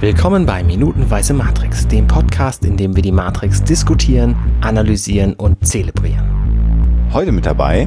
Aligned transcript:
Willkommen 0.00 0.46
bei 0.46 0.64
Minutenweise 0.64 1.34
Matrix, 1.34 1.86
dem 1.86 2.06
Podcast, 2.06 2.64
in 2.64 2.78
dem 2.78 2.96
wir 2.96 3.02
die 3.02 3.12
Matrix 3.12 3.62
diskutieren, 3.62 4.34
analysieren 4.62 5.34
und 5.34 5.66
zelebrieren. 5.66 7.10
Heute 7.12 7.32
mit 7.32 7.44
dabei 7.44 7.86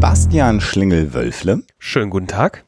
Bastian 0.00 0.60
Schlingel-Wölfle. 0.60 1.62
Schönen 1.78 2.10
guten 2.10 2.26
Tag. 2.26 2.64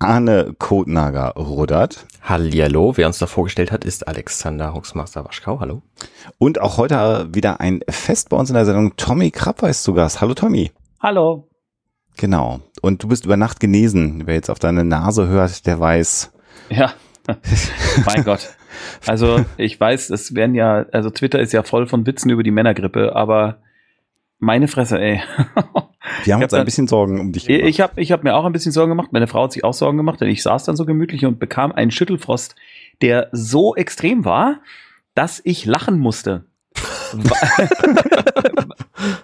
Arne 0.00 0.52
Kotnager-Rudert. 0.58 2.06
Hallihallo, 2.22 2.96
wer 2.96 3.06
uns 3.06 3.18
da 3.18 3.28
vorgestellt 3.28 3.70
hat, 3.70 3.84
ist 3.84 4.08
Alexander 4.08 4.74
Huxmaster 4.74 5.24
Waschkau. 5.24 5.60
Hallo. 5.60 5.82
Und 6.38 6.60
auch 6.60 6.76
heute 6.76 7.28
wieder 7.32 7.60
ein 7.60 7.82
Fest 7.88 8.30
bei 8.30 8.36
uns 8.36 8.50
in 8.50 8.54
der 8.54 8.66
Sendung. 8.66 8.96
Tommy 8.96 9.30
Krapper 9.30 9.68
ist 9.68 9.84
zu 9.84 9.94
Gast. 9.94 10.20
Hallo 10.20 10.34
Tommy. 10.34 10.72
Hallo. 10.98 11.46
Genau. 12.16 12.58
Und 12.82 13.00
du 13.00 13.06
bist 13.06 13.26
über 13.26 13.36
Nacht 13.36 13.60
genesen. 13.60 14.26
Wer 14.26 14.34
jetzt 14.34 14.50
auf 14.50 14.58
deine 14.58 14.82
Nase 14.82 15.28
hört, 15.28 15.66
der 15.68 15.78
weiß. 15.78 16.32
Ja. 16.68 16.94
mein 18.06 18.24
Gott. 18.24 18.48
Also 19.06 19.44
ich 19.56 19.78
weiß, 19.78 20.10
es 20.10 20.34
werden 20.34 20.54
ja, 20.54 20.86
also 20.92 21.10
Twitter 21.10 21.40
ist 21.40 21.52
ja 21.52 21.62
voll 21.62 21.86
von 21.86 22.06
Witzen 22.06 22.30
über 22.30 22.42
die 22.42 22.50
Männergrippe, 22.50 23.14
aber 23.14 23.58
meine 24.38 24.68
Fresse, 24.68 25.00
ey. 25.00 25.22
Wir 26.24 26.34
haben 26.34 26.42
uns 26.42 26.54
ein 26.54 26.64
bisschen 26.64 26.86
Sorgen 26.86 27.20
um 27.20 27.32
dich 27.32 27.46
gemacht. 27.46 27.64
Ich 27.66 27.80
habe 27.80 28.00
ich 28.00 28.12
hab 28.12 28.24
mir 28.24 28.34
auch 28.34 28.44
ein 28.44 28.52
bisschen 28.52 28.72
Sorgen 28.72 28.90
gemacht. 28.90 29.12
Meine 29.12 29.26
Frau 29.26 29.44
hat 29.44 29.52
sich 29.52 29.64
auch 29.64 29.74
Sorgen 29.74 29.98
gemacht, 29.98 30.20
denn 30.20 30.28
ich 30.28 30.42
saß 30.42 30.64
dann 30.64 30.76
so 30.76 30.86
gemütlich 30.86 31.26
und 31.26 31.38
bekam 31.38 31.72
einen 31.72 31.90
Schüttelfrost, 31.90 32.54
der 33.02 33.28
so 33.32 33.74
extrem 33.74 34.24
war, 34.24 34.60
dass 35.14 35.40
ich 35.44 35.66
lachen 35.66 35.98
musste. 35.98 36.46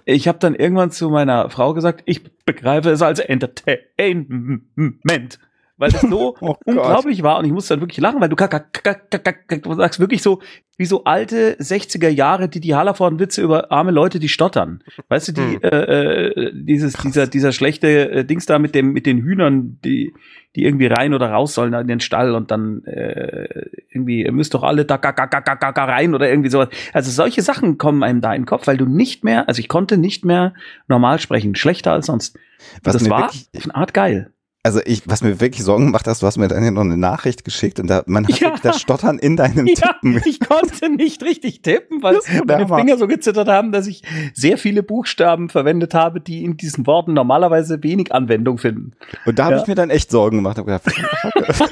ich 0.05 0.29
habe 0.29 0.39
dann 0.39 0.55
irgendwann 0.55 0.91
zu 0.91 1.11
meiner 1.11 1.51
Frau 1.51 1.75
gesagt, 1.75 2.03
ich 2.07 2.23
begreife 2.45 2.91
es 2.91 3.03
als 3.03 3.21
Entertainment 3.21 5.39
weil 5.77 5.91
es 5.91 6.01
so 6.01 6.37
oh 6.41 6.55
unglaublich 6.65 7.23
war 7.23 7.39
und 7.39 7.47
ich 7.47 7.53
musste 7.53 7.75
dann 7.75 7.81
wirklich 7.81 7.99
lachen, 7.99 8.21
weil 8.21 8.29
du, 8.29 8.37
kack, 8.37 8.51
kack, 8.51 8.83
kack, 8.83 9.11
kack, 9.11 9.49
kack, 9.49 9.63
du 9.63 9.75
sagst 9.75 10.01
wirklich 10.01 10.23
so, 10.23 10.41
wie 10.77 10.87
so 10.87 11.05
alte 11.05 11.57
60er 11.61 12.09
Jahre, 12.09 12.49
die 12.49 12.61
die 12.61 12.75
Hallervorden-Witze 12.75 13.43
über 13.43 13.71
arme 13.71 13.93
Leute, 13.93 14.19
die 14.19 14.29
stottern. 14.29 14.83
Weißt 15.09 15.29
du, 15.29 15.33
die, 15.33 15.41
hm. 15.41 15.61
äh, 15.63 15.69
äh, 15.69 16.53
dieses, 16.55 16.95
dieser, 16.95 17.27
dieser 17.27 17.53
schlechte 17.53 18.11
äh, 18.11 18.25
Dings 18.25 18.47
da 18.47 18.59
mit 18.59 18.75
dem, 18.75 18.93
mit 18.93 19.07
den 19.07 19.23
Hühnern, 19.23 19.79
die, 19.85 20.13
die 20.57 20.65
irgendwie 20.65 20.87
rein 20.87 21.15
oder 21.15 21.31
raus 21.31 21.55
sollen 21.55 21.75
in 21.75 21.87
den 21.87 22.01
Stall 22.01 22.35
und 22.35 22.51
dann 22.51 22.85
äh, 22.85 23.67
irgendwie, 23.91 24.25
ihr 24.25 24.33
müsst 24.33 24.55
doch 24.55 24.63
alle 24.63 24.85
da, 24.85 24.99
da, 24.99 25.13
da, 25.13 25.27
da, 25.27 25.73
da 25.73 25.85
rein 25.85 26.15
oder 26.15 26.29
irgendwie 26.29 26.51
sowas. 26.51 26.69
Also 26.93 27.11
solche 27.11 27.43
Sachen 27.43 27.79
kommen 27.79 28.03
einem 28.03 28.21
da 28.21 28.35
in 28.35 28.43
den 28.43 28.47
Kopf, 28.47 28.67
weil 28.67 28.77
du 28.77 28.87
nicht 28.87 29.25
mehr, 29.25 29.49
also 29.49 29.61
ich 29.61 29.69
konnte 29.69 29.97
nicht 29.97 30.25
mehr 30.25 30.55
normal 30.89 31.21
sprechen, 31.21 31.55
schlechter 31.55 31.93
als 31.93 32.07
sonst. 32.07 32.39
Was 32.83 32.95
das 32.95 33.11
war 33.11 33.27
auf 33.27 33.65
eine 33.65 33.75
Art 33.75 33.95
geil 33.95 34.34
also 34.65 34.81
ich, 34.85 35.03
was 35.07 35.23
mir 35.23 35.41
wirklich 35.41 35.63
Sorgen 35.63 35.87
gemacht 35.87 36.09
hast, 36.09 36.23
du 36.23 36.27
hast 36.27 36.39
mir 36.39 36.49
dann 36.49 36.65
ja 36.65 36.71
noch 36.71 36.81
eine 36.81 36.97
Nachricht 36.97 37.45
geschickt 37.45 37.79
und 37.79 37.87
da, 37.87 38.03
man 38.07 38.27
hat 38.27 38.41
ja. 38.41 38.55
das 38.63 38.81
Stottern 38.81 39.19
in 39.19 39.37
deinem 39.37 39.67
ja, 39.69 39.75
Tippen. 39.75 40.23
Ich 40.25 40.41
konnte 40.41 40.89
nicht 40.89 41.23
richtig 41.23 41.61
tippen, 41.61 42.03
weil 42.03 42.19
meine 42.47 42.67
Finger 42.67 42.97
so 42.97 43.07
gezittert 43.07 43.47
haben, 43.47 43.73
dass 43.73 43.87
ich 43.87 44.03
sehr 44.33 44.57
viele 44.57 44.83
Buchstaben 44.83 45.51
verwendet 45.51 45.93
habe, 45.93 46.21
die 46.21 46.45
in 46.45 46.57
diesen 46.57 46.87
Worten 46.87 47.13
normalerweise 47.13 47.83
wenig 47.83 48.15
Anwendung 48.15 48.57
finden. 48.57 48.93
Und 49.27 49.39
da 49.39 49.45
habe 49.45 49.57
ja. 49.57 49.61
ich 49.61 49.67
mir 49.67 49.75
dann 49.75 49.91
echt 49.91 50.11
Sorgen 50.11 50.39
gemacht. 50.39 50.57
Hab 50.57 50.65
gedacht, 50.65 50.87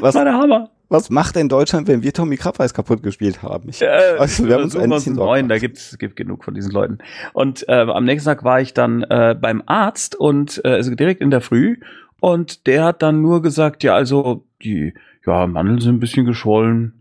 was 0.00 0.14
war 0.14 0.24
der 0.24 0.32
Hammer? 0.34 0.70
Was 0.90 1.10
macht 1.10 1.36
denn 1.36 1.48
Deutschland, 1.48 1.86
wenn 1.86 2.02
wir 2.02 2.14
Tommy 2.14 2.36
Krabbeis 2.36 2.72
kaputt 2.72 3.02
gespielt 3.02 3.42
haben? 3.42 3.68
Ich, 3.68 3.82
äh, 3.82 4.16
also, 4.18 4.46
wir 4.46 4.54
haben 4.54 4.64
uns 4.64 4.76
ein 4.76 4.88
bisschen 4.88 5.16
neuen, 5.16 5.48
da 5.48 5.58
gibt's 5.58 5.98
gibt 5.98 6.16
genug 6.16 6.44
von 6.44 6.54
diesen 6.54 6.72
Leuten. 6.72 6.98
Und 7.34 7.68
äh, 7.68 7.72
am 7.72 8.04
nächsten 8.04 8.28
Tag 8.28 8.42
war 8.42 8.60
ich 8.60 8.72
dann 8.72 9.02
äh, 9.02 9.36
beim 9.38 9.62
Arzt 9.66 10.14
und 10.14 10.62
äh, 10.64 10.68
also 10.68 10.94
direkt 10.94 11.20
in 11.20 11.30
der 11.30 11.42
Früh 11.42 11.76
und 12.20 12.66
der 12.66 12.84
hat 12.84 13.02
dann 13.02 13.20
nur 13.20 13.42
gesagt, 13.42 13.82
ja, 13.82 13.94
also 13.94 14.44
die 14.62 14.94
ja, 15.26 15.46
Mandeln 15.46 15.80
sind 15.80 15.96
ein 15.96 16.00
bisschen 16.00 16.24
geschwollen 16.24 16.97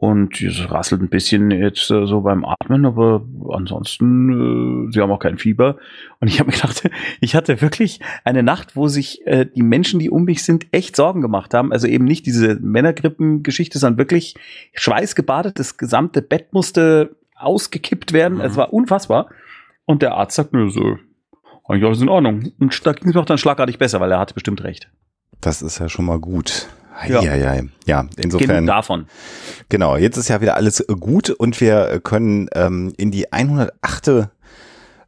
und 0.00 0.40
es 0.40 0.70
rasselt 0.70 1.02
ein 1.02 1.08
bisschen 1.08 1.50
jetzt 1.50 1.90
äh, 1.90 2.06
so 2.06 2.20
beim 2.20 2.44
Atmen, 2.44 2.86
aber 2.86 3.20
ansonsten, 3.50 4.86
äh, 4.86 4.92
sie 4.92 5.00
haben 5.00 5.10
auch 5.10 5.18
kein 5.18 5.38
Fieber. 5.38 5.76
Und 6.20 6.28
ich 6.28 6.38
habe 6.38 6.50
mir 6.50 6.56
gedacht, 6.56 6.88
ich 7.20 7.34
hatte 7.34 7.60
wirklich 7.60 7.98
eine 8.24 8.44
Nacht, 8.44 8.76
wo 8.76 8.86
sich 8.86 9.26
äh, 9.26 9.46
die 9.46 9.64
Menschen, 9.64 9.98
die 9.98 10.08
um 10.08 10.22
mich 10.22 10.44
sind, 10.44 10.68
echt 10.70 10.94
Sorgen 10.94 11.20
gemacht 11.20 11.52
haben. 11.52 11.72
Also 11.72 11.88
eben 11.88 12.04
nicht 12.04 12.26
diese 12.26 12.60
Männergrippen-Geschichte, 12.60 13.80
sondern 13.80 13.98
wirklich 13.98 14.36
schweißgebadet. 14.74 15.58
Das 15.58 15.78
gesamte 15.78 16.22
Bett 16.22 16.52
musste 16.52 17.16
ausgekippt 17.34 18.12
werden. 18.12 18.38
Mhm. 18.38 18.44
Es 18.44 18.56
war 18.56 18.72
unfassbar. 18.72 19.28
Und 19.84 20.02
der 20.02 20.14
Arzt 20.14 20.36
sagt, 20.36 20.52
nö, 20.52 20.70
so, 20.70 20.96
eigentlich 21.66 21.84
alles 21.84 22.00
in 22.00 22.08
Ordnung. 22.08 22.52
Und 22.60 22.86
da 22.86 22.92
ging 22.92 23.10
es 23.10 23.16
auch 23.16 23.24
dann 23.24 23.38
schlagartig 23.38 23.78
besser, 23.78 23.98
weil 23.98 24.12
er 24.12 24.20
hatte 24.20 24.34
bestimmt 24.34 24.62
recht. 24.62 24.88
Das 25.40 25.60
ist 25.60 25.80
ja 25.80 25.88
schon 25.88 26.04
mal 26.04 26.20
gut. 26.20 26.68
Ja. 27.06 27.22
ja, 27.22 27.34
ja, 27.36 27.62
ja. 27.86 28.06
Insofern. 28.16 28.48
Genug 28.48 28.66
davon. 28.66 29.06
Genau, 29.68 29.96
jetzt 29.96 30.16
ist 30.16 30.28
ja 30.28 30.40
wieder 30.40 30.56
alles 30.56 30.84
gut 31.00 31.30
und 31.30 31.60
wir 31.60 32.00
können 32.02 32.48
ähm, 32.54 32.92
in 32.96 33.10
die 33.10 33.32
108. 33.32 34.28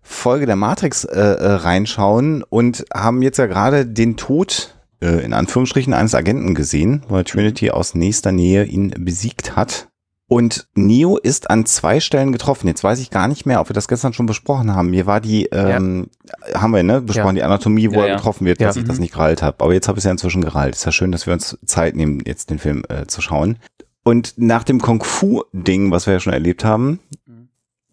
Folge 0.03 0.47
der 0.47 0.57
Matrix 0.57 1.05
äh, 1.05 1.21
äh, 1.21 1.53
reinschauen 1.53 2.43
und 2.43 2.85
haben 2.93 3.23
jetzt 3.23 3.39
ja 3.39 3.47
gerade 3.47 3.87
den 3.87 4.17
Tod 4.17 4.75
äh, 5.01 5.25
in 5.25 5.33
Anführungsstrichen 5.33 5.95
eines 5.95 6.15
Agenten 6.15 6.55
gesehen, 6.55 7.05
weil 7.09 7.25
Trinity 7.25 7.71
aus 7.71 7.95
nächster 7.95 8.33
Nähe 8.33 8.65
ihn 8.65 8.93
besiegt 8.99 9.57
hat. 9.57 9.89
Und 10.31 10.69
Neo 10.77 11.17
ist 11.17 11.51
an 11.51 11.67
zwei 11.67 11.99
Stellen 11.99 12.31
getroffen. 12.31 12.69
Jetzt 12.69 12.85
weiß 12.85 13.01
ich 13.01 13.11
gar 13.11 13.27
nicht 13.27 13.47
mehr, 13.47 13.61
ob 13.61 13.69
wir 13.69 13.75
das 13.75 13.89
gestern 13.89 14.13
schon 14.13 14.27
besprochen 14.27 14.73
haben. 14.73 14.91
Mir 14.91 15.05
war 15.05 15.21
die, 15.21 15.47
ähm, 15.47 16.07
ja. 16.53 16.61
haben 16.61 16.71
wir, 16.71 16.85
ne, 16.85 17.01
besprochen, 17.01 17.35
ja. 17.35 17.43
die 17.43 17.43
Anatomie, 17.43 17.91
wo 17.91 17.95
ja, 17.95 18.07
er 18.07 18.17
getroffen 18.17 18.47
wird, 18.47 18.61
dass 18.61 18.77
ich 18.77 18.85
das 18.85 18.99
mhm. 18.99 19.03
nicht 19.03 19.15
gerallt 19.15 19.43
habe. 19.43 19.57
Aber 19.59 19.75
jetzt 19.75 19.89
habe 19.89 19.99
ich 19.99 20.03
es 20.03 20.05
ja 20.05 20.13
inzwischen 20.13 20.41
gerallt. 20.41 20.77
Ist 20.77 20.87
ja 20.87 20.93
schön, 20.93 21.11
dass 21.11 21.27
wir 21.27 21.33
uns 21.33 21.59
Zeit 21.67 21.97
nehmen, 21.97 22.23
jetzt 22.25 22.51
den 22.51 22.61
Film 22.61 22.85
äh, 22.89 23.07
zu 23.07 23.21
schauen. 23.21 23.57
Und 24.05 24.35
nach 24.37 24.63
dem 24.63 24.81
Kung-Fu-Ding, 24.81 25.91
was 25.91 26.07
wir 26.07 26.15
ja 26.15 26.21
schon 26.21 26.33
erlebt 26.33 26.65
haben, 26.65 27.01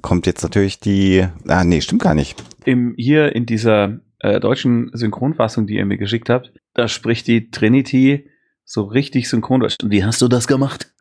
kommt 0.04 0.28
jetzt 0.28 0.44
natürlich 0.44 0.80
die, 0.80 1.26
ah, 1.48 1.64
nee, 1.64 1.82
stimmt 1.82 2.04
gar 2.04 2.14
nicht. 2.14 2.36
Im, 2.66 2.94
hier 2.98 3.36
in 3.36 3.48
dieser 3.48 4.00
äh, 4.20 4.40
deutschen 4.40 4.92
Synchronfassung, 4.94 5.66
die 5.66 5.78
ihr 5.78 5.86
mir 5.88 5.98
geschickt 5.98 6.30
habt, 6.30 6.54
da 6.76 6.88
spricht 6.88 7.26
die 7.26 7.50
Trinity 7.50 8.30
so 8.64 8.84
richtig 8.84 9.28
synchron. 9.28 9.64
Wie 9.86 10.06
hast 10.06 10.22
du 10.22 10.28
das 10.28 10.46
gemacht? 10.46 10.94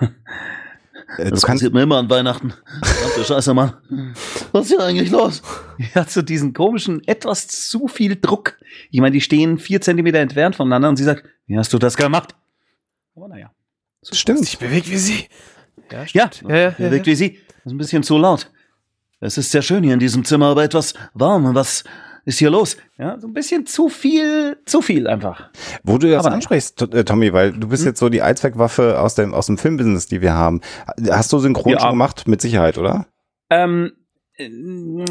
Äh, 1.18 1.30
das 1.30 1.42
passiert 1.42 1.72
mir 1.72 1.82
immer 1.82 1.98
an 1.98 2.08
Weihnachten. 2.10 2.52
Verdammte 2.82 3.24
Scheiße, 3.24 3.54
Mann. 3.54 3.74
Was 4.52 4.66
ist 4.66 4.70
hier 4.70 4.84
eigentlich 4.84 5.10
los? 5.10 5.42
Ja, 5.94 6.04
so 6.04 6.22
diesen 6.22 6.52
komischen, 6.52 7.02
etwas 7.08 7.48
zu 7.48 7.88
viel 7.88 8.14
Druck. 8.14 8.56
Ich 8.90 9.00
meine, 9.00 9.12
die 9.12 9.20
stehen 9.20 9.58
vier 9.58 9.80
Zentimeter 9.80 10.18
entfernt 10.18 10.54
voneinander 10.54 10.88
und 10.88 10.96
sie 10.96 11.02
sagt, 11.02 11.24
wie 11.46 11.58
hast 11.58 11.72
du 11.72 11.78
das 11.78 11.96
gemacht? 11.96 12.36
Aber 13.16 13.26
naja. 13.26 13.50
So 14.00 14.14
stimmt. 14.14 14.42
Ich 14.42 14.58
bewegt 14.58 14.88
wie 14.88 14.96
sie. 14.96 15.26
Ja, 15.90 16.04
ja, 16.12 16.30
ja, 16.48 16.56
ja, 16.56 16.70
bewegt 16.70 17.06
wie 17.06 17.14
sie. 17.16 17.38
Das 17.48 17.66
ist 17.66 17.72
ein 17.72 17.78
bisschen 17.78 18.02
zu 18.04 18.16
laut. 18.16 18.50
Es 19.20 19.38
ist 19.38 19.50
sehr 19.50 19.62
schön 19.62 19.82
hier 19.82 19.94
in 19.94 20.00
diesem 20.00 20.24
Zimmer, 20.24 20.46
aber 20.46 20.64
etwas 20.64 20.94
warm. 21.14 21.54
Was, 21.54 21.84
ist 22.24 22.38
hier 22.38 22.50
los? 22.50 22.76
Ja, 22.98 23.18
so 23.18 23.26
ein 23.26 23.32
bisschen 23.32 23.66
zu 23.66 23.88
viel, 23.88 24.58
zu 24.64 24.80
viel 24.80 25.08
einfach. 25.08 25.50
Wo 25.82 25.98
du 25.98 26.10
das 26.10 26.26
ansprichst, 26.26 26.82
äh, 26.94 27.04
Tommy, 27.04 27.32
weil 27.32 27.52
du 27.52 27.68
bist 27.68 27.82
hm? 27.82 27.90
jetzt 27.90 27.98
so 27.98 28.08
die 28.08 28.22
Allzweckwaffe 28.22 29.00
aus 29.00 29.14
dem, 29.14 29.34
aus 29.34 29.46
dem 29.46 29.58
Filmbusiness, 29.58 30.06
die 30.06 30.20
wir 30.20 30.34
haben. 30.34 30.60
Hast 31.10 31.32
du 31.32 31.38
synchron 31.38 31.72
ja. 31.72 31.90
gemacht? 31.90 32.28
Mit 32.28 32.40
Sicherheit, 32.40 32.78
oder? 32.78 33.06
Ähm, 33.50 33.92
äh, 34.36 34.48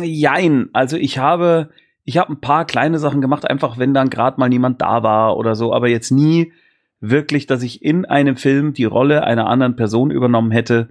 jein. 0.04 0.70
Also 0.74 0.98
ich 0.98 1.18
habe, 1.18 1.70
ich 2.06 2.18
habe 2.18 2.32
ein 2.32 2.40
paar 2.40 2.66
kleine 2.66 3.00
Sachen 3.00 3.22
gemacht, 3.22 3.50
einfach 3.50 3.78
wenn 3.78 3.94
dann 3.94 4.10
gerade 4.10 4.40
mal 4.40 4.50
niemand 4.50 4.82
da 4.82 5.04
war 5.04 5.38
oder 5.38 5.56
so, 5.56 5.74
aber 5.74 5.90
jetzt 5.90 6.12
nie 6.12 6.54
wirklich, 7.02 7.48
dass 7.48 7.64
ich 7.64 7.84
in 7.84 8.06
einem 8.06 8.38
Film 8.38 8.74
die 8.74 8.86
Rolle 8.86 9.24
einer 9.24 9.48
anderen 9.48 9.76
Person 9.76 10.12
übernommen 10.12 10.52
hätte 10.52 10.90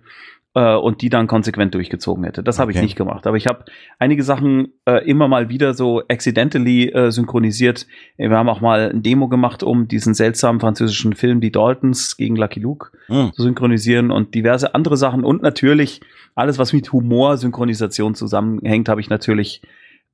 äh, 0.54 0.74
und 0.74 1.02
die 1.02 1.10
dann 1.10 1.26
konsequent 1.26 1.74
durchgezogen 1.74 2.24
hätte. 2.24 2.42
Das 2.42 2.58
habe 2.58 2.72
ich 2.72 2.80
nicht 2.80 2.96
gemacht. 2.96 3.26
Aber 3.26 3.36
ich 3.36 3.46
habe 3.46 3.64
einige 3.98 4.22
Sachen 4.22 4.72
äh, 4.84 5.04
immer 5.08 5.28
mal 5.28 5.48
wieder 5.48 5.74
so 5.74 6.02
accidentally 6.08 6.88
äh, 6.88 7.10
synchronisiert. 7.10 7.86
Wir 8.16 8.30
haben 8.30 8.48
auch 8.48 8.60
mal 8.60 8.90
ein 8.90 9.02
Demo 9.02 9.28
gemacht, 9.28 9.62
um 9.62 9.86
diesen 9.86 10.14
seltsamen 10.14 10.60
französischen 10.60 11.14
Film 11.14 11.40
Die 11.40 11.52
Daltons 11.52 12.16
gegen 12.16 12.36
Lucky 12.36 12.60
Luke 12.60 12.90
mhm. 13.08 13.32
zu 13.32 13.42
synchronisieren 13.42 14.10
und 14.10 14.34
diverse 14.34 14.74
andere 14.74 14.96
Sachen. 14.96 15.24
Und 15.24 15.42
natürlich 15.42 16.00
alles, 16.34 16.58
was 16.58 16.72
mit 16.72 16.92
Humor-Synchronisation 16.92 18.14
zusammenhängt, 18.14 18.88
habe 18.88 19.00
ich 19.00 19.08
natürlich 19.08 19.62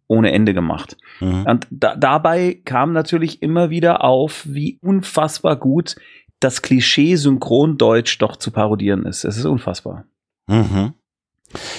ohne 0.09 0.33
Ende 0.33 0.55
gemacht. 0.55 0.97
Mhm. 1.21 1.45
Und 1.47 1.67
da, 1.71 1.97
dabei 1.97 2.61
kam 2.65 2.93
natürlich 2.93 3.43
immer 3.43 3.71
wieder 3.71 4.05
auf, 4.05 4.45
wie 4.47 4.79
unfassbar 4.83 5.57
gut 5.57 5.97
das 6.41 6.61
Klischee 6.61 7.17
Synchrondeutsch 7.17 8.21
doch 8.21 8.37
zu 8.37 8.51
parodieren 8.51 9.07
ist. 9.07 9.25
Es 9.25 9.39
ist 9.39 9.47
unfassbar. 9.47 10.05
Mhm. 10.47 10.95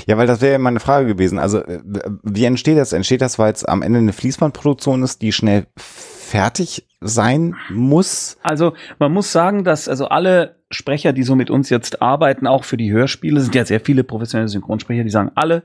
Ja, 0.05 0.17
weil 0.17 0.27
das 0.27 0.41
wäre 0.41 0.53
ja 0.53 0.59
meine 0.59 0.79
Frage 0.79 1.07
gewesen. 1.07 1.39
Also, 1.39 1.59
äh, 1.59 1.81
wie 2.23 2.45
entsteht 2.45 2.77
das? 2.77 2.93
Entsteht 2.93 3.21
das, 3.21 3.37
weil 3.37 3.51
es 3.51 3.65
am 3.65 3.81
Ende 3.81 3.99
eine 3.99 4.13
Fließbandproduktion 4.13 5.03
ist, 5.03 5.21
die 5.21 5.31
schnell 5.31 5.67
fertig 5.75 6.87
sein 7.01 7.55
muss? 7.69 8.37
Also, 8.43 8.73
man 8.99 9.11
muss 9.11 9.31
sagen, 9.31 9.63
dass 9.63 9.89
also 9.89 10.07
alle 10.07 10.55
Sprecher, 10.71 11.13
die 11.13 11.23
so 11.23 11.35
mit 11.35 11.49
uns 11.49 11.69
jetzt 11.69 12.01
arbeiten, 12.01 12.47
auch 12.47 12.63
für 12.63 12.77
die 12.77 12.91
Hörspiele, 12.91 13.39
sind 13.39 13.55
ja 13.55 13.65
sehr 13.65 13.79
viele 13.79 14.03
professionelle 14.03 14.49
Synchronsprecher, 14.49 15.03
die 15.03 15.09
sagen 15.09 15.31
alle, 15.35 15.63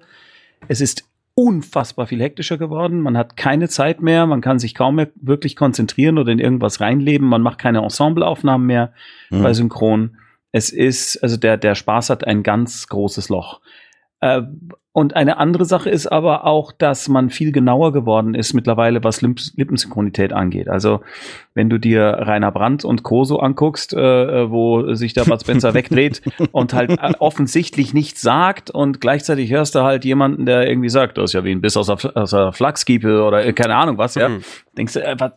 es 0.69 0.81
ist 0.81 1.05
unfassbar 1.35 2.07
viel 2.07 2.21
hektischer 2.21 2.59
geworden. 2.59 3.01
Man 3.01 3.17
hat 3.17 3.37
keine 3.37 3.69
Zeit 3.69 4.03
mehr, 4.03 4.27
man 4.27 4.43
kann 4.43 4.59
sich 4.59 4.75
kaum 4.75 4.97
mehr 4.97 5.09
wirklich 5.17 5.57
konzentrieren 5.57 6.19
oder 6.19 6.31
in 6.31 6.39
irgendwas 6.39 6.81
reinleben. 6.81 7.27
Man 7.27 7.43
macht 7.43 7.59
keine 7.59 7.83
Ensembleaufnahmen 7.83 8.67
mehr 8.67 8.93
mhm. 9.31 9.43
bei 9.43 9.55
Synchron. 9.55 10.17
Es 10.53 10.71
ist, 10.71 11.23
also 11.23 11.37
der, 11.37 11.57
der 11.57 11.75
Spaß 11.75 12.11
hat 12.11 12.27
ein 12.27 12.43
ganz 12.43 12.87
großes 12.87 13.29
Loch. 13.29 13.61
Äh, 14.21 14.43
und 14.95 15.17
eine 15.17 15.39
andere 15.39 15.65
Sache 15.65 15.89
ist 15.89 16.07
aber 16.07 16.45
auch, 16.45 16.71
dass 16.71 17.09
man 17.09 17.31
viel 17.31 17.51
genauer 17.51 17.95
geworden 17.95 18.35
ist 18.35 18.53
mittlerweile, 18.53 19.03
was 19.03 19.23
Lippensynchronität 19.23 20.35
angeht. 20.35 20.69
Also 20.69 21.01
wenn 21.55 21.71
du 21.71 21.79
dir 21.79 22.03
Rainer 22.03 22.53
Brandt 22.53 22.85
und 22.85 23.03
Koso 23.03 23.39
anguckst, 23.39 23.95
äh, 23.95 24.51
wo 24.51 24.95
sich 24.95 25.15
der 25.15 25.25
Bud 25.25 25.41
Spencer 25.41 25.73
wegdreht 25.75 26.21
und 26.53 26.75
halt 26.75 26.91
äh, 26.91 27.13
offensichtlich 27.21 27.95
nichts 27.95 28.21
sagt 28.21 28.71
und 28.71 29.01
gleichzeitig 29.01 29.51
hörst 29.51 29.75
du 29.75 29.81
halt 29.81 30.05
jemanden, 30.05 30.45
der 30.45 30.69
irgendwie 30.69 30.91
sagt, 30.91 31.17
das 31.17 31.31
ist 31.31 31.33
ja 31.33 31.45
wie 31.45 31.53
ein 31.53 31.63
Biss 31.63 31.79
aus 31.79 31.87
der, 31.87 32.15
aus 32.15 32.31
der 32.33 32.53
Flachskiepe 32.53 33.25
oder 33.25 33.47
äh, 33.47 33.55
keine 33.55 33.77
Ahnung 33.77 33.97
was, 33.97 34.15
ja. 34.15 34.29
Mhm. 34.29 34.43
Denkst 34.77 34.93
du, 34.93 35.03
äh, 35.03 35.17
was, 35.19 35.33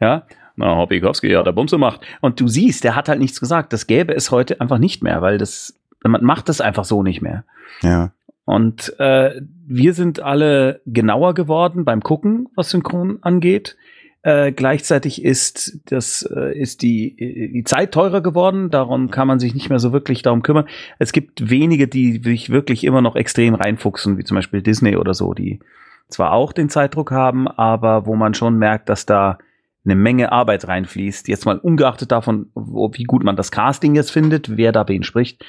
ja, 0.00 0.26
na, 0.56 0.76
Hobikowski 0.76 1.30
hat 1.32 1.46
der 1.46 1.52
Bumse 1.52 1.78
macht. 1.78 2.00
Und 2.20 2.40
du 2.40 2.48
siehst, 2.48 2.84
der 2.84 2.94
hat 2.96 3.08
halt 3.08 3.18
nichts 3.18 3.40
gesagt. 3.40 3.72
Das 3.72 3.86
gäbe 3.86 4.14
es 4.14 4.30
heute 4.30 4.60
einfach 4.60 4.78
nicht 4.78 5.02
mehr, 5.02 5.22
weil 5.22 5.38
das, 5.38 5.78
man 6.02 6.24
macht 6.24 6.48
das 6.48 6.60
einfach 6.60 6.84
so 6.84 7.02
nicht 7.02 7.22
mehr. 7.22 7.44
Ja. 7.82 8.12
Und 8.44 8.98
äh, 9.00 9.40
wir 9.66 9.94
sind 9.94 10.20
alle 10.20 10.80
genauer 10.86 11.34
geworden 11.34 11.84
beim 11.84 12.02
Gucken, 12.02 12.48
was 12.54 12.70
Synchron 12.70 13.18
angeht. 13.22 13.76
Äh, 14.22 14.52
gleichzeitig 14.52 15.22
ist 15.24 15.80
das 15.86 16.22
äh, 16.22 16.58
ist 16.58 16.82
die, 16.82 17.50
die 17.52 17.64
Zeit 17.64 17.92
teurer 17.92 18.20
geworden. 18.20 18.70
Darum 18.70 19.10
kann 19.10 19.28
man 19.28 19.38
sich 19.38 19.54
nicht 19.54 19.70
mehr 19.70 19.78
so 19.78 19.92
wirklich 19.92 20.22
darum 20.22 20.42
kümmern. 20.42 20.66
Es 20.98 21.12
gibt 21.12 21.50
wenige, 21.50 21.88
die 21.88 22.22
sich 22.22 22.50
wirklich 22.50 22.84
immer 22.84 23.02
noch 23.02 23.16
extrem 23.16 23.54
reinfuchsen, 23.54 24.18
wie 24.18 24.24
zum 24.24 24.36
Beispiel 24.36 24.62
Disney 24.62 24.96
oder 24.96 25.14
so, 25.14 25.34
die 25.34 25.60
zwar 26.08 26.32
auch 26.32 26.52
den 26.52 26.68
Zeitdruck 26.68 27.10
haben, 27.10 27.48
aber 27.48 28.06
wo 28.06 28.14
man 28.14 28.34
schon 28.34 28.58
merkt, 28.58 28.88
dass 28.88 29.06
da 29.06 29.38
eine 29.84 29.94
Menge 29.94 30.32
Arbeit 30.32 30.66
reinfließt. 30.66 31.28
Jetzt 31.28 31.44
mal 31.44 31.58
ungeachtet 31.58 32.12
davon, 32.12 32.50
wo, 32.54 32.90
wie 32.94 33.04
gut 33.04 33.24
man 33.24 33.36
das 33.36 33.50
Casting 33.50 33.94
jetzt 33.94 34.10
findet, 34.10 34.56
wer 34.56 34.72
da 34.72 34.86
wen 34.88 35.02
spricht 35.02 35.44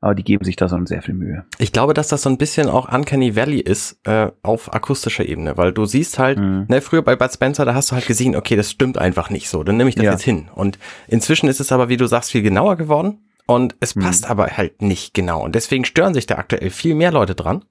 aber 0.00 0.14
die 0.14 0.24
geben 0.24 0.44
sich 0.44 0.56
da 0.56 0.68
so 0.68 0.78
sehr 0.86 1.02
viel 1.02 1.14
Mühe. 1.14 1.44
Ich 1.58 1.72
glaube, 1.72 1.92
dass 1.92 2.08
das 2.08 2.22
so 2.22 2.30
ein 2.30 2.38
bisschen 2.38 2.68
auch 2.68 2.90
Uncanny 2.90 3.36
Valley 3.36 3.60
ist 3.60 3.98
äh, 4.06 4.30
auf 4.42 4.72
akustischer 4.72 5.26
Ebene, 5.26 5.56
weil 5.56 5.72
du 5.72 5.84
siehst 5.84 6.18
halt, 6.18 6.38
mhm. 6.38 6.66
ne, 6.68 6.80
früher 6.80 7.02
bei 7.02 7.16
Bud 7.16 7.32
Spencer, 7.32 7.64
da 7.64 7.74
hast 7.74 7.90
du 7.90 7.96
halt 7.96 8.06
gesehen, 8.06 8.34
okay, 8.34 8.56
das 8.56 8.70
stimmt 8.70 8.96
einfach 8.96 9.28
nicht 9.28 9.50
so, 9.50 9.62
dann 9.62 9.76
nehme 9.76 9.90
ich 9.90 9.96
das 9.96 10.04
ja. 10.04 10.12
jetzt 10.12 10.22
hin. 10.22 10.48
Und 10.54 10.78
inzwischen 11.06 11.48
ist 11.48 11.60
es 11.60 11.70
aber, 11.70 11.88
wie 11.88 11.98
du 11.98 12.06
sagst, 12.06 12.30
viel 12.30 12.42
genauer 12.42 12.76
geworden 12.76 13.18
und 13.46 13.76
es 13.80 13.94
mhm. 13.94 14.02
passt 14.02 14.28
aber 14.28 14.46
halt 14.46 14.80
nicht 14.80 15.12
genau. 15.12 15.44
Und 15.44 15.54
deswegen 15.54 15.84
stören 15.84 16.14
sich 16.14 16.26
da 16.26 16.36
aktuell 16.36 16.70
viel 16.70 16.94
mehr 16.94 17.12
Leute 17.12 17.34
dran 17.34 17.64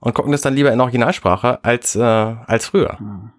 und 0.00 0.14
gucken 0.14 0.32
das 0.32 0.40
dann 0.40 0.54
lieber 0.54 0.72
in 0.72 0.80
Originalsprache 0.80 1.62
als, 1.64 1.96
äh, 1.96 2.00
als 2.00 2.66
früher. 2.66 2.96
Mhm. 2.98 3.32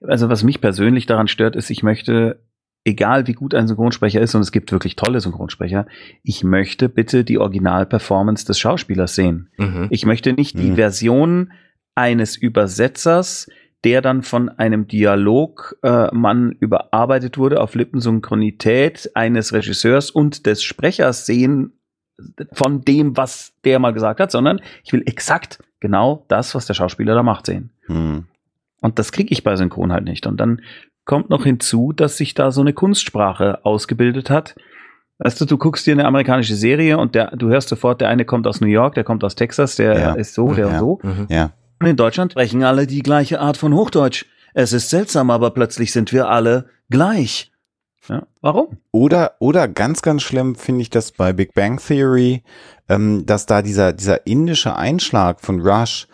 Also 0.00 0.28
was 0.28 0.42
mich 0.42 0.60
persönlich 0.60 1.06
daran 1.06 1.28
stört, 1.28 1.56
ist, 1.56 1.70
ich 1.70 1.82
möchte 1.82 2.40
egal 2.86 3.26
wie 3.26 3.32
gut 3.32 3.54
ein 3.54 3.66
Synchronsprecher 3.66 4.20
ist, 4.20 4.34
und 4.34 4.42
es 4.42 4.52
gibt 4.52 4.70
wirklich 4.70 4.94
tolle 4.94 5.20
Synchronsprecher, 5.20 5.86
ich 6.22 6.44
möchte 6.44 6.88
bitte 6.88 7.24
die 7.24 7.38
Originalperformance 7.38 8.46
des 8.46 8.58
Schauspielers 8.58 9.16
sehen. 9.16 9.50
Mhm. 9.58 9.88
Ich 9.90 10.06
möchte 10.06 10.32
nicht 10.32 10.56
die 10.56 10.70
mhm. 10.70 10.76
Version 10.76 11.52
eines 11.96 12.36
Übersetzers, 12.36 13.48
der 13.82 14.02
dann 14.02 14.22
von 14.22 14.48
einem 14.48 14.86
Dialogmann 14.86 16.52
äh, 16.52 16.56
überarbeitet 16.60 17.38
wurde 17.38 17.60
auf 17.60 17.74
Lippensynchronität 17.74 19.10
eines 19.14 19.52
Regisseurs 19.52 20.10
und 20.10 20.46
des 20.46 20.62
Sprechers 20.62 21.26
sehen 21.26 21.72
von 22.52 22.82
dem, 22.82 23.16
was 23.16 23.52
der 23.64 23.78
mal 23.78 23.92
gesagt 23.92 24.20
hat, 24.20 24.30
sondern 24.30 24.60
ich 24.84 24.92
will 24.92 25.02
exakt 25.06 25.58
genau 25.80 26.24
das, 26.28 26.54
was 26.54 26.66
der 26.66 26.74
Schauspieler 26.74 27.14
da 27.14 27.22
macht, 27.22 27.46
sehen. 27.46 27.70
Mhm. 27.88 28.26
Und 28.80 28.98
das 28.98 29.12
kriege 29.12 29.32
ich 29.32 29.42
bei 29.42 29.56
Synchron 29.56 29.92
halt 29.92 30.04
nicht. 30.04 30.26
Und 30.26 30.38
dann 30.38 30.60
kommt 31.04 31.30
noch 31.30 31.44
hinzu, 31.44 31.92
dass 31.92 32.16
sich 32.16 32.34
da 32.34 32.50
so 32.50 32.60
eine 32.60 32.72
Kunstsprache 32.72 33.64
ausgebildet 33.64 34.28
hat. 34.28 34.54
Weißt 35.18 35.40
du, 35.40 35.46
du 35.46 35.56
guckst 35.56 35.86
dir 35.86 35.92
eine 35.92 36.04
amerikanische 36.04 36.56
Serie 36.56 36.98
und 36.98 37.14
der, 37.14 37.34
du 37.34 37.48
hörst 37.48 37.70
sofort, 37.70 38.02
der 38.02 38.08
eine 38.08 38.26
kommt 38.26 38.46
aus 38.46 38.60
New 38.60 38.66
York, 38.66 38.94
der 38.94 39.04
kommt 39.04 39.24
aus 39.24 39.34
Texas, 39.34 39.76
der 39.76 39.98
ja. 39.98 40.12
ist 40.12 40.34
so, 40.34 40.52
der 40.52 40.66
ja. 40.66 40.72
und 40.72 40.78
so. 40.78 40.98
Mhm. 41.02 41.26
Ja. 41.30 41.52
Und 41.80 41.86
in 41.86 41.96
Deutschland 41.96 42.32
sprechen 42.32 42.62
alle 42.64 42.86
die 42.86 43.02
gleiche 43.02 43.40
Art 43.40 43.56
von 43.56 43.72
Hochdeutsch. 43.72 44.26
Es 44.52 44.72
ist 44.72 44.90
seltsam, 44.90 45.30
aber 45.30 45.50
plötzlich 45.50 45.92
sind 45.92 46.12
wir 46.12 46.28
alle 46.28 46.68
gleich. 46.90 47.52
Ja, 48.08 48.26
warum? 48.40 48.78
Oder, 48.92 49.32
oder 49.38 49.68
ganz, 49.68 50.02
ganz 50.02 50.22
schlimm 50.22 50.54
finde 50.54 50.82
ich 50.82 50.90
das 50.90 51.12
bei 51.12 51.32
Big 51.32 51.54
Bang 51.54 51.78
Theory, 51.78 52.42
ähm, 52.88 53.26
dass 53.26 53.46
da 53.46 53.62
dieser, 53.62 53.92
dieser 53.92 54.26
indische 54.26 54.76
Einschlag 54.76 55.40
von 55.40 55.60
Rush 55.60 56.06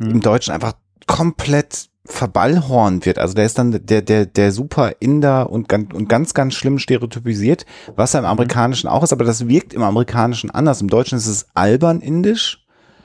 hm. 0.00 0.10
im 0.10 0.20
Deutschen 0.20 0.52
einfach 0.52 0.74
komplett 1.06 1.88
verballhorn 2.04 3.04
wird. 3.04 3.18
Also 3.18 3.34
der 3.34 3.46
ist 3.46 3.58
dann 3.58 3.86
der, 3.86 4.02
der, 4.02 4.26
der 4.26 4.52
super 4.52 4.92
Inder 4.98 5.50
und 5.50 5.68
ganz, 5.68 5.94
und 5.94 6.08
ganz, 6.08 6.34
ganz 6.34 6.54
schlimm 6.54 6.78
stereotypisiert, 6.78 7.64
was 7.94 8.14
er 8.14 8.20
im 8.20 8.24
mhm. 8.24 8.32
Amerikanischen 8.32 8.88
auch 8.88 9.02
ist, 9.02 9.12
aber 9.12 9.24
das 9.24 9.46
wirkt 9.48 9.72
im 9.72 9.82
Amerikanischen 9.82 10.50
anders. 10.50 10.80
Im 10.80 10.88
Deutschen 10.88 11.16
ist 11.16 11.28
es 11.28 11.46
albern 11.54 12.00
indisch. 12.00 12.58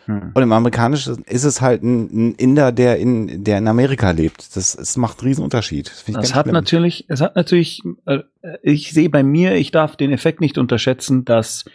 Hm. 0.06 0.32
Und 0.34 0.42
im 0.42 0.54
Amerikanischen 0.54 1.22
ist 1.26 1.44
es 1.44 1.60
halt 1.60 1.84
ein, 1.84 2.30
ein, 2.30 2.36
Inder, 2.36 2.72
der 2.72 2.98
in, 2.98 3.44
der 3.44 3.58
in 3.58 3.68
Amerika 3.68 4.12
lebt. 4.12 4.56
Das, 4.56 4.74
es 4.74 4.96
macht 4.96 5.20
einen 5.20 5.28
riesen 5.28 5.44
Unterschied. 5.44 5.92
Das, 5.92 6.06
das 6.06 6.34
hat 6.34 6.46
schlimm. 6.46 6.54
natürlich, 6.54 7.06
es 7.10 7.20
hat 7.20 7.36
natürlich, 7.36 7.84
äh, 8.06 8.20
ich 8.64 8.94
sehe 8.94 9.10
bei 9.10 9.22
mir, 9.22 9.56
ich 9.56 9.72
darf 9.72 9.98
den 9.98 10.14
Effekt 10.14 10.40
nicht 10.40 10.58
unterschätzen, 10.58 11.26
dass 11.26 11.66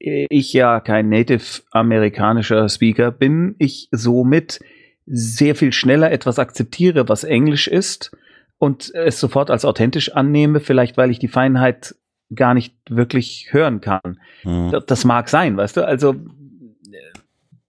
ich 0.00 0.52
ja 0.52 0.80
kein 0.80 1.08
native 1.08 1.62
amerikanischer 1.70 2.68
Speaker 2.68 3.10
bin. 3.10 3.54
Ich 3.58 3.88
somit 3.92 4.60
sehr 5.06 5.54
viel 5.54 5.72
schneller 5.72 6.10
etwas 6.10 6.38
akzeptiere, 6.38 7.08
was 7.08 7.24
Englisch 7.24 7.68
ist 7.68 8.16
und 8.58 8.94
es 8.94 9.20
sofort 9.20 9.50
als 9.50 9.64
authentisch 9.64 10.12
annehme, 10.12 10.60
vielleicht 10.60 10.96
weil 10.96 11.10
ich 11.10 11.18
die 11.18 11.28
Feinheit 11.28 11.94
gar 12.34 12.54
nicht 12.54 12.74
wirklich 12.88 13.48
hören 13.50 13.80
kann. 13.80 14.18
Mhm. 14.44 14.80
Das, 14.86 15.04
mag 15.04 15.28
sein, 15.28 15.56
weißt 15.56 15.76
du? 15.76 15.86
Also 15.86 16.14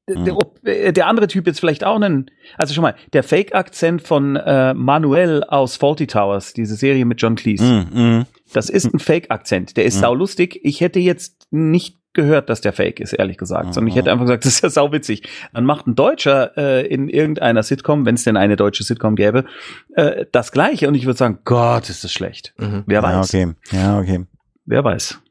äh, 0.08 0.18
mhm. 0.18 0.38
der, 0.64 0.92
der, 0.94 1.08
andere 1.08 1.28
Typ 1.28 1.46
jetzt 1.48 1.60
vielleicht 1.60 1.84
auch 1.84 1.96
einen, 1.96 2.32
also 2.58 2.74
schon 2.74 2.84
mal, 2.84 2.96
der 3.14 3.24
Fake-Akzent 3.24 4.02
von 4.02 4.36
äh, 4.38 4.74
Manuel 4.74 5.44
aus 5.44 5.76
Faulty 5.76 6.08
Towers, 6.08 6.54
diese 6.54 6.76
Serie 6.76 7.06
mit 7.06 7.22
John 7.22 7.36
Cleese. 7.36 7.88
Mhm. 7.92 8.26
Das 8.54 8.70
ist 8.70 8.94
ein 8.94 9.00
Fake-Akzent, 9.00 9.76
der 9.78 9.86
ist 9.86 9.98
mhm. 9.98 10.02
saulustig. 10.02 10.60
Ich 10.64 10.82
hätte 10.82 11.00
jetzt 11.00 11.48
nicht 11.52 11.98
gehört, 12.16 12.50
dass 12.50 12.62
der 12.62 12.74
Fake 12.74 13.00
ist, 13.00 13.14
ehrlich 13.14 13.38
gesagt. 13.38 13.74
Sondern 13.74 13.90
ich 13.90 13.96
hätte 13.96 14.12
einfach 14.12 14.26
gesagt, 14.26 14.46
das 14.46 14.54
ist 14.54 14.64
ja 14.64 14.70
sauwitzig. 14.70 15.30
Dann 15.54 15.66
macht 15.66 15.86
ein 15.86 15.96
Deutscher 15.96 16.58
äh, 16.58 16.88
in 16.88 17.10
irgendeiner 17.10 17.62
Sitcom, 17.62 18.06
wenn 18.06 18.16
es 18.16 18.24
denn 18.24 18.38
eine 18.38 18.56
deutsche 18.56 18.84
Sitcom 18.84 19.16
gäbe, 19.16 19.46
äh, 19.96 20.26
das 20.32 20.52
Gleiche. 20.52 20.88
Und 20.88 20.96
ich 20.96 21.06
würde 21.06 21.18
sagen, 21.18 21.40
Gott, 21.44 21.90
ist 21.90 22.04
das 22.04 22.12
schlecht. 22.12 22.54
Mhm. 22.58 22.84
Wer 22.88 23.04
weiß. 23.04 23.32
Ja, 23.32 23.42
okay. 23.42 23.56
Ja, 23.72 24.00
okay. 24.00 24.26
Wer 24.66 24.84
weiß. 24.84 25.22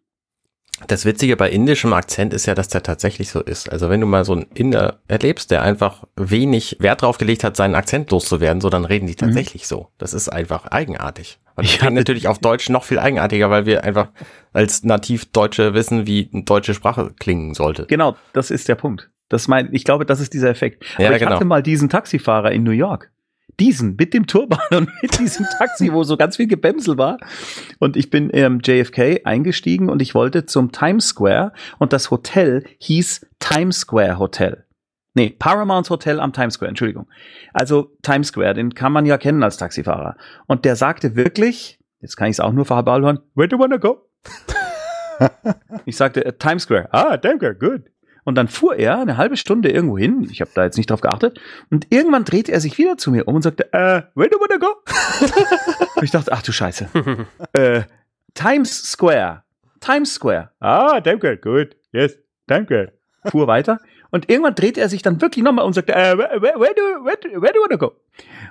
Das 0.88 1.04
Witzige 1.04 1.36
bei 1.36 1.50
indischem 1.50 1.92
Akzent 1.92 2.34
ist 2.34 2.46
ja, 2.46 2.54
dass 2.54 2.68
der 2.68 2.82
tatsächlich 2.82 3.30
so 3.30 3.40
ist. 3.40 3.70
Also 3.70 3.90
wenn 3.90 4.00
du 4.00 4.06
mal 4.06 4.24
so 4.24 4.32
einen 4.32 4.46
Inder 4.54 4.98
erlebst, 5.06 5.50
der 5.50 5.62
einfach 5.62 6.04
wenig 6.16 6.76
Wert 6.80 7.02
drauf 7.02 7.18
gelegt 7.18 7.44
hat, 7.44 7.56
seinen 7.56 7.74
Akzent 7.74 8.10
loszuwerden, 8.10 8.60
so 8.60 8.70
dann 8.70 8.84
reden 8.84 9.06
die 9.06 9.12
mhm. 9.12 9.26
tatsächlich 9.26 9.62
mhm. 9.62 9.66
so. 9.66 9.88
Das 9.98 10.12
ist 10.12 10.28
einfach 10.28 10.66
eigenartig. 10.66 11.38
Und 11.56 11.66
das 11.66 11.80
ja, 11.80 11.90
natürlich 11.90 12.26
auf 12.26 12.38
Deutsch 12.38 12.68
noch 12.68 12.84
viel 12.84 12.98
eigenartiger, 12.98 13.50
weil 13.50 13.66
wir 13.66 13.84
einfach 13.84 14.08
als 14.52 14.82
nativ 14.82 15.26
Deutsche 15.26 15.74
wissen, 15.74 16.06
wie 16.06 16.28
eine 16.32 16.42
deutsche 16.42 16.74
Sprache 16.74 17.12
klingen 17.18 17.54
sollte. 17.54 17.86
Genau, 17.86 18.16
das 18.32 18.50
ist 18.50 18.68
der 18.68 18.74
Punkt. 18.74 19.10
Das 19.28 19.48
mein, 19.48 19.72
ich 19.72 19.84
glaube, 19.84 20.04
das 20.04 20.20
ist 20.20 20.34
dieser 20.34 20.50
Effekt. 20.50 20.84
Aber 20.96 21.04
ja, 21.04 21.12
ich 21.12 21.18
genau. 21.20 21.32
hatte 21.32 21.44
mal 21.44 21.62
diesen 21.62 21.88
Taxifahrer 21.88 22.52
in 22.52 22.64
New 22.64 22.72
York 22.72 23.10
diesen 23.60 23.96
mit 23.96 24.14
dem 24.14 24.26
Turban 24.26 24.60
und 24.70 24.90
mit 25.02 25.18
diesem 25.18 25.46
Taxi, 25.58 25.92
wo 25.92 26.04
so 26.04 26.16
ganz 26.16 26.36
viel 26.36 26.46
Gebämsel 26.46 26.98
war. 26.98 27.18
Und 27.78 27.96
ich 27.96 28.10
bin 28.10 28.30
im 28.30 28.60
JFK 28.60 29.24
eingestiegen 29.24 29.88
und 29.88 30.02
ich 30.02 30.14
wollte 30.14 30.46
zum 30.46 30.72
Times 30.72 31.08
Square 31.08 31.52
und 31.78 31.92
das 31.92 32.10
Hotel 32.10 32.64
hieß 32.78 33.26
Times 33.38 33.80
Square 33.80 34.18
Hotel. 34.18 34.64
Nee, 35.14 35.30
Paramount 35.30 35.88
Hotel 35.90 36.18
am 36.18 36.32
Times 36.32 36.54
Square, 36.54 36.70
Entschuldigung. 36.70 37.06
Also 37.52 37.92
Times 38.02 38.28
Square, 38.28 38.54
den 38.54 38.74
kann 38.74 38.92
man 38.92 39.06
ja 39.06 39.16
kennen 39.16 39.42
als 39.44 39.56
Taxifahrer. 39.56 40.16
Und 40.46 40.64
der 40.64 40.74
sagte 40.74 41.14
wirklich, 41.14 41.78
jetzt 42.00 42.16
kann 42.16 42.28
ich 42.28 42.36
es 42.36 42.40
auch 42.40 42.52
nur 42.52 42.64
verbalhören, 42.64 43.20
where 43.34 43.48
do 43.48 43.56
you 43.56 43.62
wanna 43.62 43.76
go? 43.76 44.08
ich 45.84 45.96
sagte, 45.96 46.26
uh, 46.26 46.32
Times 46.32 46.64
Square. 46.64 46.88
Ah, 46.90 47.16
Times 47.16 47.36
Square, 47.36 47.54
good. 47.54 47.82
Und 48.24 48.36
dann 48.36 48.48
fuhr 48.48 48.76
er 48.76 48.98
eine 48.98 49.16
halbe 49.16 49.36
Stunde 49.36 49.70
irgendwo 49.70 49.98
hin. 49.98 50.26
Ich 50.30 50.40
habe 50.40 50.50
da 50.54 50.64
jetzt 50.64 50.76
nicht 50.76 50.90
drauf 50.90 51.02
geachtet. 51.02 51.38
Und 51.70 51.86
irgendwann 51.90 52.24
drehte 52.24 52.52
er 52.52 52.60
sich 52.60 52.76
wieder 52.78 52.96
zu 52.96 53.10
mir 53.10 53.28
um 53.28 53.36
und 53.36 53.42
sagte, 53.42 53.72
äh, 53.72 54.02
where 54.14 54.28
do 54.28 54.36
you 54.36 54.40
wanna 54.40 54.56
go? 54.56 54.74
und 55.96 56.02
ich 56.02 56.10
dachte, 56.10 56.32
ach 56.32 56.42
du 56.42 56.52
Scheiße. 56.52 56.88
äh, 57.52 57.82
Times 58.32 58.90
Square. 58.90 59.42
Times 59.80 60.14
Square. 60.14 60.50
Ah, 60.60 61.00
danke, 61.00 61.36
gut. 61.36 61.76
Yes, 61.92 62.18
danke. 62.46 62.92
Fuhr 63.26 63.46
weiter. 63.46 63.78
Und 64.10 64.30
irgendwann 64.30 64.54
drehte 64.54 64.80
er 64.80 64.88
sich 64.88 65.02
dann 65.02 65.20
wirklich 65.20 65.44
nochmal 65.44 65.64
und 65.64 65.72
sagte, 65.74 65.94
äh, 65.94 66.16
where, 66.16 66.40
where, 66.40 66.60
where, 66.60 66.74
do, 66.74 67.04
where, 67.04 67.16
where 67.42 67.52
do 67.52 67.58
you 67.58 67.62
wanna 67.62 67.76
go? 67.76 67.92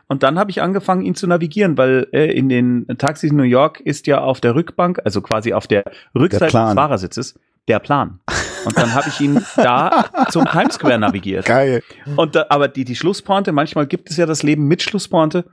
Und 0.07 0.21
dann 0.21 0.37
habe 0.37 0.51
ich 0.51 0.61
angefangen, 0.61 1.03
ihn 1.03 1.15
zu 1.15 1.25
navigieren, 1.25 1.77
weil 1.77 2.07
äh, 2.11 2.31
in 2.31 2.49
den 2.49 2.85
Taxis 2.97 3.31
in 3.31 3.37
New 3.37 3.43
York 3.43 3.79
ist 3.79 4.05
ja 4.05 4.21
auf 4.21 4.41
der 4.41 4.55
Rückbank, 4.55 4.99
also 5.05 5.21
quasi 5.21 5.53
auf 5.53 5.65
der 5.67 5.85
Rückseite 6.13 6.51
der 6.51 6.65
des 6.65 6.73
Fahrersitzes, 6.73 7.39
der 7.67 7.79
Plan. 7.79 8.19
Und 8.65 8.77
dann 8.77 8.93
habe 8.93 9.09
ich 9.09 9.19
ihn 9.19 9.43
da 9.55 10.05
zum 10.29 10.45
Times 10.45 10.75
Square 10.75 10.99
navigiert. 10.99 11.45
Geil. 11.45 11.83
Und 12.15 12.35
da, 12.35 12.45
aber 12.49 12.67
die, 12.67 12.85
die 12.85 12.95
Schlusspointe, 12.95 13.51
manchmal 13.51 13.87
gibt 13.87 14.09
es 14.09 14.17
ja 14.17 14.25
das 14.25 14.43
Leben 14.43 14.67
mit 14.67 14.81
Schlusspointe. 14.81 15.45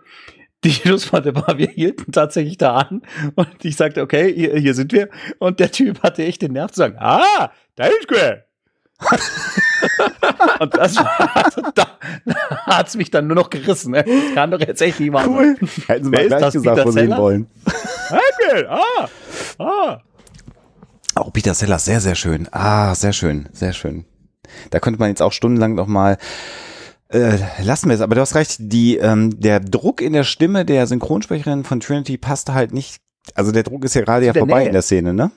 Die 0.64 0.70
Schlusspointe 0.72 1.34
war, 1.34 1.58
wir 1.58 1.68
hielten 1.68 2.12
tatsächlich 2.12 2.58
da 2.58 2.76
an 2.76 3.02
und 3.34 3.64
ich 3.64 3.76
sagte, 3.76 4.02
okay, 4.02 4.32
hier, 4.34 4.56
hier 4.56 4.74
sind 4.74 4.92
wir. 4.92 5.08
Und 5.38 5.60
der 5.60 5.72
Typ 5.72 6.02
hatte 6.02 6.24
echt 6.24 6.42
den 6.42 6.52
Nerv 6.52 6.72
zu 6.72 6.78
sagen, 6.78 6.96
ah, 6.98 7.50
Times 7.76 8.02
Square. 8.02 8.44
und 10.60 10.76
das 10.76 10.96
war, 10.96 11.44
also 11.44 11.62
da, 11.74 11.86
da 12.26 12.66
hat's 12.66 12.96
mich 12.96 13.10
dann 13.10 13.28
nur 13.28 13.36
noch 13.36 13.48
gerissen. 13.48 13.92
Ne? 13.92 14.04
Das 14.04 14.34
kann 14.34 14.50
doch 14.50 14.60
jetzt 14.60 14.82
echt 14.82 15.00
wahr 15.10 15.26
Cool. 15.26 15.56
Hätten 15.86 16.04
sie 16.04 16.10
mal 16.10 16.26
gleich 16.26 16.40
das, 16.40 16.52
gesagt, 16.52 16.84
wo 16.84 16.90
sie 16.90 17.00
hin 17.00 17.16
wollen. 17.16 17.46
Square, 18.06 18.68
ah, 18.68 19.08
ah. 19.58 20.02
Auch 21.20 21.32
Peter 21.32 21.54
Sellers, 21.54 21.84
sehr, 21.84 22.00
sehr 22.00 22.14
schön. 22.14 22.48
Ah, 22.50 22.94
sehr 22.94 23.12
schön, 23.12 23.48
sehr 23.52 23.72
schön. 23.72 24.04
Da 24.70 24.80
könnte 24.80 24.98
man 24.98 25.10
jetzt 25.10 25.22
auch 25.22 25.32
stundenlang 25.32 25.74
noch 25.74 25.86
mal 25.86 26.18
äh, 27.12 27.38
lassen 27.62 27.88
wir 27.88 27.94
es, 27.94 28.00
aber 28.00 28.14
du 28.14 28.20
hast 28.20 28.36
recht, 28.36 28.56
die, 28.60 28.96
ähm, 28.96 29.40
der 29.40 29.58
Druck 29.58 30.00
in 30.00 30.12
der 30.12 30.22
Stimme 30.22 30.64
der 30.64 30.86
Synchronsprecherin 30.86 31.64
von 31.64 31.80
Trinity 31.80 32.16
passte 32.18 32.54
halt 32.54 32.72
nicht, 32.72 33.00
also 33.34 33.50
der 33.50 33.64
Druck 33.64 33.84
ist 33.84 33.94
ja 33.94 34.02
gerade 34.02 34.26
ja 34.26 34.32
vorbei 34.32 34.60
Nähe. 34.60 34.68
in 34.68 34.72
der 34.72 34.82
Szene, 34.82 35.12
ne? 35.12 35.32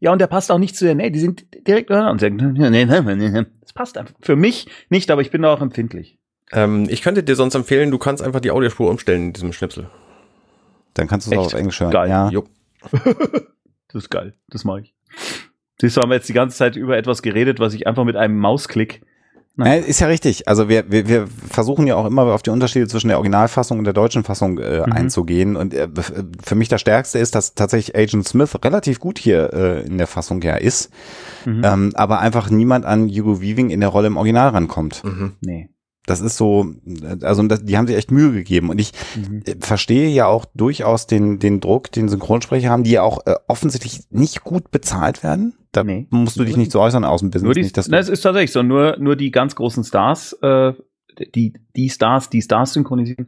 Ja, 0.00 0.12
und 0.12 0.20
der 0.20 0.26
passt 0.26 0.50
auch 0.50 0.58
nicht 0.58 0.76
zu 0.76 0.84
der 0.84 0.94
Nähe. 0.94 1.10
Die 1.10 1.18
sind 1.18 1.46
direkt 1.66 1.90
und 1.90 2.20
sagen. 2.20 2.38
Das 3.60 3.72
passt 3.74 3.98
einfach. 3.98 4.14
Für 4.22 4.36
mich 4.36 4.68
nicht, 4.88 5.10
aber 5.10 5.20
ich 5.20 5.30
bin 5.30 5.42
da 5.42 5.52
auch 5.52 5.60
empfindlich. 5.60 6.18
Ähm, 6.52 6.86
ich 6.88 7.02
könnte 7.02 7.22
dir 7.22 7.36
sonst 7.36 7.54
empfehlen, 7.54 7.90
du 7.90 7.98
kannst 7.98 8.22
einfach 8.22 8.40
die 8.40 8.50
Audiospur 8.50 8.88
umstellen 8.88 9.28
in 9.28 9.32
diesem 9.34 9.52
Schnipsel. 9.52 9.90
Dann 10.94 11.08
kannst 11.08 11.26
du 11.26 11.32
es 11.32 11.38
auch 11.38 11.46
auf 11.46 11.54
Englisch 11.54 11.80
hören. 11.80 11.90
Geil. 11.90 12.08
Ja. 12.08 12.30
Jo. 12.30 12.44
Das 13.90 14.02
ist 14.02 14.10
geil. 14.10 14.34
Das 14.50 14.64
mache 14.64 14.82
ich. 14.82 14.94
Siehst 15.80 15.96
du, 15.96 16.00
haben 16.00 16.10
wir 16.10 16.16
jetzt 16.16 16.28
die 16.28 16.32
ganze 16.32 16.56
Zeit 16.56 16.74
über 16.76 16.96
etwas 16.96 17.22
geredet, 17.22 17.60
was 17.60 17.72
ich 17.74 17.86
einfach 17.86 18.04
mit 18.04 18.16
einem 18.16 18.36
Mausklick. 18.38 19.00
Ja, 19.56 19.74
ist 19.74 19.98
ja 20.00 20.06
richtig. 20.06 20.46
Also 20.46 20.68
wir, 20.68 20.88
wir, 20.90 21.08
wir 21.08 21.26
versuchen 21.26 21.86
ja 21.88 21.96
auch 21.96 22.06
immer 22.06 22.22
auf 22.32 22.42
die 22.42 22.50
Unterschiede 22.50 22.86
zwischen 22.86 23.08
der 23.08 23.16
Originalfassung 23.16 23.78
und 23.78 23.84
der 23.84 23.92
deutschen 23.92 24.22
Fassung 24.22 24.58
äh, 24.58 24.84
Mhm. 24.86 24.92
einzugehen. 24.92 25.56
Und 25.56 25.74
äh, 25.74 25.88
für 26.44 26.54
mich 26.54 26.68
das 26.68 26.80
Stärkste 26.80 27.18
ist, 27.18 27.34
dass 27.34 27.54
tatsächlich 27.54 27.96
Agent 27.96 28.26
Smith 28.28 28.56
relativ 28.64 29.00
gut 29.00 29.18
hier 29.18 29.52
äh, 29.52 29.84
in 29.84 29.98
der 29.98 30.06
Fassung 30.06 30.42
ja 30.42 30.54
ist, 30.54 30.90
Mhm. 31.44 31.62
ähm, 31.64 31.92
aber 31.94 32.20
einfach 32.20 32.50
niemand 32.50 32.84
an 32.86 33.08
Hugo 33.08 33.40
Weaving 33.40 33.70
in 33.70 33.80
der 33.80 33.88
Rolle 33.88 34.06
im 34.06 34.16
Original 34.16 34.50
rankommt. 34.50 35.02
Mhm. 35.02 35.32
Nee. 35.40 35.68
Das 36.08 36.20
ist 36.20 36.36
so, 36.36 36.66
also 37.22 37.42
das, 37.48 37.64
die 37.64 37.76
haben 37.76 37.86
sich 37.86 37.96
echt 37.96 38.10
Mühe 38.10 38.32
gegeben. 38.32 38.70
Und 38.70 38.80
ich 38.80 38.92
Mhm. 39.16 39.42
äh, 39.46 39.54
verstehe 39.60 40.08
ja 40.08 40.26
auch 40.26 40.44
durchaus 40.54 41.06
den, 41.06 41.38
den 41.38 41.60
Druck, 41.60 41.92
den 41.92 42.08
Synchronsprecher 42.08 42.70
haben, 42.70 42.82
die 42.84 42.92
ja 42.92 43.02
auch 43.02 43.26
äh, 43.26 43.34
offensichtlich 43.46 44.00
nicht 44.10 44.42
gut 44.44 44.70
bezahlt 44.70 45.22
werden. 45.22 45.54
Da 45.72 45.84
Nee. 45.84 46.06
musst 46.10 46.38
du 46.38 46.44
dich 46.44 46.56
nicht 46.56 46.72
so 46.72 46.80
äußern 46.80 47.04
aus 47.04 47.20
dem 47.20 47.30
Business. 47.30 47.44
Nur 47.44 47.54
die, 47.54 47.62
nicht, 47.62 47.76
dass 47.76 47.88
na, 47.88 47.98
es 47.98 48.08
ist 48.08 48.22
tatsächlich 48.22 48.52
so, 48.52 48.62
nur, 48.62 48.96
nur 48.98 49.16
die 49.16 49.30
ganz 49.30 49.54
großen 49.54 49.84
Stars, 49.84 50.32
äh, 50.42 50.72
die, 51.34 51.52
die 51.76 51.90
Stars, 51.90 52.30
die 52.30 52.40
Stars 52.42 52.72
synchronisieren, 52.72 53.26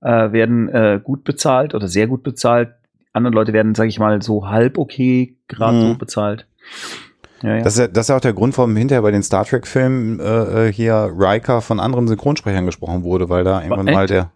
äh, 0.00 0.32
werden 0.32 0.68
äh, 0.68 1.00
gut 1.02 1.24
bezahlt 1.24 1.74
oder 1.74 1.88
sehr 1.88 2.06
gut 2.06 2.22
bezahlt. 2.22 2.70
Andere 3.12 3.34
Leute 3.34 3.52
werden, 3.52 3.74
sage 3.74 3.88
ich 3.88 3.98
mal, 3.98 4.20
so 4.22 4.48
halb 4.48 4.78
okay 4.78 5.36
gerade 5.48 5.76
Mhm. 5.76 5.92
so 5.92 5.98
bezahlt. 5.98 6.46
Ja, 7.42 7.56
ja. 7.56 7.62
Das 7.62 7.74
ist, 7.74 7.80
ja, 7.80 7.88
das 7.88 8.04
ist 8.04 8.08
ja 8.08 8.16
auch 8.16 8.20
der 8.20 8.32
Grund, 8.32 8.56
warum 8.56 8.76
hinterher 8.76 9.02
bei 9.02 9.10
den 9.10 9.22
Star 9.22 9.44
Trek-Filmen 9.44 10.20
äh, 10.20 10.68
äh, 10.68 10.72
hier 10.72 11.12
Riker 11.16 11.60
von 11.60 11.80
anderen 11.80 12.08
Synchronsprechern 12.08 12.66
gesprochen 12.66 13.02
wurde, 13.02 13.28
weil 13.28 13.44
da 13.44 13.62
irgendwann 13.62 13.88
echt? 13.88 13.94
mal 13.94 14.06
der. 14.06 14.30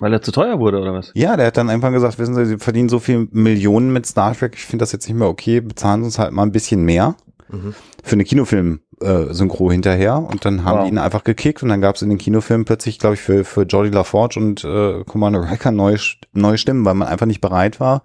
Weil 0.00 0.12
er 0.12 0.22
zu 0.22 0.32
teuer 0.32 0.58
wurde 0.58 0.80
oder 0.80 0.92
was? 0.92 1.12
Ja, 1.14 1.36
der 1.36 1.46
hat 1.46 1.56
dann 1.56 1.68
irgendwann 1.68 1.92
gesagt, 1.92 2.18
wissen 2.18 2.34
Sie, 2.34 2.46
Sie 2.46 2.58
verdienen 2.58 2.88
so 2.88 2.98
viel 2.98 3.28
Millionen 3.30 3.92
mit 3.92 4.06
Star 4.06 4.34
Trek, 4.34 4.54
ich 4.56 4.64
finde 4.64 4.82
das 4.82 4.92
jetzt 4.92 5.08
nicht 5.08 5.16
mehr 5.16 5.28
okay, 5.28 5.60
bezahlen 5.60 6.00
Sie 6.00 6.06
uns 6.06 6.18
halt 6.18 6.32
mal 6.32 6.42
ein 6.42 6.52
bisschen 6.52 6.84
mehr 6.84 7.14
Mhm. 7.54 7.74
für 8.02 8.12
eine 8.14 8.24
Kinofilm-Synchro 8.24 9.70
hinterher. 9.70 10.16
Und 10.18 10.44
dann 10.44 10.64
haben 10.64 10.78
Wow. 10.78 10.84
die 10.84 10.90
ihn 10.92 10.98
einfach 10.98 11.24
gekickt 11.24 11.62
und 11.62 11.68
dann 11.68 11.80
gab 11.80 11.96
es 11.96 12.02
in 12.02 12.08
den 12.08 12.18
Kinofilmen 12.18 12.64
plötzlich, 12.64 12.98
glaube 12.98 13.14
ich, 13.14 13.20
für, 13.20 13.44
für 13.44 13.62
Jodie 13.62 13.90
LaForge 13.90 14.38
und 14.40 14.64
äh, 14.64 15.04
Commander 15.04 15.50
Riker 15.50 15.70
neue, 15.70 15.98
neue 16.32 16.58
Stimmen, 16.58 16.84
weil 16.84 16.94
man 16.94 17.08
einfach 17.08 17.26
nicht 17.26 17.40
bereit 17.40 17.80
war. 17.80 18.02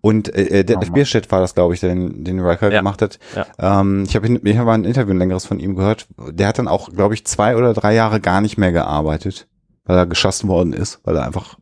Und 0.00 0.34
äh, 0.34 0.60
äh, 0.60 0.64
Detlef 0.64 0.90
Oh. 0.90 0.92
Bierstedt 0.92 1.30
war 1.32 1.40
das, 1.40 1.54
glaube 1.54 1.74
ich, 1.74 1.80
der 1.80 1.90
den, 1.94 2.24
den 2.24 2.40
Riker 2.40 2.70
Ja. 2.70 2.80
gemacht 2.80 3.00
hat. 3.02 3.18
Ja. 3.34 3.80
Ähm, 3.80 4.04
ich 4.06 4.14
habe 4.16 4.26
ich 4.28 4.58
hab 4.58 4.66
mal 4.66 4.74
ein 4.74 4.84
Interview, 4.84 5.14
ein 5.14 5.18
längeres 5.18 5.46
von 5.46 5.58
ihm 5.60 5.76
gehört. 5.76 6.06
Der 6.30 6.48
hat 6.48 6.58
dann 6.58 6.68
auch, 6.68 6.90
glaube 6.90 7.14
ich, 7.14 7.24
zwei 7.26 7.56
oder 7.56 7.72
drei 7.72 7.94
Jahre 7.94 8.20
gar 8.20 8.40
nicht 8.40 8.58
mehr 8.58 8.72
gearbeitet, 8.72 9.46
weil 9.86 9.96
er 9.96 10.06
geschossen 10.06 10.48
worden 10.48 10.72
ist, 10.72 11.00
weil 11.04 11.16
er 11.16 11.24
einfach 11.24 11.56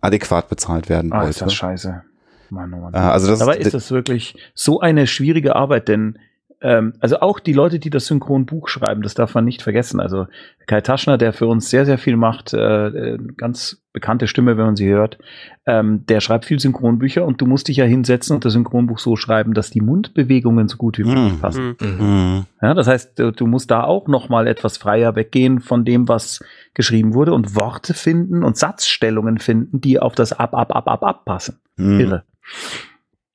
adäquat 0.00 0.48
bezahlt 0.48 0.88
werden 0.88 1.12
Ah, 1.12 1.16
wollte. 1.18 1.30
ist 1.30 1.42
das 1.42 1.54
scheiße. 1.54 2.02
Mann, 2.50 2.72
oh 2.74 2.78
Mann. 2.78 2.94
Äh, 2.94 2.98
also 2.98 3.26
das 3.28 3.38
Dabei 3.38 3.56
ist 3.56 3.72
das 3.74 3.90
wirklich 3.90 4.36
so 4.54 4.80
eine 4.80 5.06
schwierige 5.06 5.56
Arbeit, 5.56 5.88
denn 5.88 6.18
ähm, 6.62 6.94
also 7.00 7.20
auch 7.20 7.40
die 7.40 7.52
Leute, 7.52 7.78
die 7.78 7.90
das 7.90 8.06
Synchronbuch 8.06 8.68
schreiben, 8.68 9.02
das 9.02 9.14
darf 9.14 9.34
man 9.34 9.44
nicht 9.44 9.62
vergessen. 9.62 10.00
Also 10.00 10.26
Kai 10.66 10.80
Taschner, 10.80 11.18
der 11.18 11.32
für 11.32 11.46
uns 11.46 11.68
sehr, 11.70 11.84
sehr 11.84 11.98
viel 11.98 12.16
macht, 12.16 12.54
äh, 12.54 12.86
äh, 12.86 13.18
ganz 13.36 13.82
bekannte 13.92 14.26
Stimme, 14.26 14.56
wenn 14.56 14.64
man 14.66 14.76
sie 14.76 14.88
hört, 14.88 15.18
ähm, 15.66 16.06
der 16.06 16.20
schreibt 16.20 16.46
viel 16.46 16.58
Synchronbücher 16.60 17.24
und 17.26 17.40
du 17.40 17.46
musst 17.46 17.68
dich 17.68 17.76
ja 17.76 17.84
hinsetzen 17.84 18.34
und 18.36 18.44
das 18.44 18.52
Synchronbuch 18.54 18.98
so 18.98 19.16
schreiben, 19.16 19.52
dass 19.54 19.70
die 19.70 19.80
Mundbewegungen 19.82 20.68
so 20.68 20.76
gut 20.78 20.98
wie 20.98 21.04
möglich 21.04 21.34
Mhm. 21.34 21.40
passen. 21.40 21.76
Mhm. 21.80 22.06
Mhm. 22.06 22.46
Ja, 22.62 22.74
das 22.74 22.86
heißt, 22.86 23.18
du, 23.18 23.32
du 23.32 23.46
musst 23.46 23.70
da 23.70 23.82
auch 23.82 24.06
noch 24.08 24.28
mal 24.28 24.46
etwas 24.46 24.78
freier 24.78 25.14
weggehen 25.16 25.60
von 25.60 25.84
dem, 25.84 26.08
was 26.08 26.42
geschrieben 26.74 27.12
wurde 27.12 27.34
und 27.34 27.54
Worte 27.56 27.92
finden 27.92 28.44
und 28.44 28.56
Satzstellungen 28.56 29.38
finden, 29.38 29.80
die 29.80 29.98
auf 30.00 30.14
das 30.14 30.32
ab, 30.32 30.54
ab, 30.54 30.74
ab, 30.74 30.88
ab, 30.88 31.02
ab 31.02 31.24
passen. 31.24 31.58
Mhm. 31.76 32.00
Irre. 32.00 32.24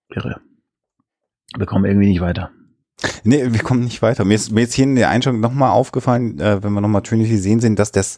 Irre. 0.09 0.39
Wir 1.55 1.65
kommen 1.65 1.85
irgendwie 1.85 2.07
nicht 2.07 2.21
weiter. 2.21 2.51
Nee, 3.23 3.53
wir 3.53 3.61
kommen 3.61 3.83
nicht 3.83 4.01
weiter. 4.01 4.25
Mir 4.25 4.33
ist, 4.35 4.51
mir 4.51 4.63
ist 4.63 4.73
hier 4.73 4.85
in 4.85 4.95
der 4.95 5.09
Einstellung 5.09 5.39
nochmal 5.39 5.71
aufgefallen, 5.71 6.39
äh, 6.39 6.63
wenn 6.63 6.73
wir 6.73 6.81
nochmal 6.81 7.03
Trinity 7.03 7.37
sehen 7.37 7.59
sehen, 7.59 7.75
dass 7.75 7.91
das, 7.91 8.17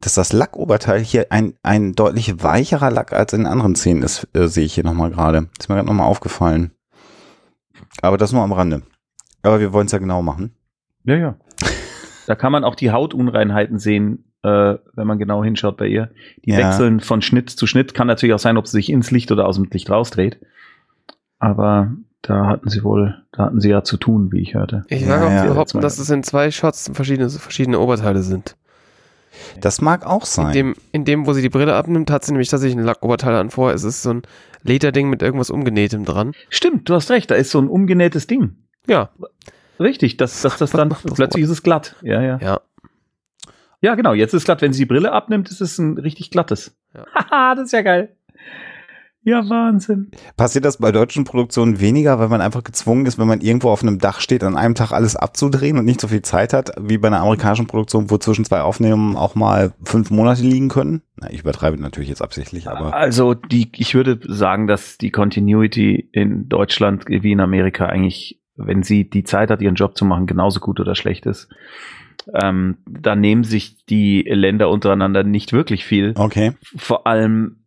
dass 0.00 0.14
das 0.14 0.32
Lackoberteil 0.32 1.00
hier 1.00 1.26
ein, 1.30 1.54
ein 1.62 1.92
deutlich 1.92 2.42
weicherer 2.42 2.90
Lack 2.90 3.12
als 3.12 3.32
in 3.34 3.46
anderen 3.46 3.76
Szenen 3.76 4.02
ist, 4.02 4.26
äh, 4.34 4.46
sehe 4.46 4.64
ich 4.64 4.74
hier 4.74 4.84
nochmal 4.84 5.10
gerade. 5.10 5.48
Ist 5.58 5.68
mir 5.68 5.74
gerade 5.76 5.86
nochmal 5.88 6.06
aufgefallen. 6.06 6.70
Aber 8.00 8.16
das 8.16 8.32
nur 8.32 8.42
am 8.42 8.52
Rande. 8.52 8.82
Aber 9.42 9.60
wir 9.60 9.72
wollen 9.72 9.86
es 9.86 9.92
ja 9.92 9.98
genau 9.98 10.22
machen. 10.22 10.54
Ja, 11.04 11.16
ja. 11.16 11.36
Da 12.26 12.34
kann 12.34 12.52
man 12.52 12.64
auch 12.64 12.74
die 12.74 12.90
Hautunreinheiten 12.90 13.78
sehen, 13.78 14.24
äh, 14.42 14.74
wenn 14.94 15.06
man 15.06 15.18
genau 15.18 15.44
hinschaut 15.44 15.76
bei 15.76 15.86
ihr. 15.86 16.10
Die 16.44 16.50
Ja. 16.50 16.58
wechseln 16.58 17.00
von 17.00 17.22
Schnitt 17.22 17.50
zu 17.50 17.66
Schnitt. 17.66 17.94
Kann 17.94 18.06
natürlich 18.06 18.34
auch 18.34 18.38
sein, 18.40 18.56
ob 18.56 18.66
sie 18.66 18.78
sich 18.78 18.90
ins 18.90 19.10
Licht 19.10 19.30
oder 19.30 19.46
aus 19.46 19.56
dem 19.56 19.68
Licht 19.70 19.90
rausdreht. 19.90 20.40
Aber 21.38 21.92
da 22.22 22.46
hatten 22.46 22.68
sie 22.68 22.82
wohl, 22.82 23.22
da 23.32 23.44
hatten 23.44 23.60
sie 23.60 23.68
ja 23.70 23.82
zu 23.84 23.96
tun, 23.96 24.32
wie 24.32 24.40
ich 24.40 24.54
hörte. 24.54 24.84
Ich 24.88 25.02
Ja, 25.02 25.08
wage 25.08 25.26
auch 25.26 25.30
ja. 25.30 25.42
zu 25.42 25.48
behaupten, 25.48 25.80
dass 25.80 25.98
es 25.98 26.10
in 26.10 26.22
zwei 26.22 26.50
Shots 26.50 26.90
verschiedene, 26.92 27.28
verschiedene 27.30 27.78
Oberteile 27.78 28.22
sind. 28.22 28.56
Das 29.60 29.80
mag 29.80 30.06
auch 30.06 30.22
In 30.22 30.26
sein. 30.26 30.52
dem, 30.52 30.74
in 30.92 31.04
dem, 31.04 31.26
wo 31.26 31.32
sie 31.34 31.42
die 31.42 31.50
Brille 31.50 31.74
abnimmt, 31.74 32.10
hat 32.10 32.24
sie 32.24 32.32
nämlich 32.32 32.48
tatsächlich 32.48 32.78
ein 32.78 32.84
Lackoberteil 32.84 33.34
an 33.34 33.50
vor. 33.50 33.72
Es 33.72 33.84
ist 33.84 34.02
so 34.02 34.10
ein 34.10 34.22
Lederding 34.62 35.10
mit 35.10 35.22
irgendwas 35.22 35.50
Umgenähtem 35.50 36.04
dran. 36.04 36.32
Stimmt, 36.48 36.88
du 36.88 36.94
hast 36.94 37.10
recht, 37.10 37.30
da 37.30 37.34
ist 37.34 37.50
so 37.50 37.60
ein 37.60 37.68
umgenähtes 37.68 38.26
Ding. 38.26 38.56
Ja, 38.86 39.10
Richtig, 39.78 40.16
dass 40.16 40.40
das, 40.40 40.56
das 40.56 40.70
dann 40.70 40.88
plötzlich 41.14 41.44
ist 41.44 41.50
es 41.50 41.62
glatt. 41.62 41.96
Ja, 42.02 42.22
ja. 42.22 42.38
ja. 42.40 42.60
Ja, 43.82 43.94
genau, 43.94 44.14
jetzt 44.14 44.32
ist 44.32 44.40
es 44.40 44.44
glatt. 44.46 44.62
Wenn 44.62 44.72
sie 44.72 44.80
die 44.80 44.86
Brille 44.86 45.12
abnimmt, 45.12 45.50
ist 45.50 45.60
es 45.60 45.78
ein 45.78 45.98
richtig 45.98 46.30
glattes. 46.30 46.74
Ja. 46.94 47.04
Haha, 47.14 47.54
das 47.56 47.66
ist 47.66 47.72
ja 47.72 47.82
geil. 47.82 48.15
Ja, 49.26 49.42
Wahnsinn. 49.50 50.12
Passiert 50.36 50.64
das 50.64 50.76
bei 50.76 50.92
deutschen 50.92 51.24
Produktionen 51.24 51.80
weniger, 51.80 52.20
weil 52.20 52.28
man 52.28 52.40
einfach 52.40 52.62
gezwungen 52.62 53.06
ist, 53.06 53.18
wenn 53.18 53.26
man 53.26 53.40
irgendwo 53.40 53.70
auf 53.70 53.82
einem 53.82 53.98
Dach 53.98 54.20
steht, 54.20 54.44
an 54.44 54.56
einem 54.56 54.76
Tag 54.76 54.92
alles 54.92 55.16
abzudrehen 55.16 55.78
und 55.78 55.84
nicht 55.84 56.00
so 56.00 56.06
viel 56.06 56.22
Zeit 56.22 56.52
hat, 56.52 56.70
wie 56.80 56.96
bei 56.96 57.08
einer 57.08 57.22
amerikanischen 57.22 57.66
Produktion, 57.66 58.08
wo 58.08 58.18
zwischen 58.18 58.44
zwei 58.44 58.60
Aufnahmen 58.60 59.16
auch 59.16 59.34
mal 59.34 59.72
fünf 59.82 60.12
Monate 60.12 60.42
liegen 60.42 60.68
können? 60.68 61.02
Na, 61.16 61.28
ich 61.28 61.40
übertreibe 61.40 61.76
natürlich 61.76 62.08
jetzt 62.08 62.22
absichtlich, 62.22 62.68
aber 62.68 62.94
Also 62.94 63.34
die, 63.34 63.68
ich 63.74 63.96
würde 63.96 64.20
sagen, 64.32 64.68
dass 64.68 64.96
die 64.96 65.10
Continuity 65.10 66.08
in 66.12 66.48
Deutschland 66.48 67.06
wie 67.08 67.32
in 67.32 67.40
Amerika 67.40 67.86
eigentlich, 67.86 68.40
wenn 68.54 68.84
sie 68.84 69.10
die 69.10 69.24
Zeit 69.24 69.50
hat, 69.50 69.60
ihren 69.60 69.74
Job 69.74 69.96
zu 69.96 70.04
machen, 70.04 70.26
genauso 70.26 70.60
gut 70.60 70.78
oder 70.78 70.94
schlecht 70.94 71.26
ist. 71.26 71.48
Ähm, 72.32 72.76
da 72.88 73.16
nehmen 73.16 73.42
sich 73.42 73.84
die 73.86 74.22
Länder 74.22 74.70
untereinander 74.70 75.24
nicht 75.24 75.52
wirklich 75.52 75.84
viel. 75.84 76.14
okay. 76.16 76.52
Vor 76.76 77.08
allem 77.08 77.65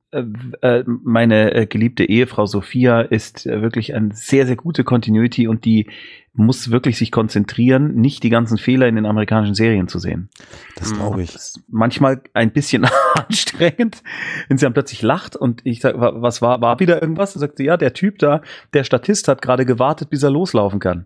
meine 0.85 1.53
äh, 1.53 1.65
geliebte 1.67 2.03
Ehefrau 2.03 2.45
Sophia 2.45 3.01
ist 3.01 3.45
äh, 3.45 3.61
wirklich 3.61 3.93
eine 3.93 4.09
sehr, 4.13 4.45
sehr 4.47 4.55
gute 4.55 4.83
Continuity 4.83 5.47
und 5.47 5.65
die 5.65 5.87
muss 6.33 6.71
wirklich 6.71 6.97
sich 6.97 7.11
konzentrieren, 7.11 7.95
nicht 7.95 8.23
die 8.23 8.29
ganzen 8.29 8.57
Fehler 8.57 8.87
in 8.87 8.95
den 8.95 9.05
amerikanischen 9.05 9.55
Serien 9.55 9.87
zu 9.87 9.99
sehen. 9.99 10.29
Das 10.77 10.91
Mhm. 10.91 10.95
glaube 10.95 11.21
ich. 11.23 11.33
Das 11.33 11.49
ist 11.49 11.61
manchmal 11.67 12.21
ein 12.33 12.51
bisschen 12.51 12.85
anstrengend, 13.15 14.03
wenn 14.47 14.57
sie 14.57 14.65
dann 14.65 14.73
plötzlich 14.73 15.01
lacht 15.01 15.35
und 15.35 15.61
ich 15.65 15.81
sag, 15.81 15.99
wa- 15.99 16.13
was 16.21 16.41
war, 16.41 16.61
war 16.61 16.79
wieder 16.79 17.01
irgendwas? 17.01 17.35
Und 17.35 17.41
sagt 17.41 17.57
sie, 17.57 17.65
ja, 17.65 17.77
der 17.77 17.93
Typ 17.93 18.19
da, 18.19 18.41
der 18.73 18.83
Statist 18.83 19.27
hat 19.27 19.41
gerade 19.41 19.65
gewartet, 19.65 20.09
bis 20.09 20.23
er 20.23 20.31
loslaufen 20.31 20.79
kann. 20.79 21.05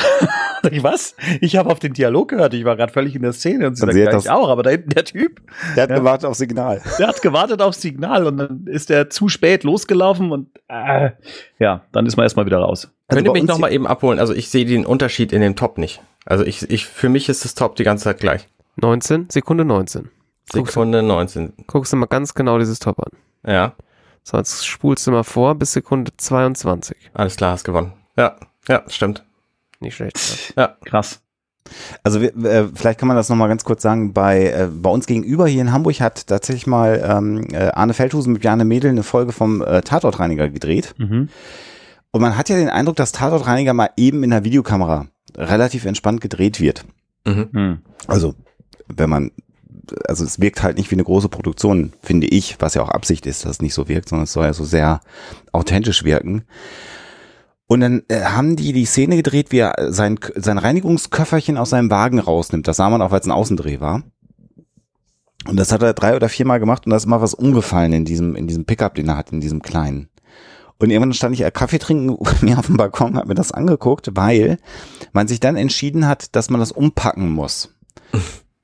ich, 0.70 0.82
was? 0.82 1.16
Ich 1.40 1.56
habe 1.56 1.70
auf 1.70 1.78
den 1.78 1.92
Dialog 1.92 2.28
gehört, 2.28 2.54
ich 2.54 2.64
war 2.64 2.76
gerade 2.76 2.92
völlig 2.92 3.14
in 3.14 3.22
der 3.22 3.32
Szene 3.32 3.66
und 3.66 3.76
sie 3.76 3.80
sagt, 3.80 3.94
ja, 3.94 4.16
ich 4.16 4.30
auch, 4.30 4.48
aber 4.48 4.62
da 4.62 4.70
hinten 4.70 4.90
der 4.90 5.04
Typ. 5.04 5.40
Der 5.76 5.84
hat 5.84 5.90
ja, 5.90 5.96
gewartet 5.96 6.28
auf 6.28 6.36
Signal. 6.36 6.80
Der 6.98 7.08
hat 7.08 7.22
gewartet 7.22 7.62
auf 7.62 7.74
Signal 7.74 8.26
und 8.26 8.38
dann 8.38 8.66
ist 8.66 8.90
er 8.90 9.10
zu 9.10 9.28
spät 9.28 9.64
losgelaufen 9.64 10.32
und 10.32 10.48
äh, 10.68 11.10
ja, 11.58 11.82
dann 11.92 12.06
ist 12.06 12.16
man 12.16 12.24
erstmal 12.24 12.46
wieder 12.46 12.58
raus. 12.58 12.90
Also 13.08 13.16
Könnt 13.16 13.28
ihr 13.28 13.32
mich 13.32 13.48
nochmal 13.48 13.72
eben 13.72 13.86
abholen? 13.86 14.18
Also 14.18 14.34
ich 14.34 14.48
sehe 14.48 14.64
den 14.64 14.86
Unterschied 14.86 15.32
in 15.32 15.40
dem 15.40 15.56
Top 15.56 15.78
nicht. 15.78 16.00
Also 16.24 16.44
ich, 16.44 16.68
ich, 16.70 16.86
für 16.86 17.08
mich 17.08 17.28
ist 17.28 17.44
das 17.44 17.54
Top 17.54 17.76
die 17.76 17.84
ganze 17.84 18.04
Zeit 18.04 18.18
gleich. 18.18 18.48
19, 18.76 19.28
Sekunde 19.30 19.64
19. 19.64 20.10
Sekunde 20.50 20.98
guckst, 20.98 21.08
19. 21.08 21.52
Guckst 21.66 21.92
du 21.92 21.96
mal 21.96 22.06
ganz 22.06 22.34
genau 22.34 22.58
dieses 22.58 22.78
Top 22.78 22.98
an. 23.00 23.12
Ja. 23.46 23.74
So, 24.24 24.36
jetzt 24.36 24.66
spulst 24.66 25.06
du 25.06 25.10
mal 25.10 25.24
vor 25.24 25.54
bis 25.54 25.72
Sekunde 25.72 26.12
22. 26.16 26.96
Alles 27.14 27.36
klar, 27.36 27.52
hast 27.52 27.64
gewonnen. 27.64 27.92
Ja, 28.16 28.36
ja, 28.68 28.84
stimmt. 28.88 29.24
Nicht 29.82 29.96
schlecht. 29.96 30.54
Ja, 30.56 30.76
krass. 30.84 31.20
Also 32.02 32.20
wir, 32.20 32.34
äh, 32.44 32.68
vielleicht 32.74 32.98
kann 32.98 33.08
man 33.08 33.16
das 33.16 33.28
nochmal 33.28 33.48
ganz 33.48 33.64
kurz 33.64 33.82
sagen, 33.82 34.12
bei, 34.12 34.48
äh, 34.48 34.68
bei 34.72 34.90
uns 34.90 35.06
gegenüber 35.06 35.46
hier 35.46 35.62
in 35.62 35.72
Hamburg 35.72 36.00
hat 36.00 36.26
tatsächlich 36.26 36.66
mal 36.66 37.02
ähm, 37.04 37.48
äh, 37.52 37.68
Arne 37.68 37.94
Feldhusen 37.94 38.32
mit 38.32 38.42
Bjarne 38.42 38.64
Mädel 38.64 38.90
eine 38.90 39.02
Folge 39.02 39.32
vom 39.32 39.62
äh, 39.62 39.82
Tatortreiniger 39.82 40.48
gedreht. 40.48 40.94
Mhm. 40.98 41.28
Und 42.10 42.20
man 42.20 42.36
hat 42.36 42.48
ja 42.48 42.56
den 42.56 42.68
Eindruck, 42.68 42.96
dass 42.96 43.12
Tatortreiniger 43.12 43.74
mal 43.74 43.90
eben 43.96 44.22
in 44.22 44.30
der 44.30 44.44
Videokamera 44.44 45.06
relativ 45.36 45.84
entspannt 45.86 46.20
gedreht 46.20 46.60
wird. 46.60 46.84
Mhm. 47.24 47.48
Hm. 47.52 47.78
Also, 48.06 48.34
wenn 48.88 49.08
man, 49.08 49.30
also 50.06 50.24
es 50.24 50.40
wirkt 50.40 50.62
halt 50.62 50.76
nicht 50.76 50.90
wie 50.90 50.96
eine 50.96 51.04
große 51.04 51.30
Produktion, 51.30 51.92
finde 52.02 52.26
ich, 52.26 52.56
was 52.60 52.74
ja 52.74 52.82
auch 52.82 52.90
Absicht 52.90 53.26
ist, 53.26 53.44
dass 53.44 53.52
es 53.52 53.62
nicht 53.62 53.74
so 53.74 53.88
wirkt, 53.88 54.10
sondern 54.10 54.24
es 54.24 54.32
soll 54.32 54.44
ja 54.44 54.52
so 54.52 54.64
sehr 54.64 55.00
authentisch 55.52 56.04
wirken. 56.04 56.44
Und 57.72 57.80
dann 57.80 58.02
äh, 58.08 58.20
haben 58.24 58.54
die 58.54 58.74
die 58.74 58.84
Szene 58.84 59.16
gedreht, 59.16 59.50
wie 59.50 59.60
er 59.60 59.90
sein, 59.90 60.20
sein 60.34 60.58
Reinigungsköfferchen 60.58 61.56
aus 61.56 61.70
seinem 61.70 61.90
Wagen 61.90 62.18
rausnimmt. 62.18 62.68
Das 62.68 62.76
sah 62.76 62.90
man 62.90 63.00
auch, 63.00 63.12
weil 63.12 63.20
es 63.20 63.24
ein 63.24 63.32
Außendreh 63.32 63.80
war. 63.80 64.02
Und 65.48 65.56
das 65.56 65.72
hat 65.72 65.80
er 65.80 65.94
drei 65.94 66.14
oder 66.14 66.28
viermal 66.28 66.60
gemacht 66.60 66.84
und 66.84 66.90
da 66.90 66.98
ist 66.98 67.06
immer 67.06 67.22
was 67.22 67.32
umgefallen 67.32 67.94
in 67.94 68.04
diesem, 68.04 68.36
in 68.36 68.46
diesem 68.46 68.66
Pickup, 68.66 68.94
den 68.94 69.08
er 69.08 69.16
hat, 69.16 69.32
in 69.32 69.40
diesem 69.40 69.62
kleinen. 69.62 70.10
Und 70.80 70.90
irgendwann 70.90 71.14
stand 71.14 71.34
ich 71.34 71.50
Kaffee 71.54 71.78
trinken 71.78 72.18
mir 72.42 72.58
auf 72.58 72.66
dem 72.66 72.76
Balkon, 72.76 73.16
habe 73.16 73.28
mir 73.28 73.34
das 73.34 73.52
angeguckt, 73.52 74.10
weil 74.12 74.58
man 75.14 75.26
sich 75.26 75.40
dann 75.40 75.56
entschieden 75.56 76.06
hat, 76.06 76.36
dass 76.36 76.50
man 76.50 76.60
das 76.60 76.72
umpacken 76.72 77.30
muss. 77.32 77.74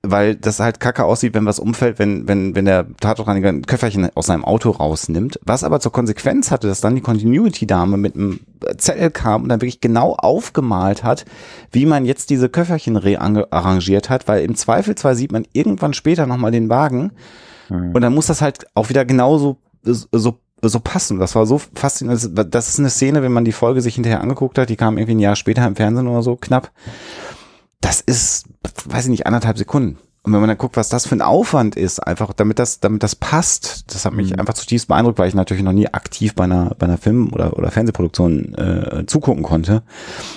Weil 0.02 0.36
das 0.36 0.60
halt 0.60 0.78
kacke 0.78 1.04
aussieht, 1.04 1.34
wenn 1.34 1.44
was 1.44 1.58
umfällt, 1.58 1.98
wenn, 1.98 2.28
wenn, 2.28 2.54
wenn 2.54 2.64
der 2.64 2.86
Tatortreiniger 3.00 3.48
ein 3.48 3.66
Köfferchen 3.66 4.08
aus 4.14 4.26
seinem 4.26 4.44
Auto 4.44 4.70
rausnimmt. 4.70 5.40
Was 5.44 5.64
aber 5.64 5.80
zur 5.80 5.90
Konsequenz 5.90 6.52
hatte, 6.52 6.68
dass 6.68 6.80
dann 6.80 6.94
die 6.94 7.00
Continuity-Dame 7.00 7.96
mit 7.96 8.14
einem 8.14 8.40
Zettel 8.76 9.10
kam 9.10 9.42
und 9.42 9.48
dann 9.48 9.60
wirklich 9.60 9.80
genau 9.80 10.14
aufgemalt 10.14 11.02
hat, 11.02 11.24
wie 11.72 11.84
man 11.84 12.04
jetzt 12.04 12.30
diese 12.30 12.48
Köfferchen 12.48 12.96
rearrangiert 12.96 14.08
hat, 14.08 14.28
weil 14.28 14.44
im 14.44 14.54
Zweifelsfall 14.54 15.16
sieht 15.16 15.32
man 15.32 15.46
irgendwann 15.52 15.94
später 15.94 16.26
nochmal 16.26 16.52
den 16.52 16.68
Wagen 16.68 17.10
mhm. 17.68 17.92
und 17.92 18.00
dann 18.00 18.14
muss 18.14 18.26
das 18.26 18.40
halt 18.40 18.66
auch 18.74 18.90
wieder 18.90 19.04
genauso 19.04 19.56
so 19.82 20.38
so 20.60 20.80
passen. 20.80 21.20
Das 21.20 21.36
war 21.36 21.46
so 21.46 21.58
faszinierend. 21.58 22.32
Das 22.52 22.68
ist 22.68 22.80
eine 22.80 22.90
Szene, 22.90 23.22
wenn 23.22 23.32
man 23.32 23.44
die 23.44 23.52
Folge 23.52 23.80
sich 23.80 23.94
hinterher 23.94 24.20
angeguckt 24.20 24.58
hat, 24.58 24.68
die 24.68 24.76
kam 24.76 24.98
irgendwie 24.98 25.14
ein 25.14 25.20
Jahr 25.20 25.36
später 25.36 25.64
im 25.64 25.76
Fernsehen 25.76 26.08
oder 26.08 26.22
so, 26.22 26.34
knapp 26.34 26.72
das 27.80 28.00
ist, 28.00 28.46
weiß 28.86 29.04
ich 29.04 29.10
nicht, 29.10 29.26
anderthalb 29.26 29.58
Sekunden. 29.58 29.98
Und 30.28 30.34
wenn 30.34 30.40
man 30.40 30.48
dann 30.48 30.58
guckt, 30.58 30.76
was 30.76 30.90
das 30.90 31.06
für 31.06 31.14
ein 31.14 31.22
Aufwand 31.22 31.74
ist, 31.74 32.00
einfach 32.00 32.34
damit 32.34 32.58
das, 32.58 32.80
damit 32.80 33.02
das 33.02 33.16
passt, 33.16 33.94
das 33.94 34.04
hat 34.04 34.12
mich 34.12 34.32
mhm. 34.32 34.40
einfach 34.40 34.52
zutiefst 34.52 34.88
beeindruckt, 34.88 35.18
weil 35.18 35.28
ich 35.28 35.34
natürlich 35.34 35.62
noch 35.62 35.72
nie 35.72 35.86
aktiv 35.86 36.34
bei 36.34 36.44
einer, 36.44 36.74
bei 36.78 36.86
einer 36.86 36.98
Film- 36.98 37.32
oder, 37.32 37.56
oder 37.56 37.70
Fernsehproduktion 37.70 38.54
äh, 38.54 39.06
zugucken 39.06 39.42
konnte. 39.42 39.84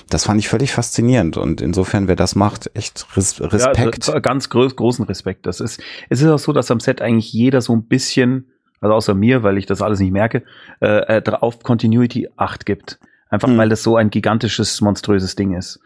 Das 0.10 0.24
fand 0.24 0.40
ich 0.40 0.48
völlig 0.48 0.72
faszinierend 0.72 1.36
und 1.36 1.60
insofern, 1.60 2.08
wer 2.08 2.16
das 2.16 2.36
macht, 2.36 2.72
echt 2.74 3.06
Res 3.18 3.42
Respekt. 3.42 4.08
Ja, 4.08 4.20
ganz 4.20 4.50
groß, 4.50 4.78
großen 4.78 5.04
Respekt. 5.06 5.46
Das 5.46 5.60
ist, 5.60 5.82
es 6.10 6.22
ist 6.22 6.30
auch 6.30 6.40
so, 6.40 6.54
dass 6.54 6.72
am 6.72 6.80
Set 6.80 7.02
eigentlich 7.02 7.34
jeder 7.34 7.60
so 7.60 7.74
ein 7.76 7.84
bisschen, 7.84 8.46
also 8.80 8.94
außer 8.94 9.14
mir, 9.14 9.44
weil 9.44 9.58
ich 9.58 9.66
das 9.66 9.82
alles 9.82 10.00
nicht 10.00 10.14
merke, 10.14 10.44
äh, 10.80 11.18
äh 11.18 11.32
auf 11.32 11.64
Continuity 11.64 12.30
Acht 12.38 12.66
gibt. 12.66 13.00
Einfach 13.30 13.48
mhm. 13.50 13.58
weil 13.58 13.70
das 13.70 13.84
so 13.84 13.98
ein 13.98 14.10
gigantisches, 14.10 14.80
monströses 14.80 15.36
Ding 15.36 15.54
ist. 15.54 15.80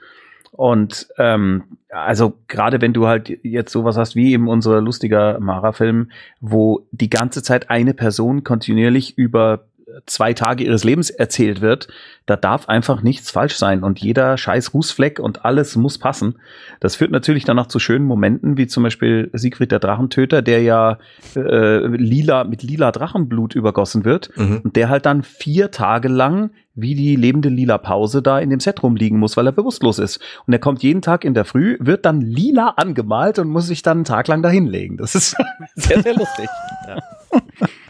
Und 0.56 1.08
ähm, 1.18 1.64
also 1.90 2.34
gerade 2.48 2.80
wenn 2.80 2.94
du 2.94 3.08
halt 3.08 3.30
jetzt 3.44 3.72
sowas 3.72 3.98
hast 3.98 4.16
wie 4.16 4.32
eben 4.32 4.48
unser 4.48 4.80
lustiger 4.80 5.40
Mara-Film, 5.40 6.12
wo 6.40 6.88
die 6.92 7.10
ganze 7.10 7.44
Zeit 7.44 7.70
eine 7.70 7.94
Person 7.94 8.44
kontinuierlich 8.44 9.18
über 9.18 9.66
zwei 10.06 10.34
Tage 10.34 10.64
ihres 10.64 10.84
Lebens 10.84 11.10
erzählt 11.10 11.62
wird, 11.62 11.88
da 12.25 12.36
darf 12.36 12.70
einfach 12.70 13.02
nichts 13.02 13.32
falsch 13.32 13.56
sein 13.56 13.84
und 13.84 14.00
jeder 14.00 14.38
scheiß 14.38 14.74
Rußfleck 14.74 15.20
und 15.20 15.46
alles 15.46 15.75
muss 15.75 15.98
passen. 15.98 16.36
Das 16.80 16.96
führt 16.96 17.12
natürlich 17.12 17.43
dann 17.46 17.60
auch 17.60 17.67
zu 17.67 17.80
schönen 17.80 18.06
Momenten, 18.06 18.58
wie 18.58 18.67
zum 18.67 18.84
Beispiel 18.84 19.30
Siegfried 19.34 19.72
der 19.72 19.80
Drachentöter, 19.80 20.41
der 20.41 20.62
ja 20.62 20.98
äh, 21.36 21.86
lila 21.86 22.43
mit 22.43 22.63
lila 22.63 22.91
Drachenblut 22.91 23.56
übergossen 23.56 24.06
wird 24.06 24.32
mhm. 24.36 24.62
und 24.63 24.76
der 24.76 24.89
halt 24.89 25.06
dann 25.06 25.24
vier 25.24 25.72
Tage 25.72 26.08
lang 26.08 26.52
wie 26.76 26.93
die 26.93 27.15
lebende 27.15 27.50
lila 27.50 27.78
Pause 27.78 28.22
da 28.22 28.39
in 28.39 28.50
dem 28.50 28.60
Set 28.60 28.84
rumliegen 28.84 29.17
muss, 29.17 29.38
weil 29.38 29.48
er 29.48 29.54
bewusstlos 29.54 29.98
ist. 29.98 30.19
Und 30.46 30.52
er 30.52 30.60
kommt 30.60 30.84
jeden 30.84 31.02
Tag 31.02 31.24
in 31.24 31.34
der 31.34 31.46
Früh, 31.46 31.78
wird 31.80 32.06
dann 32.06 32.19
lila 32.19 32.74
angemalt 32.76 33.39
und 33.39 33.48
muss 33.48 33.67
sich 33.67 33.82
dann 33.82 34.00
einen 34.00 34.06
Tag 34.06 34.28
lang 34.28 34.41
dahinlegen. 34.41 34.98
Das 34.98 35.15
ist 35.15 35.38
sehr, 35.76 36.02
sehr 36.02 36.15
lustig. 36.15 36.50
ja. 36.88 37.00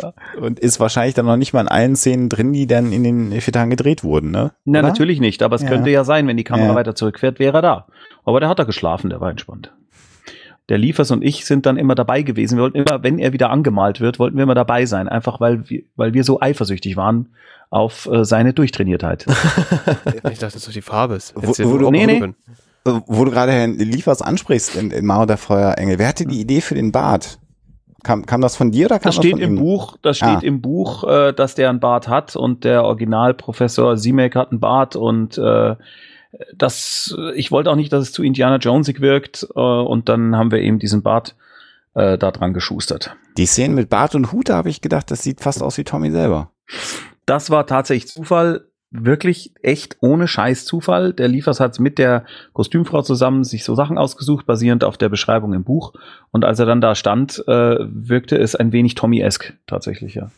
Ja. 0.00 0.12
Und 0.40 0.58
ist 0.58 0.80
wahrscheinlich 0.80 1.14
dann 1.14 1.26
noch 1.26 1.36
nicht 1.36 1.52
mal 1.52 1.60
in 1.60 1.68
allen 1.68 1.96
Szenen 1.96 2.28
drin, 2.28 2.52
die 2.52 2.66
dann 2.66 2.92
in 2.92 3.04
den 3.04 3.40
vier 3.40 3.52
Tagen 3.52 3.70
gedreht 3.70 4.04
wurden, 4.04 4.30
ne? 4.30 4.52
Na, 4.64 4.80
Oder? 4.80 4.88
natürlich 4.88 5.20
nicht, 5.20 5.42
aber 5.42 5.56
es 5.56 5.62
ja. 5.62 5.68
könnte 5.68 5.90
ja 5.90 6.04
sein, 6.04 6.26
wenn 6.26 6.36
die 6.36 6.44
Kamera 6.44 6.68
ja. 6.68 6.74
weiter 6.74 6.94
zurückfährt, 6.94 7.38
wäre 7.38 7.58
er 7.58 7.62
da. 7.62 7.86
Aber 8.24 8.40
der 8.40 8.48
hat 8.48 8.58
da 8.58 8.64
geschlafen, 8.64 9.10
der 9.10 9.20
war 9.20 9.30
entspannt. 9.30 9.72
Der 10.68 10.78
Liefers 10.78 11.10
und 11.10 11.22
ich 11.22 11.44
sind 11.44 11.66
dann 11.66 11.76
immer 11.76 11.94
dabei 11.94 12.22
gewesen. 12.22 12.56
Wir 12.56 12.62
wollten 12.62 12.78
immer, 12.78 13.02
wenn 13.02 13.18
er 13.18 13.32
wieder 13.32 13.50
angemalt 13.50 14.00
wird, 14.00 14.18
wollten 14.18 14.36
wir 14.36 14.44
immer 14.44 14.54
dabei 14.54 14.86
sein, 14.86 15.08
einfach 15.08 15.40
weil 15.40 15.68
wir, 15.68 15.82
weil 15.96 16.14
wir 16.14 16.24
so 16.24 16.40
eifersüchtig 16.40 16.96
waren 16.96 17.30
auf 17.68 18.06
äh, 18.06 18.24
seine 18.24 18.52
Durchtrainiertheit. 18.52 19.26
ich 20.30 20.38
dachte, 20.38 20.54
das 20.54 20.54
ist 20.54 20.74
die 20.74 20.82
Farbe 20.82 21.14
ist. 21.14 21.34
Wo, 21.34 21.42
wo, 21.42 21.78
du, 21.78 21.90
nee, 21.90 22.06
nee. 22.06 22.32
wo 22.84 23.24
du 23.24 23.30
gerade 23.30 23.50
Herrn 23.50 23.76
Liefers 23.78 24.22
ansprichst 24.22 24.76
in, 24.76 24.90
in 24.90 25.04
Mao 25.04 25.26
der 25.26 25.38
Feuerengel, 25.38 25.98
wer 25.98 26.08
hatte 26.08 26.26
die 26.26 26.40
Idee 26.40 26.60
für 26.60 26.74
den 26.74 26.92
Bart? 26.92 27.38
Kam, 28.02 28.26
kam 28.26 28.40
das 28.40 28.56
von 28.56 28.70
dir 28.70 28.86
oder 28.86 28.98
kam 28.98 29.10
das, 29.10 29.16
das 29.16 29.24
steht 29.24 29.38
im 29.38 29.56
ihm? 29.56 29.60
Buch, 29.60 29.96
das 30.02 30.16
steht 30.16 30.28
ah. 30.28 30.40
im 30.42 30.60
Buch, 30.60 31.04
äh, 31.04 31.32
dass 31.32 31.54
der 31.54 31.70
einen 31.70 31.80
Bart 31.80 32.08
hat 32.08 32.34
und 32.36 32.64
der 32.64 32.84
Originalprofessor 32.84 33.96
Simek 33.96 34.34
hat 34.34 34.50
einen 34.50 34.60
Bart 34.60 34.96
und 34.96 35.38
äh, 35.38 35.76
das, 36.56 37.16
ich 37.34 37.52
wollte 37.52 37.70
auch 37.70 37.76
nicht, 37.76 37.92
dass 37.92 38.02
es 38.02 38.12
zu 38.12 38.22
Indiana 38.22 38.56
Jonesig 38.56 39.00
wirkt 39.00 39.46
äh, 39.54 39.60
und 39.60 40.08
dann 40.08 40.36
haben 40.36 40.50
wir 40.50 40.60
eben 40.60 40.78
diesen 40.78 41.02
Bart 41.02 41.36
äh, 41.94 42.18
da 42.18 42.30
dran 42.30 42.54
geschustert. 42.54 43.14
Die 43.36 43.46
Szene 43.46 43.74
mit 43.74 43.88
Bart 43.88 44.14
und 44.14 44.32
Hut, 44.32 44.48
da 44.48 44.56
habe 44.56 44.70
ich 44.70 44.80
gedacht, 44.80 45.10
das 45.10 45.22
sieht 45.22 45.40
fast 45.40 45.62
aus 45.62 45.78
wie 45.78 45.84
Tommy 45.84 46.10
selber. 46.10 46.50
Das 47.26 47.50
war 47.50 47.66
tatsächlich 47.66 48.10
Zufall 48.10 48.66
wirklich 48.92 49.52
echt 49.62 49.96
ohne 50.00 50.28
Scheiß 50.28 50.64
Zufall. 50.64 51.12
Der 51.12 51.28
Liefers 51.28 51.60
hat 51.60 51.80
mit 51.80 51.98
der 51.98 52.24
Kostümfrau 52.52 53.02
zusammen 53.02 53.42
sich 53.42 53.64
so 53.64 53.74
Sachen 53.74 53.98
ausgesucht, 53.98 54.46
basierend 54.46 54.84
auf 54.84 54.98
der 54.98 55.08
Beschreibung 55.08 55.54
im 55.54 55.64
Buch. 55.64 55.94
Und 56.30 56.44
als 56.44 56.58
er 56.58 56.66
dann 56.66 56.80
da 56.80 56.94
stand, 56.94 57.42
äh, 57.48 57.76
wirkte 57.80 58.36
es 58.36 58.54
ein 58.54 58.72
wenig 58.72 58.94
Tommy-esk 58.94 59.54
tatsächlich, 59.66 60.14
ja. 60.14 60.30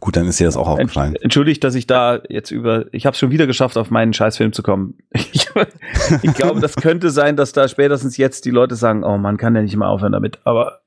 Gut, 0.00 0.16
dann 0.16 0.26
ist 0.26 0.40
dir 0.40 0.46
das 0.46 0.56
auch 0.56 0.66
aufgefallen. 0.66 1.14
Entschuldigt, 1.14 1.62
dass 1.62 1.76
ich 1.76 1.86
da 1.86 2.20
jetzt 2.28 2.50
über, 2.50 2.86
ich 2.92 3.06
habe 3.06 3.14
es 3.14 3.20
schon 3.20 3.30
wieder 3.30 3.46
geschafft, 3.46 3.78
auf 3.78 3.90
meinen 3.90 4.12
Scheißfilm 4.12 4.52
zu 4.52 4.62
kommen. 4.62 4.98
Ich, 5.34 5.48
ich 6.22 6.34
glaube, 6.34 6.60
das 6.60 6.76
könnte 6.76 7.10
sein, 7.10 7.36
dass 7.36 7.52
da 7.52 7.68
spätestens 7.68 8.16
jetzt 8.16 8.46
die 8.46 8.50
Leute 8.50 8.74
sagen, 8.74 9.04
oh 9.04 9.18
man 9.18 9.36
kann 9.36 9.54
ja 9.54 9.62
nicht 9.62 9.76
mehr 9.76 9.88
aufhören 9.88 10.12
damit. 10.12 10.38
Aber 10.44 10.80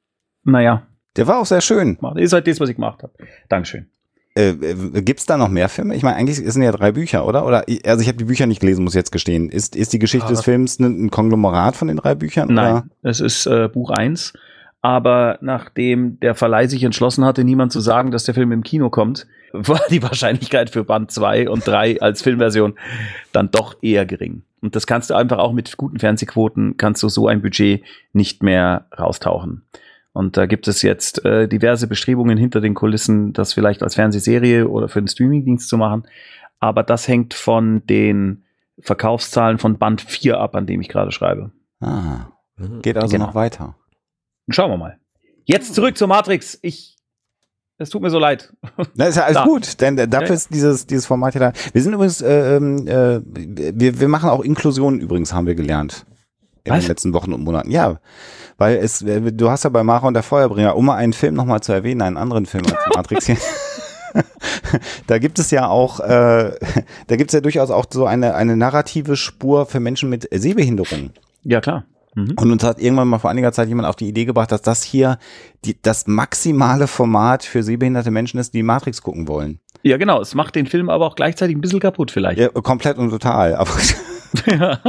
naja. 0.43 0.87
Der 1.15 1.27
war 1.27 1.39
auch 1.39 1.45
sehr 1.45 1.61
schön. 1.61 1.97
Ist 2.15 2.33
halt 2.33 2.47
das, 2.47 2.59
was 2.59 2.69
ich 2.69 2.75
gemacht 2.75 3.03
habe. 3.03 3.13
Dankeschön. 3.47 3.87
Äh, 4.37 4.49
äh 4.49 5.01
Gibt 5.01 5.21
es 5.21 5.25
da 5.25 5.37
noch 5.37 5.49
mehr 5.49 5.69
Filme? 5.69 5.95
Ich 5.95 6.03
meine, 6.03 6.17
eigentlich 6.17 6.37
sind 6.37 6.61
ja 6.61 6.71
drei 6.71 6.91
Bücher, 6.91 7.25
oder? 7.25 7.45
Oder 7.45 7.65
also 7.85 8.01
ich 8.01 8.07
habe 8.07 8.17
die 8.17 8.25
Bücher 8.25 8.45
nicht 8.45 8.59
gelesen, 8.59 8.83
muss 8.83 8.93
ich 8.93 8.99
jetzt 8.99 9.11
gestehen. 9.11 9.49
Ist, 9.49 9.75
ist 9.75 9.93
die 9.93 9.99
Geschichte 9.99 10.27
ah, 10.27 10.31
des 10.31 10.41
Films 10.41 10.79
ein, 10.79 11.05
ein, 11.05 11.11
Konglomerat 11.11 11.75
von 11.75 11.87
den 11.87 11.97
drei 11.97 12.15
Büchern? 12.15 12.53
Nein, 12.53 12.73
oder? 12.73 12.85
es 13.03 13.19
ist 13.19 13.45
äh, 13.47 13.69
Buch 13.69 13.89
eins. 13.89 14.33
Aber 14.81 15.39
nachdem 15.41 16.19
der 16.19 16.35
Verleih 16.35 16.67
sich 16.67 16.83
entschlossen 16.83 17.25
hatte, 17.25 17.43
niemand 17.43 17.71
zu 17.71 17.79
sagen, 17.79 18.11
dass 18.11 18.25
der 18.25 18.35
Film 18.35 18.51
im 18.51 18.61
Kino 18.61 18.91
kommt, 18.91 19.25
war 19.51 19.81
die 19.89 20.03
Wahrscheinlichkeit 20.03 20.69
für 20.69 20.83
Band 20.83 21.09
zwei 21.09 21.49
und 21.49 21.65
drei 21.65 21.99
als 22.01 22.21
Filmversion 22.21 22.75
dann 23.31 23.49
doch 23.49 23.77
eher 23.81 24.05
gering. 24.05 24.43
Und 24.61 24.75
das 24.75 24.85
kannst 24.85 25.09
du 25.09 25.15
einfach 25.15 25.37
auch 25.37 25.53
mit 25.53 25.77
guten 25.77 25.97
Fernsehquoten, 25.99 26.77
kannst 26.77 27.01
du 27.01 27.09
so 27.09 27.27
ein 27.27 27.41
Budget 27.41 27.83
nicht 28.13 28.43
mehr 28.43 28.85
raustauchen. 28.97 29.63
Und 30.15 30.37
da 30.37 30.45
gibt 30.45 30.69
es 30.69 30.81
jetzt 30.81 31.25
äh, 31.25 31.49
diverse 31.49 31.87
Bestrebungen 31.87 32.37
hinter 32.37 32.61
den 32.61 32.73
Kulissen, 32.73 33.33
das 33.33 33.51
vielleicht 33.51 33.83
als 33.83 33.95
Fernsehserie 33.95 34.65
oder 34.65 34.87
für 34.87 34.99
einen 34.99 35.09
Streamingdienst 35.09 35.67
zu 35.67 35.77
machen. 35.77 36.07
Aber 36.61 36.83
das 36.83 37.09
hängt 37.09 37.33
von 37.33 37.85
den 37.85 38.45
Verkaufszahlen 38.79 39.57
von 39.57 39.77
Band 39.77 39.99
4 39.99 40.39
ab, 40.39 40.55
an 40.55 40.67
dem 40.67 40.79
ich 40.79 40.87
gerade 40.87 41.11
schreibe. 41.11 41.51
Ah, 41.81 42.31
geht 42.81 42.95
also 42.95 43.11
genau. 43.11 43.27
noch 43.27 43.35
weiter. 43.35 43.75
Schauen 44.47 44.71
wir 44.71 44.77
mal. 44.77 44.97
Jetzt 45.43 45.75
zurück 45.75 45.97
zur 45.97 46.07
Matrix. 46.07 46.57
Ich 46.61 46.95
es 47.77 47.89
tut 47.89 48.01
mir 48.01 48.09
so 48.09 48.19
leid. 48.19 48.53
Na, 48.93 49.07
ist 49.07 49.17
ja 49.17 49.25
alles 49.25 49.35
da. 49.39 49.43
gut, 49.43 49.81
denn 49.81 49.97
dafür 49.97 50.29
ja. 50.29 50.33
ist 50.33 50.53
dieses, 50.53 50.87
dieses 50.87 51.05
Format 51.05 51.33
ja 51.35 51.51
da. 51.51 51.53
Wir 51.73 51.81
sind 51.81 51.91
übrigens, 51.91 52.21
äh, 52.21 52.55
ähm, 52.55 52.87
äh, 52.87 53.19
wir, 53.25 53.99
wir 53.99 54.07
machen 54.07 54.29
auch 54.29 54.45
Inklusion 54.45 55.01
übrigens, 55.01 55.33
haben 55.33 55.45
wir 55.45 55.55
gelernt. 55.55 56.05
In 56.65 56.73
Was? 56.73 56.81
den 56.81 56.89
letzten 56.89 57.13
Wochen 57.13 57.31
und 57.31 57.43
Monaten. 57.43 57.71
Ja. 57.71 57.99
Weil 58.57 58.77
es, 58.77 59.01
äh, 59.01 59.31
du 59.31 59.49
hast 59.49 59.63
ja 59.63 59.69
bei 59.69 59.83
Mara 59.83 60.07
und 60.07 60.13
der 60.15 60.23
Feuerbringer, 60.23 60.75
um 60.75 60.85
mal 60.85 60.95
einen 60.95 61.13
Film 61.13 61.35
nochmal 61.35 61.61
zu 61.61 61.71
erwähnen, 61.71 62.01
einen 62.01 62.17
anderen 62.17 62.45
Film 62.45 62.65
als 62.65 62.95
Matrix 62.95 63.27
hier. 63.27 63.37
da 65.07 65.19
gibt 65.19 65.39
es 65.39 65.51
ja 65.51 65.67
auch, 65.67 65.99
äh, 65.99 66.51
da 67.07 67.15
gibt 67.15 67.29
es 67.29 67.33
ja 67.33 67.41
durchaus 67.41 67.69
auch 67.69 67.85
so 67.89 68.05
eine, 68.05 68.35
eine 68.35 68.57
narrative 68.57 69.15
Spur 69.15 69.65
für 69.65 69.79
Menschen 69.79 70.09
mit 70.09 70.27
Sehbehinderung. 70.31 71.11
Ja, 71.43 71.61
klar. 71.61 71.85
Mhm. 72.15 72.33
Und 72.37 72.51
uns 72.51 72.63
hat 72.63 72.79
irgendwann 72.79 73.09
mal 73.09 73.19
vor 73.19 73.29
einiger 73.29 73.51
Zeit 73.51 73.67
jemand 73.67 73.87
auf 73.87 73.95
die 73.95 74.07
Idee 74.07 74.25
gebracht, 74.25 74.51
dass 74.51 74.61
das 74.61 74.83
hier 74.83 75.19
die, 75.65 75.79
das 75.81 76.07
maximale 76.07 76.87
Format 76.87 77.43
für 77.43 77.61
sehbehinderte 77.61 78.09
Menschen 78.09 78.39
ist, 78.39 78.53
die 78.53 78.63
Matrix 78.63 79.01
gucken 79.01 79.27
wollen. 79.27 79.59
Ja, 79.83 79.97
genau. 79.97 80.19
Es 80.21 80.33
macht 80.33 80.55
den 80.55 80.65
Film 80.65 80.89
aber 80.89 81.05
auch 81.05 81.15
gleichzeitig 81.15 81.55
ein 81.55 81.61
bisschen 81.61 81.79
kaputt 81.79 82.09
vielleicht. 82.09 82.39
Ja, 82.39 82.47
komplett 82.49 82.97
und 82.97 83.11
total. 83.11 83.55
Aber, 83.55 83.69
ja, 84.45 84.79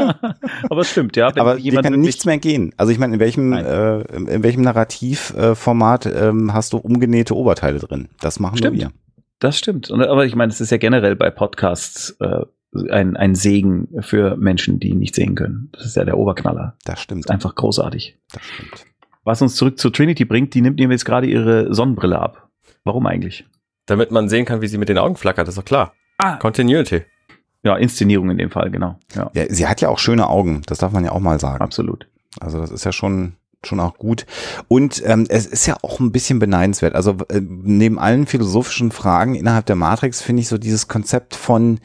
aber 0.69 0.81
es 0.81 0.91
stimmt, 0.91 1.17
ja. 1.17 1.29
aber 1.29 1.57
hier 1.57 1.81
kann 1.81 1.99
nichts 2.01 2.25
mehr 2.25 2.39
gehen. 2.39 2.73
Also 2.77 2.93
ich 2.93 2.99
meine, 2.99 3.15
in 3.15 3.21
welchem, 3.21 3.53
äh, 3.53 4.01
in 4.01 4.43
welchem 4.43 4.63
Narrativformat 4.63 6.07
äh, 6.07 6.29
ähm, 6.29 6.53
hast 6.53 6.73
du 6.73 6.79
umgenähte 6.79 7.37
Oberteile 7.37 7.79
drin? 7.79 8.09
Das 8.21 8.41
machen 8.41 8.59
stimmt. 8.59 8.79
wir. 8.79 8.91
Das 9.39 9.59
stimmt. 9.59 9.91
Und, 9.91 10.03
aber 10.03 10.25
ich 10.25 10.35
meine, 10.35 10.51
es 10.51 10.61
ist 10.61 10.71
ja 10.71 10.79
generell 10.79 11.17
bei 11.17 11.31
Podcasts 11.31 12.17
äh, 12.21 12.43
ein, 12.91 13.17
ein 13.17 13.35
Segen 13.35 13.89
für 14.01 14.37
Menschen, 14.37 14.81
die 14.81 14.95
nicht 14.95 15.15
sehen 15.15 15.35
können. 15.35 15.71
Das 15.73 15.87
ist 15.87 15.97
ja 15.97 16.05
der 16.05 16.19
Oberknaller. 16.19 16.77
Das 16.85 17.01
stimmt. 17.01 17.25
Das 17.25 17.31
ist 17.31 17.35
einfach 17.35 17.55
großartig. 17.55 18.19
Das 18.33 18.43
stimmt. 18.43 18.87
Was 19.25 19.43
uns 19.43 19.57
zurück 19.57 19.79
zu 19.79 19.91
Trinity 19.91 20.25
bringt, 20.25 20.55
die 20.55 20.61
nimmt 20.61 20.81
ihm 20.81 20.91
jetzt 20.91 21.05
gerade 21.05 21.27
ihre 21.27 21.75
Sonnenbrille 21.75 22.19
ab. 22.19 22.49
Warum 22.85 23.07
eigentlich? 23.07 23.45
Damit 23.87 24.11
man 24.11 24.29
sehen 24.29 24.45
kann, 24.45 24.63
wie 24.63 24.69
sie 24.69 24.79
mit 24.79 24.89
den 24.89 24.99
Augen 24.99 25.17
flackert, 25.17 25.49
ist 25.49 25.59
doch 25.59 25.65
klar. 25.65 25.95
Ah. 26.19 26.37
Continuity. 26.37 27.03
Ja, 27.67 27.75
Inszenierung 27.77 28.31
in 28.31 28.39
dem 28.39 28.53
Fall, 28.53 28.71
genau. 28.71 28.97
Ja. 29.17 29.29
ja. 29.35 29.47
sie 29.49 29.67
hat 29.67 29.81
ja 29.81 29.89
auch 29.89 29.99
schöne 29.99 30.29
Augen, 30.29 30.63
das 30.67 30.79
darf 30.79 30.93
man 30.93 31.05
ja 31.05 31.11
auch 31.11 31.19
mal 31.19 31.41
sagen. 31.41 31.65
Absolut. 31.65 32.07
Also 32.39 32.61
das 32.61 32.71
ist 32.71 32.85
ja 32.85 32.93
schon, 32.93 33.33
schon 33.65 33.81
auch 33.81 33.99
gut. 33.99 34.25
Und 34.69 35.03
ähm, 35.05 35.27
es 35.29 35.47
ist 35.47 35.67
ja 35.67 35.77
auch 35.83 35.99
ein 35.99 36.13
bisschen 36.13 36.39
beneidenswert. 36.39 36.95
Also 36.95 37.17
äh, 37.29 37.41
neben 37.41 37.99
allen 37.99 38.27
philosophischen 38.27 38.93
Fragen 38.93 39.35
innerhalb 39.35 39.67
der 39.67 39.75
Matrix 39.75 40.23
finde 40.23 40.43
ich 40.43 40.49
so 40.49 40.59
dieses 40.59 40.87
Konzept 40.87 41.35
von 41.35 41.81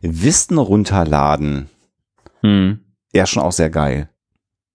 Wissen 0.00 0.58
runterladen. 0.58 1.70
Hm. 2.40 2.80
Ja, 3.14 3.24
schon 3.24 3.44
auch 3.44 3.52
sehr 3.52 3.70
geil. 3.70 4.08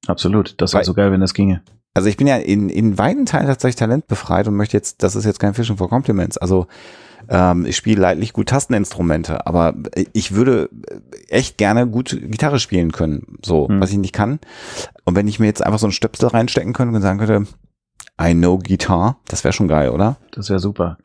Absolut. 0.08 0.56
Das 0.62 0.74
wäre 0.74 0.86
so 0.86 0.94
geil, 0.94 1.12
wenn 1.12 1.20
das 1.20 1.34
ginge. 1.34 1.64
Also 1.94 2.08
ich 2.08 2.16
bin 2.16 2.28
ja 2.28 2.38
in, 2.38 2.70
in 2.70 2.98
weiten 2.98 3.26
Teilen 3.26 3.48
tatsächlich 3.48 3.76
talentbefreit 3.76 4.48
und 4.48 4.56
möchte 4.56 4.78
jetzt, 4.78 5.04
das 5.04 5.18
ist 5.18 5.26
jetzt 5.26 5.40
kein 5.40 5.54
Fishing 5.54 5.76
for 5.76 5.90
Compliments. 5.90 6.38
Also 6.38 6.68
ähm, 7.30 7.66
ich 7.66 7.76
spiele 7.76 8.02
leidlich 8.02 8.34
gut 8.34 8.50
Tasteninstrumente, 8.50 9.46
aber 9.48 9.76
ich 10.14 10.34
würde 10.34 10.70
echt 11.28 11.58
gerne 11.58 11.88
gut 11.88 12.10
Gitarre 12.10 12.60
spielen 12.60 12.92
können, 12.92 13.38
so, 13.44 13.68
hm. 13.68 13.82
was 13.82 13.92
ich 13.92 13.98
nicht 13.98 14.14
kann. 14.14 14.40
Und 15.04 15.16
wenn 15.16 15.28
ich 15.28 15.40
mir 15.40 15.48
jetzt 15.48 15.64
einfach 15.64 15.80
so 15.80 15.88
einen 15.88 15.94
Stöpsel 15.94 16.30
reinstecken 16.30 16.74
könnte 16.74 16.96
und 16.96 17.02
sagen 17.02 17.20
könnte, 17.20 17.48
I 18.22 18.34
know 18.34 18.58
Guitar, 18.58 19.20
das 19.28 19.44
wäre 19.44 19.54
schon 19.54 19.68
geil, 19.68 19.90
oder? 19.90 20.18
Das 20.32 20.50
wäre 20.50 20.60
super. 20.60 20.98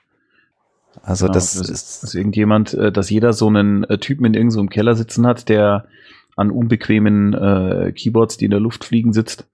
Also 1.02 1.26
genau, 1.26 1.34
das, 1.34 1.54
das 1.54 1.68
ist, 1.68 2.02
dass 2.02 2.14
irgendjemand, 2.14 2.74
äh, 2.74 2.92
dass 2.92 3.10
jeder 3.10 3.32
so 3.32 3.48
einen 3.48 3.84
äh, 3.84 3.98
Typen 3.98 4.26
in 4.26 4.34
irgendeinem 4.34 4.66
so 4.66 4.70
Keller 4.70 4.94
sitzen 4.94 5.26
hat, 5.26 5.48
der 5.48 5.86
an 6.36 6.50
unbequemen 6.50 7.34
äh, 7.34 7.92
Keyboards, 7.92 8.36
die 8.36 8.46
in 8.46 8.50
der 8.50 8.60
Luft 8.60 8.84
fliegen, 8.84 9.12
sitzt. 9.12 9.46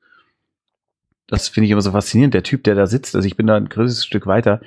Das 1.26 1.48
finde 1.48 1.66
ich 1.66 1.72
immer 1.72 1.80
so 1.80 1.90
faszinierend. 1.90 2.34
Der 2.34 2.42
Typ, 2.42 2.62
der 2.64 2.74
da 2.74 2.86
sitzt, 2.86 3.16
also 3.16 3.26
ich 3.26 3.36
bin 3.36 3.46
da 3.46 3.56
ein 3.56 3.68
größeres 3.68 4.04
Stück 4.04 4.26
weiter. 4.26 4.60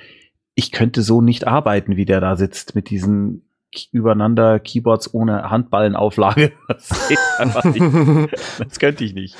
Ich 0.54 0.72
könnte 0.72 1.02
so 1.02 1.20
nicht 1.20 1.46
arbeiten, 1.46 1.96
wie 1.96 2.04
der 2.04 2.20
da 2.20 2.36
sitzt, 2.36 2.74
mit 2.74 2.90
diesen 2.90 3.46
übereinander 3.92 4.58
Keyboards 4.58 5.14
ohne 5.14 5.50
Handballenauflage. 5.50 6.52
Das. 6.68 6.88
Das 8.58 8.78
könnte 8.78 9.04
ich 9.04 9.14
nicht. 9.14 9.36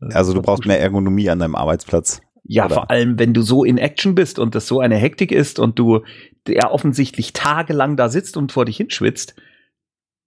Das 0.00 0.14
also 0.14 0.32
du 0.32 0.42
brauchst 0.42 0.66
mehr 0.66 0.80
Ergonomie 0.80 1.28
an 1.28 1.38
deinem 1.38 1.54
Arbeitsplatz. 1.54 2.20
Ja, 2.44 2.66
oder? 2.66 2.74
vor 2.74 2.90
allem, 2.90 3.18
wenn 3.18 3.34
du 3.34 3.42
so 3.42 3.64
in 3.64 3.78
Action 3.78 4.14
bist 4.14 4.38
und 4.38 4.54
das 4.54 4.66
so 4.66 4.80
eine 4.80 4.96
Hektik 4.96 5.32
ist 5.32 5.58
und 5.58 5.78
du 5.78 6.00
der 6.46 6.72
offensichtlich 6.72 7.32
tagelang 7.32 7.96
da 7.96 8.08
sitzt 8.08 8.36
und 8.36 8.52
vor 8.52 8.64
dich 8.64 8.78
hinschwitzt 8.78 9.34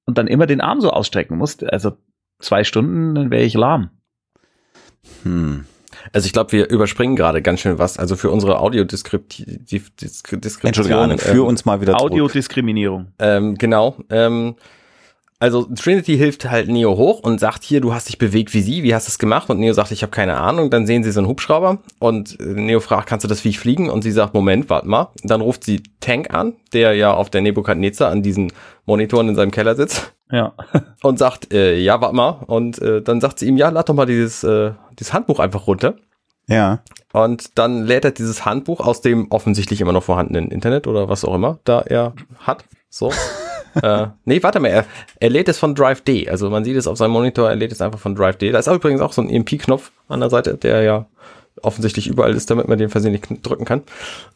und 0.05 0.17
dann 0.17 0.27
immer 0.27 0.45
den 0.45 0.61
Arm 0.61 0.81
so 0.81 0.91
ausstrecken 0.91 1.37
musst. 1.37 1.63
Also 1.63 1.93
zwei 2.39 2.63
Stunden, 2.63 3.15
dann 3.15 3.31
wäre 3.31 3.43
ich 3.43 3.53
lahm. 3.53 3.89
Hm. 5.23 5.65
Also 6.13 6.25
ich 6.25 6.33
glaube, 6.33 6.51
wir 6.51 6.69
überspringen 6.69 7.15
gerade 7.15 7.41
ganz 7.41 7.61
schön 7.61 7.79
was. 7.79 7.97
Also 7.97 8.15
für 8.15 8.29
unsere 8.29 8.59
Audiodeskription. 8.59 9.65
Entschuldigung, 10.63 11.17
für 11.17 11.31
ähm, 11.31 11.45
uns 11.45 11.65
mal 11.65 11.81
wieder 11.81 11.99
Audiodiskriminierung. 11.99 13.07
Ähm, 13.19 13.57
genau. 13.57 13.95
Ähm, 14.09 14.55
also 15.41 15.63
Trinity 15.63 16.17
hilft 16.17 16.47
halt 16.51 16.69
Neo 16.69 16.97
hoch 16.97 17.21
und 17.21 17.39
sagt 17.39 17.63
hier, 17.63 17.81
du 17.81 17.95
hast 17.95 18.09
dich 18.09 18.19
bewegt 18.19 18.53
wie 18.53 18.61
sie, 18.61 18.83
wie 18.83 18.93
hast 18.93 19.07
du 19.07 19.09
es 19.09 19.17
gemacht? 19.17 19.49
Und 19.49 19.59
Neo 19.59 19.73
sagt, 19.73 19.91
ich 19.91 20.03
habe 20.03 20.11
keine 20.11 20.37
Ahnung. 20.37 20.69
Dann 20.69 20.85
sehen 20.85 21.03
sie 21.03 21.11
so 21.11 21.19
einen 21.19 21.27
Hubschrauber 21.27 21.79
und 21.97 22.39
Neo 22.39 22.79
fragt, 22.79 23.09
kannst 23.09 23.23
du 23.23 23.27
das 23.27 23.41
Viech 23.41 23.57
fliegen? 23.57 23.89
Und 23.89 24.03
sie 24.03 24.11
sagt, 24.11 24.35
Moment, 24.35 24.69
warte 24.69 24.87
mal. 24.87 25.09
Dann 25.23 25.41
ruft 25.41 25.63
sie 25.63 25.81
Tank 25.99 26.31
an, 26.31 26.53
der 26.73 26.93
ja 26.93 27.11
auf 27.11 27.31
der 27.31 27.41
Nebukadnezar 27.41 28.11
an 28.11 28.21
diesen 28.21 28.53
Monitoren 28.85 29.29
in 29.29 29.35
seinem 29.35 29.49
Keller 29.49 29.75
sitzt. 29.75 30.13
Ja. 30.31 30.53
und 31.03 31.19
sagt, 31.19 31.53
äh, 31.53 31.77
ja, 31.77 32.01
warte 32.01 32.15
mal. 32.15 32.29
Und 32.47 32.81
äh, 32.81 33.01
dann 33.01 33.21
sagt 33.21 33.39
sie 33.39 33.47
ihm, 33.47 33.57
ja, 33.57 33.69
lad 33.69 33.89
doch 33.89 33.93
mal 33.93 34.05
dieses, 34.05 34.43
äh, 34.43 34.71
dieses 34.99 35.13
Handbuch 35.13 35.39
einfach 35.39 35.67
runter. 35.67 35.95
Ja. 36.47 36.79
Und 37.13 37.57
dann 37.57 37.83
lädt 37.83 38.05
er 38.05 38.11
dieses 38.11 38.45
Handbuch 38.45 38.79
aus 38.79 39.01
dem 39.01 39.29
offensichtlich 39.31 39.81
immer 39.81 39.93
noch 39.93 40.03
vorhandenen 40.03 40.49
Internet 40.51 40.87
oder 40.87 41.09
was 41.09 41.25
auch 41.25 41.35
immer 41.35 41.59
da 41.63 41.81
er 41.81 42.13
hat. 42.39 42.65
So. 42.89 43.11
äh, 43.81 44.07
nee, 44.25 44.41
warte 44.43 44.59
mal, 44.59 44.69
er, 44.69 44.85
er 45.19 45.29
lädt 45.29 45.49
es 45.49 45.59
von 45.59 45.75
Drive 45.75 46.01
D. 46.01 46.29
Also 46.29 46.49
man 46.49 46.63
sieht 46.63 46.77
es 46.77 46.87
auf 46.87 46.97
seinem 46.97 47.11
Monitor, 47.11 47.49
er 47.49 47.55
lädt 47.55 47.71
es 47.71 47.81
einfach 47.81 47.99
von 47.99 48.15
Drive 48.15 48.37
D. 48.37 48.51
Da 48.51 48.59
ist 48.59 48.67
auch 48.67 48.75
übrigens 48.75 49.01
auch 49.01 49.13
so 49.13 49.21
ein 49.21 49.29
EMP-Knopf 49.29 49.91
an 50.07 50.19
der 50.19 50.29
Seite, 50.29 50.55
der 50.55 50.81
ja 50.83 51.05
offensichtlich 51.61 52.07
überall 52.07 52.33
ist, 52.33 52.49
damit 52.49 52.67
man 52.67 52.77
den 52.77 52.89
versehentlich 52.89 53.41
drücken 53.41 53.65
kann. 53.65 53.83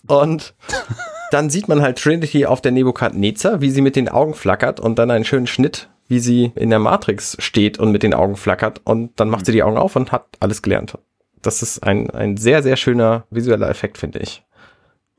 Und 0.07 0.53
dann 1.35 1.49
sieht 1.49 1.67
man 1.67 1.81
halt 1.81 2.01
Trinity 2.01 2.45
auf 2.45 2.61
der 2.61 2.71
Nebukadnezar, 2.71 3.59
wie 3.59 3.69
sie 3.69 3.81
mit 3.81 3.95
den 3.95 4.09
Augen 4.09 4.33
flackert 4.33 4.79
und 4.79 4.97
dann 4.97 5.11
einen 5.11 5.25
schönen 5.25 5.47
Schnitt, 5.47 5.89
wie 6.07 6.19
sie 6.19 6.53
in 6.55 6.69
der 6.69 6.79
Matrix 6.79 7.35
steht 7.39 7.77
und 7.77 7.91
mit 7.91 8.03
den 8.03 8.13
Augen 8.13 8.37
flackert 8.37 8.81
und 8.85 9.19
dann 9.19 9.29
macht 9.29 9.45
sie 9.45 9.51
die 9.51 9.61
Augen 9.61 9.77
auf 9.77 9.97
und 9.97 10.13
hat 10.13 10.25
alles 10.39 10.61
gelernt. 10.61 10.97
Das 11.41 11.61
ist 11.61 11.83
ein, 11.83 12.09
ein 12.09 12.37
sehr, 12.37 12.63
sehr 12.63 12.77
schöner 12.77 13.25
visueller 13.29 13.69
Effekt, 13.69 13.97
finde 13.97 14.19
ich 14.19 14.45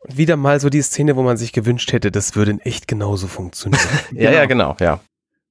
wieder 0.09 0.37
mal 0.37 0.61
so 0.61 0.71
die 0.71 0.83
Szene, 0.83 1.17
wo 1.17 1.23
man 1.23 1.37
sich 1.37 1.53
gewünscht 1.53 1.93
hätte, 1.93 2.11
das 2.11 2.37
würde 2.37 2.53
in 2.53 2.61
echt 2.61 2.89
genauso 2.89 3.27
funktionieren. 3.27 3.83
ja, 4.13 4.31
ja, 4.31 4.47
genau, 4.47 4.77
ja. 4.81 5.01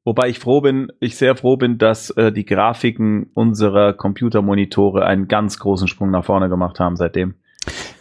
Wobei 0.06 0.30
ich 0.30 0.39
froh 0.39 0.62
bin, 0.62 0.91
ich 0.99 1.17
sehr 1.17 1.36
froh 1.36 1.58
bin, 1.58 1.78
dass 1.78 2.12
äh, 2.12 2.32
die 2.32 2.45
Grafiken 2.45 3.32
unserer 3.34 3.93
Computermonitore 3.93 5.06
einen 5.06 5.28
ganz 5.28 5.58
großen 5.58 5.88
Sprung 5.88 6.12
nach 6.12 6.23
vorne 6.23 6.47
gemacht 6.47 6.80
haben 6.80 6.95
seitdem. 6.95 7.36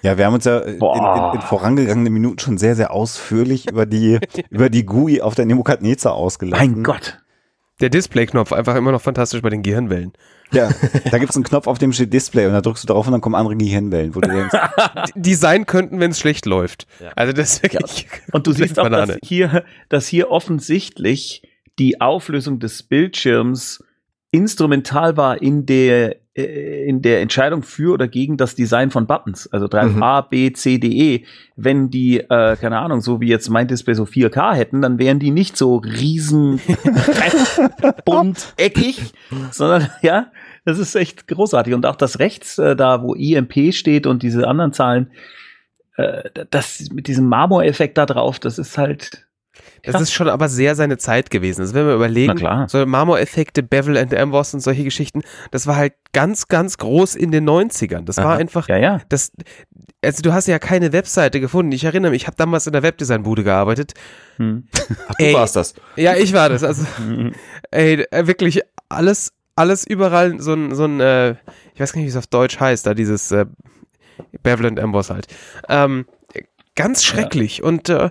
Ja, 0.03 0.18
wir 0.18 0.27
haben 0.27 0.35
uns 0.35 0.44
ja 0.44 0.59
in, 0.59 0.74
in, 0.74 1.35
in, 1.35 1.40
vorangegangenen 1.40 2.12
Minuten 2.12 2.38
schon 2.38 2.59
sehr, 2.59 2.77
sehr 2.77 2.92
ausführlich 2.92 3.70
über 3.70 3.87
die, 3.87 4.18
über 4.50 4.68
die 4.70 4.85
GUI 4.85 5.20
auf 5.20 5.35
der 5.35 5.46
Nebukadnezar 5.46 6.14
ausgelassen. 6.14 6.72
Mein 6.72 6.83
Gott. 6.83 7.18
Der 7.81 7.90
Display-Knopf 7.90 8.53
einfach 8.53 8.77
immer 8.77 8.92
noch 8.92 9.03
fantastisch 9.03 9.42
bei 9.42 9.50
den 9.50 9.62
Gehirnwellen. 9.62 10.12
Ja, 10.53 10.70
da 11.11 11.18
gibt 11.18 11.31
es 11.31 11.37
einen 11.37 11.44
Knopf, 11.44 11.66
auf 11.66 11.79
dem 11.79 11.92
steht 11.92 12.12
Display 12.12 12.46
und 12.46 12.53
da 12.53 12.61
drückst 12.61 12.85
du 12.85 12.92
drauf 12.92 13.07
und 13.07 13.12
dann 13.12 13.20
kommen 13.20 13.35
andere 13.35 13.57
Gehirnwellen, 13.57 14.14
wo 14.14 14.20
du 14.20 14.29
denkst. 14.29 14.57
Die 15.16 15.35
sein 15.35 15.66
könnten, 15.66 15.98
wenn 15.98 16.12
es 16.12 16.20
schlecht 16.20 16.46
läuft. 16.46 16.87
Ja. 17.00 17.11
Also 17.16 17.33
das 17.33 17.55
ist 17.55 17.62
wirklich 17.64 18.03
ja. 18.03 18.18
Und 18.33 18.46
du 18.46 18.53
siehst 18.53 18.79
auch, 18.79 18.88
dass 18.88 19.16
hier, 19.24 19.64
dass 19.88 20.07
hier 20.07 20.31
offensichtlich 20.31 21.42
die 21.79 22.00
Auflösung 22.00 22.61
des 22.61 22.85
Bildschirms 22.85 23.83
instrumental 24.31 25.16
war 25.16 25.42
in 25.42 25.66
der 25.66 26.12
äh, 26.12 26.24
in 26.35 27.01
der 27.01 27.20
Entscheidung 27.20 27.62
für 27.62 27.92
oder 27.92 28.09
gegen 28.09 28.37
das 28.37 28.57
Design 28.57 28.90
von 28.90 29.07
Buttons, 29.07 29.47
also 29.53 29.68
3 29.68 29.85
mhm. 29.85 30.03
A, 30.03 30.20
B, 30.20 30.53
C, 30.53 30.79
D, 30.79 30.88
E, 30.88 31.25
wenn 31.55 31.90
die, 31.90 32.18
äh, 32.18 32.57
keine 32.57 32.81
Ahnung, 32.81 33.01
so 33.01 33.20
wie 33.20 33.29
jetzt 33.29 33.49
mein 33.51 33.68
Display 33.68 33.94
so 33.94 34.03
4K 34.03 34.55
hätten, 34.55 34.83
dann 34.83 34.99
wären 34.99 35.20
die 35.20 35.31
nicht 35.31 35.57
so 35.57 35.77
riesen 35.77 36.61
bunt 38.05 38.53
eckig, 38.57 39.12
sondern 39.53 39.88
ja, 40.03 40.33
das 40.64 40.81
ist 40.81 40.97
echt 40.97 41.29
großartig. 41.29 41.73
Und 41.73 41.87
auch 41.87 41.97
das 41.97 42.18
rechts, 42.18 42.59
äh, 42.59 42.75
da 42.75 43.03
wo 43.03 43.14
IMP 43.14 43.73
steht 43.73 44.09
und 44.09 44.25
diese 44.25 44.49
anderen 44.49 44.73
Zahlen, 44.73 45.12
äh, 45.97 46.31
das 46.51 46.88
mit 46.92 47.07
diesem 47.07 47.29
Marmoreffekt 47.29 47.97
da 47.97 48.07
drauf, 48.07 48.40
das 48.40 48.59
ist 48.59 48.77
halt 48.77 49.29
das 49.87 50.01
ist 50.01 50.12
schon 50.12 50.29
aber 50.29 50.49
sehr 50.49 50.75
seine 50.75 50.99
Zeit 50.99 51.31
gewesen. 51.31 51.62
Also 51.62 51.75
wenn 51.75 51.87
wir 51.87 51.94
überlegen, 51.94 52.38
so 52.68 52.85
Marmoreffekte, 52.87 53.62
Bevel 53.62 53.97
and 53.97 54.12
Emboss 54.12 54.55
und 54.55 54.61
solche 54.61 54.85
Geschichten, 54.85 55.23
das 55.51 55.66
war 55.66 55.77
halt 55.77 55.94
ganz, 56.12 56.49
ganz 56.49 56.79
groß 56.79 57.14
in 57.14 57.31
den 57.31 57.49
90ern. 57.49 58.05
Das 58.05 58.18
Aha. 58.18 58.29
war 58.29 58.37
einfach, 58.37 58.68
ja, 58.68 58.77
ja. 58.77 59.01
Das, 59.09 59.33
also 60.03 60.23
du 60.23 60.33
hast 60.33 60.47
ja 60.47 60.59
keine 60.59 60.92
Webseite 60.92 61.40
gefunden. 61.40 61.73
Ich 61.73 61.85
erinnere 61.85 62.11
mich, 62.12 62.23
ich 62.23 62.27
habe 62.27 62.37
damals 62.37 62.66
in 62.66 62.73
der 62.73 62.83
Webdesign-Bude 62.83 63.44
gearbeitet. 63.44 63.94
Hm. 64.37 64.68
Ach, 65.09 65.14
du 65.16 65.25
ey, 65.25 65.35
warst 65.35 65.57
das. 65.57 65.75
Ja, 65.97 66.16
ich 66.16 66.33
war 66.33 66.49
das. 66.49 66.62
Also, 66.62 66.87
ey, 67.70 68.07
äh, 68.11 68.27
wirklich 68.27 68.62
alles, 68.88 69.33
alles 69.57 69.87
überall 69.87 70.40
so 70.40 70.55
ein, 70.55 70.75
so 70.75 70.85
ein, 70.85 71.01
äh, 71.01 71.33
ich 71.75 71.81
weiß 71.81 71.92
gar 71.92 72.01
nicht, 72.01 72.07
wie 72.07 72.11
es 72.11 72.16
auf 72.16 72.27
Deutsch 72.27 72.59
heißt, 72.59 72.87
da 72.87 72.94
dieses 72.94 73.31
äh, 73.33 73.47
Bevel 74.42 74.66
and 74.66 74.79
Emboss 74.79 75.11
halt. 75.11 75.27
Ähm, 75.68 76.07
ganz 76.75 77.05
schrecklich. 77.05 77.59
Ja. 77.59 77.64
Und 77.64 77.88
äh, 77.88 78.11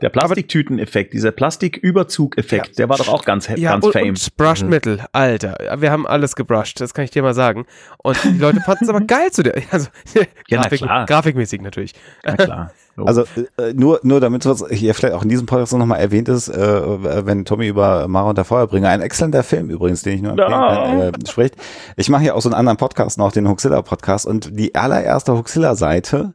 der 0.00 0.08
Plastiktüteneffekt, 0.08 1.12
dieser 1.12 1.30
Plastiküberzugeffekt, 1.30 2.68
ja. 2.68 2.74
der 2.76 2.88
war 2.88 2.96
doch 2.96 3.08
auch 3.08 3.24
ganz, 3.24 3.48
ja, 3.48 3.72
ganz 3.72 3.84
und, 3.84 3.92
famed. 3.92 4.08
Und 4.08 4.36
Brushed 4.36 4.64
mhm. 4.64 4.70
Metal, 4.70 5.06
Alter. 5.12 5.56
Wir 5.78 5.90
haben 5.90 6.06
alles 6.06 6.36
gebrushed, 6.36 6.80
das 6.80 6.94
kann 6.94 7.04
ich 7.04 7.10
dir 7.10 7.22
mal 7.22 7.34
sagen. 7.34 7.66
Und 7.98 8.22
die 8.24 8.38
Leute 8.38 8.60
fanden 8.60 8.84
es 8.84 8.90
aber 8.90 9.00
geil 9.06 9.30
zu 9.30 9.42
der. 9.42 9.54
Also, 9.70 9.88
ja, 10.14 10.58
Grafik, 10.58 10.82
na 10.84 11.04
grafikmäßig 11.04 11.60
natürlich. 11.60 11.94
Na 12.24 12.36
klar. 12.36 12.72
Also 12.96 13.24
äh, 13.58 13.72
nur, 13.74 13.98
nur 14.04 14.20
damit 14.20 14.46
es 14.46 14.64
hier 14.70 14.94
vielleicht 14.94 15.14
auch 15.14 15.24
in 15.24 15.28
diesem 15.28 15.46
Podcast 15.46 15.72
nochmal 15.72 15.98
erwähnt 15.98 16.28
ist, 16.28 16.48
äh, 16.48 17.26
wenn 17.26 17.44
Tommy 17.44 17.66
über 17.66 18.06
Mara 18.06 18.28
und 18.28 18.38
der 18.38 18.44
Feuerbringer, 18.44 18.88
ein 18.88 19.00
exzellenter 19.00 19.42
Film 19.42 19.68
übrigens, 19.68 20.02
den 20.02 20.14
ich 20.14 20.22
nur 20.22 20.32
empfehlen 20.32 20.50
kann, 20.50 21.00
äh, 21.00 21.12
spricht. 21.28 21.56
Ich 21.96 22.08
mache 22.08 22.22
hier 22.22 22.36
auch 22.36 22.40
so 22.40 22.48
einen 22.48 22.54
anderen 22.54 22.76
Podcast 22.76 23.18
noch, 23.18 23.32
den 23.32 23.48
Huxilla 23.48 23.82
Podcast 23.82 24.26
und 24.26 24.56
die 24.56 24.76
allererste 24.76 25.36
Huxilla 25.36 25.74
Seite 25.74 26.34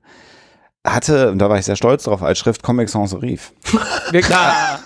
hatte, 0.86 1.32
und 1.32 1.40
da 1.40 1.50
war 1.50 1.58
ich 1.58 1.66
sehr 1.66 1.76
stolz 1.76 2.04
drauf, 2.04 2.24
als 2.24 2.40
Schrift 2.40 2.64
Comic 2.64 2.90
Sans 2.90 3.10
Serif. 3.12 3.54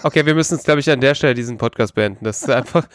okay, 0.03 0.25
wir 0.25 0.33
müssen 0.33 0.55
es, 0.55 0.63
glaube 0.63 0.79
ich, 0.79 0.89
an 0.89 1.01
der 1.01 1.13
Stelle 1.15 1.33
diesen 1.33 1.57
Podcast 1.57 1.93
beenden. 1.95 2.25
Das 2.25 2.41
ist 2.41 2.49
einfach, 2.49 2.87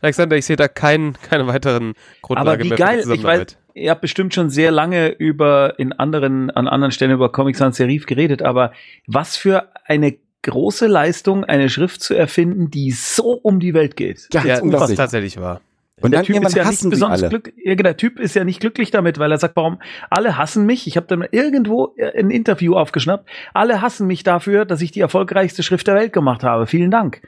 Alexander, 0.00 0.36
ich 0.36 0.44
sehe 0.44 0.56
da 0.56 0.68
keinen, 0.68 1.14
keine 1.14 1.46
weiteren 1.46 1.94
Grundlage 2.22 2.50
Aber 2.50 2.64
wie 2.64 2.68
mehr 2.68 2.78
geil, 2.78 3.04
ich 3.12 3.22
weiß, 3.22 3.56
ihr 3.74 3.90
habt 3.90 4.00
bestimmt 4.00 4.34
schon 4.34 4.50
sehr 4.50 4.70
lange 4.70 5.08
über, 5.08 5.78
in 5.78 5.92
anderen, 5.92 6.50
an 6.50 6.66
anderen 6.66 6.92
Stellen 6.92 7.12
über 7.12 7.30
Comic 7.30 7.56
Sans 7.56 7.76
Serif 7.76 8.06
geredet, 8.06 8.42
aber 8.42 8.72
was 9.06 9.36
für 9.36 9.68
eine 9.84 10.16
große 10.42 10.86
Leistung, 10.86 11.44
eine 11.44 11.70
Schrift 11.70 12.02
zu 12.02 12.14
erfinden, 12.14 12.70
die 12.70 12.90
so 12.90 13.32
um 13.32 13.60
die 13.60 13.74
Welt 13.74 13.96
geht. 13.96 14.28
Ja, 14.32 14.44
ja 14.44 14.60
das 14.60 14.90
ist 14.90 14.96
tatsächlich 14.96 15.40
wahr. 15.40 15.60
Und 16.04 16.10
der 16.10 16.22
Typ 16.22 16.44
ist 16.44 16.54
ja 16.54 16.68
nicht 16.68 16.90
besonders 16.90 17.28
glücklich. 17.28 17.54
Ja, 17.64 17.74
der 17.74 17.96
Typ 17.96 18.20
ist 18.20 18.34
ja 18.34 18.44
nicht 18.44 18.60
glücklich 18.60 18.90
damit, 18.90 19.18
weil 19.18 19.32
er 19.32 19.38
sagt, 19.38 19.56
warum 19.56 19.78
alle 20.10 20.36
hassen 20.36 20.66
mich. 20.66 20.86
Ich 20.86 20.96
habe 20.96 21.06
dann 21.06 21.26
irgendwo 21.30 21.94
ein 22.14 22.30
Interview 22.30 22.76
aufgeschnappt. 22.76 23.28
Alle 23.54 23.80
hassen 23.80 24.06
mich 24.06 24.22
dafür, 24.22 24.66
dass 24.66 24.82
ich 24.82 24.90
die 24.90 25.00
erfolgreichste 25.00 25.62
Schrift 25.62 25.86
der 25.86 25.94
Welt 25.94 26.12
gemacht 26.12 26.44
habe. 26.44 26.66
Vielen 26.66 26.90
Dank. 26.90 27.22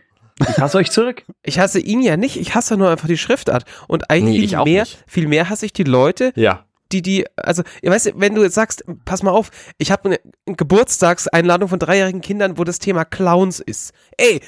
Ich 0.46 0.58
hasse 0.58 0.76
euch 0.76 0.90
zurück. 0.90 1.24
Ich 1.42 1.60
hasse 1.60 1.78
ihn 1.78 2.02
ja 2.02 2.16
nicht. 2.16 2.36
Ich 2.36 2.54
hasse 2.56 2.76
nur 2.76 2.90
einfach 2.90 3.06
die 3.06 3.16
Schriftart. 3.16 3.64
Und 3.86 4.10
eigentlich 4.10 4.40
nee, 4.40 4.48
viel 4.48 4.64
mehr, 4.64 4.82
nicht. 4.82 5.04
viel 5.06 5.28
mehr 5.28 5.48
hasse 5.48 5.64
ich 5.64 5.72
die 5.72 5.84
Leute, 5.84 6.32
ja 6.34 6.65
die, 6.92 7.02
die, 7.02 7.26
also, 7.36 7.62
ihr 7.82 7.90
weißt, 7.90 8.12
wenn 8.16 8.34
du 8.34 8.42
jetzt 8.42 8.54
sagst, 8.54 8.84
pass 9.04 9.22
mal 9.22 9.30
auf, 9.30 9.50
ich 9.78 9.90
habe 9.90 10.04
eine 10.04 10.56
Geburtstagseinladung 10.56 11.68
von 11.68 11.78
dreijährigen 11.78 12.20
Kindern, 12.20 12.58
wo 12.58 12.64
das 12.64 12.78
Thema 12.78 13.04
Clowns 13.04 13.60
ist. 13.60 13.92
Ey, 14.16 14.40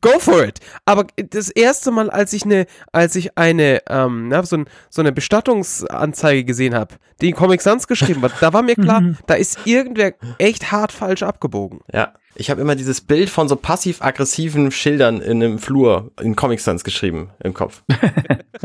go 0.00 0.18
for 0.18 0.44
it. 0.44 0.60
Aber 0.84 1.06
das 1.16 1.48
erste 1.48 1.90
Mal, 1.90 2.10
als 2.10 2.32
ich 2.32 2.44
eine, 2.44 2.66
als 2.92 3.16
ich 3.16 3.36
eine, 3.38 3.82
ähm, 3.88 4.28
na, 4.28 4.42
so, 4.42 4.56
ein, 4.56 4.66
so 4.90 5.00
eine 5.00 5.12
Bestattungsanzeige 5.12 6.44
gesehen 6.44 6.74
habe, 6.74 6.96
die 7.20 7.30
in 7.30 7.34
Comic 7.34 7.62
Sans 7.62 7.86
geschrieben 7.86 8.22
hat, 8.22 8.32
da 8.40 8.52
war 8.52 8.62
mir 8.62 8.74
klar, 8.74 9.00
mhm. 9.02 9.16
da 9.26 9.34
ist 9.34 9.60
irgendwer 9.64 10.14
echt 10.38 10.72
hart 10.72 10.92
falsch 10.92 11.22
abgebogen. 11.22 11.80
Ja. 11.92 12.14
Ich 12.38 12.50
habe 12.50 12.60
immer 12.60 12.76
dieses 12.76 13.00
Bild 13.00 13.30
von 13.30 13.48
so 13.48 13.56
passiv-aggressiven 13.56 14.70
Schildern 14.70 15.22
in 15.22 15.42
einem 15.42 15.58
Flur 15.58 16.12
in 16.20 16.36
Comic 16.36 16.60
Sans 16.60 16.84
geschrieben 16.84 17.30
im 17.42 17.54
Kopf. 17.54 17.82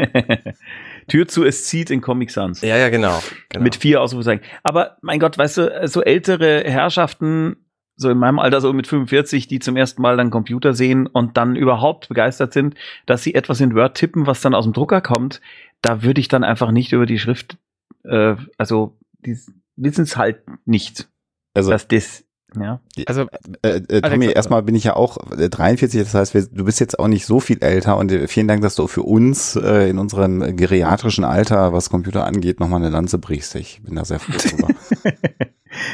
Tür 1.07 1.27
zu, 1.27 1.43
es 1.43 1.65
zieht 1.65 1.89
in 1.89 2.01
Comic 2.01 2.31
Sans. 2.31 2.61
Ja, 2.61 2.77
ja, 2.77 2.89
genau. 2.89 3.21
genau. 3.49 3.63
Mit 3.63 3.75
vier 3.75 4.01
Ausrufezeichen. 4.01 4.43
Aber 4.63 4.97
mein 5.01 5.19
Gott, 5.19 5.37
weißt 5.37 5.57
du, 5.57 5.87
so 5.87 6.01
ältere 6.01 6.63
Herrschaften, 6.65 7.57
so 7.95 8.09
in 8.09 8.17
meinem 8.17 8.39
Alter, 8.39 8.61
so 8.61 8.73
mit 8.73 8.87
45, 8.87 9.47
die 9.47 9.59
zum 9.59 9.77
ersten 9.77 10.01
Mal 10.01 10.17
dann 10.17 10.31
Computer 10.31 10.73
sehen 10.73 11.07
und 11.07 11.37
dann 11.37 11.55
überhaupt 11.55 12.09
begeistert 12.09 12.53
sind, 12.53 12.75
dass 13.05 13.23
sie 13.23 13.35
etwas 13.35 13.61
in 13.61 13.75
Word 13.75 13.95
tippen, 13.95 14.27
was 14.27 14.41
dann 14.41 14.55
aus 14.55 14.65
dem 14.65 14.73
Drucker 14.73 15.01
kommt, 15.01 15.41
da 15.81 16.03
würde 16.03 16.19
ich 16.19 16.27
dann 16.27 16.43
einfach 16.43 16.71
nicht 16.71 16.91
über 16.93 17.05
die 17.05 17.19
Schrift, 17.19 17.57
äh, 18.03 18.35
also 18.57 18.97
die 19.19 19.37
wissen 19.75 20.03
es 20.03 20.17
halt 20.17 20.41
nicht, 20.65 21.09
also, 21.53 21.71
dass 21.71 21.87
das 21.87 22.25
ja. 22.59 22.81
Also, 23.05 23.27
äh, 23.61 23.81
äh, 23.87 24.01
Tommy, 24.01 24.27
erstmal 24.27 24.63
bin 24.63 24.75
ich 24.75 24.83
ja 24.83 24.95
auch 24.95 25.17
43, 25.29 25.99
äh, 25.99 26.03
das 26.03 26.13
heißt, 26.13 26.33
wir, 26.33 26.45
du 26.45 26.65
bist 26.65 26.79
jetzt 26.79 26.99
auch 26.99 27.07
nicht 27.07 27.25
so 27.25 27.39
viel 27.39 27.63
älter 27.63 27.97
und 27.97 28.11
äh, 28.11 28.27
vielen 28.27 28.47
Dank, 28.47 28.61
dass 28.61 28.75
du 28.75 28.87
für 28.87 29.03
uns 29.03 29.55
äh, 29.55 29.89
in 29.89 29.97
unserem 29.97 30.57
geriatrischen 30.57 31.23
Alter, 31.23 31.71
was 31.71 31.89
Computer 31.89 32.25
angeht, 32.25 32.59
nochmal 32.59 32.81
eine 32.81 32.89
Lanze 32.89 33.19
brichst. 33.19 33.55
Ich 33.55 33.81
bin 33.83 33.95
da 33.95 34.03
sehr 34.03 34.19
froh 34.19 34.33
drüber. 34.33 34.67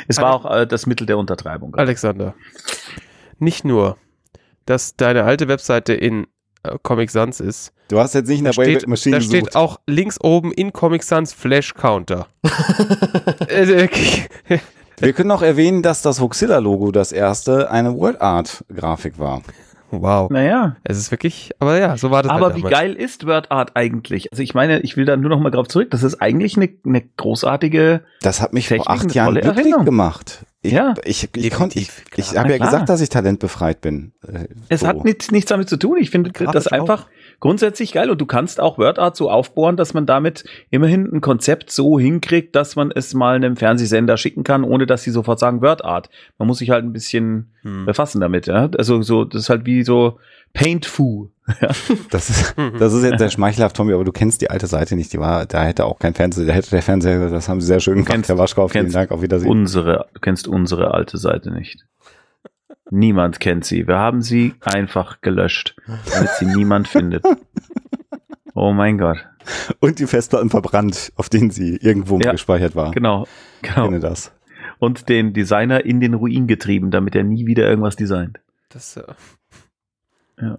es 0.08 0.18
war 0.18 0.34
auch 0.34 0.50
äh, 0.50 0.66
das 0.66 0.88
Mittel 0.88 1.06
der 1.06 1.18
Untertreibung. 1.18 1.76
Alexander, 1.76 2.34
nicht 3.38 3.64
nur, 3.64 3.98
dass 4.66 4.96
deine 4.96 5.26
alte 5.26 5.48
Webseite 5.48 5.94
in 5.94 6.26
äh, 6.64 6.76
Comic 6.82 7.12
Sans 7.12 7.40
ist. 7.40 7.72
Du 7.90 8.00
hast 8.00 8.16
jetzt 8.16 8.30
nicht 8.30 8.40
in 8.40 8.46
der 8.46 8.58
Wayback 8.58 8.88
Machine 8.88 9.16
Da 9.16 9.20
gesucht. 9.20 9.38
steht 9.38 9.56
auch 9.56 9.80
links 9.86 10.20
oben 10.20 10.52
in 10.52 10.74
Comic 10.74 11.04
Sans 11.04 11.32
Flash 11.32 11.76
Counter. 11.76 12.28
wir 15.00 15.14
können 15.14 15.32
auch 15.32 15.42
erwähnen, 15.42 15.84
dass 15.84 16.02
das 16.02 16.20
Voxilla-Logo 16.20 16.92
das 16.92 17.12
erste 17.12 17.70
eine 17.70 17.96
Word 17.96 18.22
Art 18.22 18.66
Grafik 18.74 19.20
war. 19.20 19.42
Wow. 19.92 20.30
Naja. 20.30 20.76
Es 20.84 20.98
ist 20.98 21.12
wirklich, 21.12 21.52
aber 21.60 21.78
ja, 21.78 21.98
so 21.98 22.12
war 22.12 22.24
das. 22.24 22.32
Aber 22.32 22.48
halt 22.48 22.58
wie 22.58 22.62
geil 22.62 22.94
ist 22.94 23.26
Word 23.26 23.52
Art 23.52 23.72
eigentlich? 23.76 24.32
Also 24.32 24.44
ich 24.44 24.54
meine, 24.54 24.80
ich 24.82 24.98
will 24.98 25.06
da 25.06 25.16
nur 25.16 25.30
noch 25.30 25.40
mal 25.40 25.50
drauf 25.50 25.68
zurück. 25.68 25.92
Das 25.92 26.04
ist 26.04 26.22
eigentlich 26.22 26.58
eine, 26.58 26.70
eine 26.86 27.02
großartige. 27.02 28.02
Das 28.22 28.42
hat 28.42 28.54
mich 28.54 28.68
Technik, 28.68 28.86
vor 28.86 28.94
acht 28.94 29.14
Jahren 29.14 29.36
glücklich 29.36 29.74
gemacht. 29.86 30.46
Ich, 30.62 30.72
ja. 30.72 30.96
Ich, 31.04 31.30
ich, 31.36 31.52
konnte, 31.52 31.80
ich, 31.80 31.90
ich 32.16 32.38
habe 32.38 32.52
ja 32.52 32.58
gesagt, 32.58 32.90
dass 32.90 33.02
ich 33.02 33.10
talentbefreit 33.10 33.80
bin. 33.82 34.14
Äh, 34.28 34.48
es 34.70 34.82
so. 34.82 34.88
hat 34.88 35.06
nichts, 35.06 35.32
nichts 35.32 35.50
damit 35.50 35.70
zu 35.70 35.78
tun. 35.78 35.98
Ich 36.00 36.10
finde 36.10 36.32
das 36.32 36.68
einfach. 36.68 37.04
Auch 37.04 37.08
grundsätzlich 37.40 37.94
geil 37.94 38.10
und 38.10 38.20
du 38.20 38.26
kannst 38.26 38.60
auch 38.60 38.78
WordArt 38.78 39.16
so 39.16 39.30
aufbohren, 39.30 39.78
dass 39.78 39.94
man 39.94 40.06
damit 40.06 40.44
immerhin 40.70 41.06
ein 41.12 41.22
Konzept 41.22 41.72
so 41.72 42.00
hinkriegt, 42.00 42.56
dass 42.56 42.76
man 42.76 42.92
es 42.92 43.14
mal 43.14 43.36
einem 43.36 43.56
Fernsehsender 43.56 44.18
schicken 44.18 44.44
kann, 44.44 44.64
ohne 44.64 44.86
dass 44.86 45.04
sie 45.04 45.12
sofort 45.12 45.40
sagen 45.40 45.62
WordArt. 45.62 46.10
Man 46.38 46.48
muss 46.48 46.60
sich 46.60 46.72
halt 46.72 46.84
ein 46.84 46.94
bisschen 46.94 47.54
hm. 47.62 47.86
befassen 47.86 48.22
damit, 48.22 48.48
ja. 48.48 48.70
Also 48.78 49.02
so, 49.02 49.24
das 49.24 49.44
ist 49.44 49.50
halt 49.50 49.66
wie 49.66 49.84
so 49.84 50.20
Paint-Fu. 50.58 51.30
das 52.10 52.30
ist, 52.30 52.56
das 52.80 52.94
ist 52.94 53.04
jetzt 53.04 53.20
sehr 53.20 53.30
schmeichelhaft, 53.30 53.76
Tommy, 53.76 53.94
aber 53.94 54.04
du 54.04 54.12
kennst 54.12 54.42
die 54.42 54.50
alte 54.50 54.66
Seite 54.66 54.96
nicht. 54.96 55.14
Die 55.14 55.20
war, 55.20 55.46
da 55.46 55.64
hätte 55.64 55.86
auch 55.86 56.00
kein 56.00 56.16
Fernseher, 56.16 56.48
da 56.48 56.54
hätte 56.54 56.72
der 56.72 56.82
Fernseher, 56.82 57.30
das 57.30 57.48
haben 57.48 57.62
sie 57.62 57.68
sehr 57.68 57.80
schön 57.80 58.04
gemacht, 58.04 58.28
Herr 58.28 58.38
Waschkau. 58.38 58.68
Vielen 58.68 58.92
Dank, 58.92 59.12
auf 59.12 59.22
Wiedersehen. 59.22 59.50
Unsere, 59.50 60.08
du 60.14 60.20
kennst 60.20 60.48
unsere 60.48 60.94
alte 60.96 61.18
Seite 61.18 61.52
nicht. 61.52 61.86
Niemand 62.90 63.40
kennt 63.40 63.66
sie. 63.66 63.88
Wir 63.88 63.98
haben 63.98 64.22
sie 64.22 64.56
einfach 64.62 65.22
gelöscht, 65.22 65.76
damit 66.12 66.30
sie 66.40 66.46
niemand 66.46 66.88
findet. 66.88 67.24
Oh 68.56 68.74
mein 68.74 68.98
Gott. 68.98 69.24
Und 69.80 70.00
die 70.00 70.08
Festplatten 70.08 70.50
verbrannt, 70.50 71.14
auf 71.16 71.30
denen 71.30 71.52
sie 71.52 71.78
irgendwo 71.78 72.20
ja, 72.20 72.32
gespeichert 72.32 72.76
war. 72.76 72.92
Genau. 72.92 73.28
genau. 73.62 73.76
Ich 73.76 73.84
kenne 73.84 74.00
das. 74.00 74.34
Und 74.80 75.08
den 75.08 75.34
Designer 75.34 75.86
in 75.86 76.00
den 76.00 76.16
Ruin 76.16 76.48
getrieben, 76.48 76.90
damit 76.90 77.16
er 77.16 77.24
nie 77.24 77.46
wieder 77.46 77.68
irgendwas 77.70 77.96
designt. 77.96 78.40
Das, 78.70 78.98
äh 78.98 79.04
ja. 80.42 80.58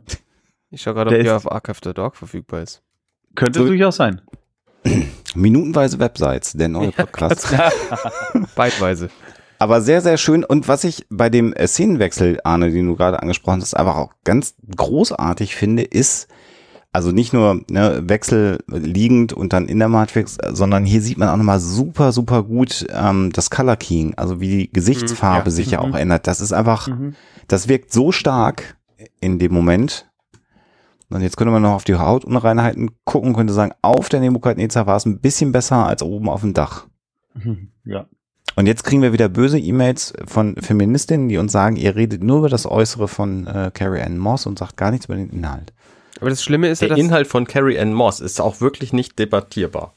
Ich 0.70 0.82
schaue 0.82 0.94
gerade, 0.94 1.16
ob 1.16 1.22
der 1.22 1.36
auf 1.36 1.50
Archive 1.50 1.78
the 1.82 1.94
Dog 1.94 2.16
verfügbar 2.16 2.62
ist. 2.62 2.82
Könnte 3.34 3.60
so, 3.60 3.66
durchaus 3.66 3.96
sein. 3.96 4.20
Minutenweise 5.34 5.98
Websites, 5.98 6.52
der 6.52 6.68
neue 6.68 6.92
Podcast. 6.92 7.50
Ja, 7.52 7.70
Beidweise. 8.54 9.10
Aber 9.58 9.80
sehr, 9.80 10.00
sehr 10.02 10.18
schön. 10.18 10.44
Und 10.44 10.68
was 10.68 10.84
ich 10.84 11.06
bei 11.10 11.30
dem 11.30 11.52
äh, 11.52 11.66
Szenenwechsel, 11.66 12.40
Arne, 12.44 12.70
den 12.70 12.86
du 12.86 12.96
gerade 12.96 13.20
angesprochen 13.20 13.60
hast, 13.60 13.74
einfach 13.74 13.96
auch 13.96 14.12
ganz 14.24 14.54
großartig 14.76 15.56
finde, 15.56 15.82
ist, 15.82 16.28
also 16.92 17.10
nicht 17.12 17.32
nur 17.32 17.62
ne, 17.68 18.02
Wechsel 18.06 18.60
liegend 18.68 19.32
und 19.32 19.52
dann 19.52 19.68
in 19.68 19.78
der 19.78 19.88
Matrix, 19.88 20.38
sondern 20.52 20.84
hier 20.84 21.02
sieht 21.02 21.18
man 21.18 21.28
auch 21.28 21.36
nochmal 21.36 21.60
super, 21.60 22.12
super 22.12 22.42
gut 22.44 22.86
ähm, 22.90 23.30
das 23.32 23.50
Color 23.50 23.76
Keying, 23.76 24.14
also 24.16 24.40
wie 24.40 24.48
die 24.48 24.72
Gesichtsfarbe 24.72 25.50
mhm, 25.50 25.56
ja. 25.56 25.56
sich 25.56 25.70
ja 25.72 25.78
auch 25.80 25.88
mhm. 25.88 25.96
ändert. 25.96 26.26
Das 26.26 26.40
ist 26.40 26.52
einfach, 26.52 26.88
mhm. 26.88 27.14
das 27.48 27.68
wirkt 27.68 27.92
so 27.92 28.12
stark 28.12 28.77
in 29.20 29.38
dem 29.38 29.52
Moment. 29.52 30.10
Und 31.10 31.22
jetzt 31.22 31.36
könnte 31.36 31.52
man 31.52 31.62
noch 31.62 31.72
auf 31.72 31.84
die 31.84 31.96
Hautunreinheiten 31.96 32.90
gucken, 33.04 33.34
könnte 33.34 33.52
sagen, 33.52 33.72
auf 33.80 34.08
der 34.08 34.20
Nebukadnezar 34.20 34.86
war 34.86 34.96
es 34.96 35.06
ein 35.06 35.20
bisschen 35.20 35.52
besser 35.52 35.86
als 35.86 36.02
oben 36.02 36.28
auf 36.28 36.42
dem 36.42 36.54
Dach. 36.54 36.86
Ja, 37.84 38.06
und 38.58 38.66
jetzt 38.66 38.82
kriegen 38.82 39.02
wir 39.02 39.12
wieder 39.12 39.28
böse 39.28 39.56
E-Mails 39.56 40.12
von 40.26 40.56
Feministinnen, 40.56 41.28
die 41.28 41.36
uns 41.36 41.52
sagen, 41.52 41.76
ihr 41.76 41.94
redet 41.94 42.24
nur 42.24 42.38
über 42.38 42.48
das 42.48 42.66
Äußere 42.66 43.06
von 43.06 43.46
äh, 43.46 43.70
Carrie 43.72 44.00
Ann 44.00 44.18
Moss 44.18 44.46
und 44.46 44.58
sagt 44.58 44.76
gar 44.76 44.90
nichts 44.90 45.06
über 45.06 45.14
den 45.14 45.30
Inhalt. 45.30 45.72
Aber 46.20 46.28
das 46.28 46.42
Schlimme 46.42 46.66
ist 46.66 46.82
der 46.82 46.88
ja, 46.88 46.96
Inhalt 46.96 47.28
von 47.28 47.46
Carrie 47.46 47.78
Ann 47.78 47.92
Moss 47.92 48.18
ist 48.18 48.40
auch 48.40 48.60
wirklich 48.60 48.92
nicht 48.92 49.16
debattierbar. 49.16 49.94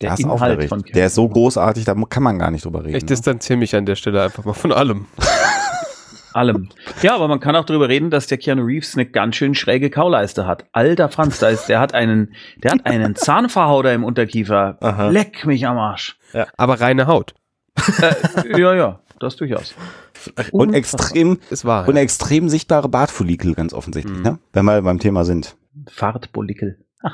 Der 0.00 0.10
das 0.10 0.20
ist 0.20 0.26
Inhalt 0.26 0.68
von 0.68 0.84
Der 0.94 1.06
ist 1.06 1.16
so 1.16 1.28
großartig, 1.28 1.84
da 1.84 1.96
kann 2.08 2.22
man 2.22 2.38
gar 2.38 2.52
nicht 2.52 2.64
drüber 2.64 2.84
reden. 2.84 2.94
Ich 2.94 3.02
ne? 3.02 3.08
distanziere 3.08 3.58
mich 3.58 3.74
an 3.74 3.86
der 3.86 3.96
Stelle 3.96 4.22
einfach 4.22 4.44
mal 4.44 4.52
von 4.52 4.70
allem. 4.70 5.06
allem. 6.34 6.68
Ja, 7.02 7.14
aber 7.14 7.28
man 7.28 7.40
kann 7.40 7.56
auch 7.56 7.64
darüber 7.64 7.88
reden, 7.88 8.10
dass 8.10 8.26
der 8.26 8.38
Keanu 8.38 8.64
Reeves 8.64 8.94
eine 8.94 9.06
ganz 9.06 9.36
schön 9.36 9.54
schräge 9.54 9.90
Kauleiste 9.90 10.46
hat. 10.46 10.66
Alter 10.72 11.08
Franz, 11.08 11.38
da 11.38 11.48
ist, 11.48 11.66
der 11.66 11.80
hat 11.80 11.94
einen, 11.94 12.34
der 12.62 12.72
hat 12.72 12.86
einen 12.86 13.14
Zahnverhauder 13.14 13.92
im 13.92 14.04
Unterkiefer. 14.04 14.78
Aha. 14.80 15.08
Leck 15.10 15.46
mich 15.46 15.66
am 15.66 15.78
Arsch. 15.78 16.18
Ja. 16.32 16.46
Aber 16.56 16.80
reine 16.80 17.06
Haut. 17.06 17.34
Äh, 18.00 18.60
ja, 18.60 18.74
ja, 18.74 19.00
das 19.18 19.36
durchaus. 19.36 19.74
Und 20.50 20.74
extrem, 20.74 21.38
es 21.50 21.64
war, 21.64 21.88
und 21.88 21.96
extrem 21.96 22.48
sichtbare 22.48 22.88
Bartfollikel, 22.88 23.54
ganz 23.54 23.72
offensichtlich, 23.72 24.18
mhm. 24.18 24.22
ne? 24.22 24.38
wenn 24.52 24.64
wir 24.64 24.82
beim 24.82 24.98
Thema 24.98 25.24
sind. 25.24 25.56
Fahrtfollikel. 25.88 26.78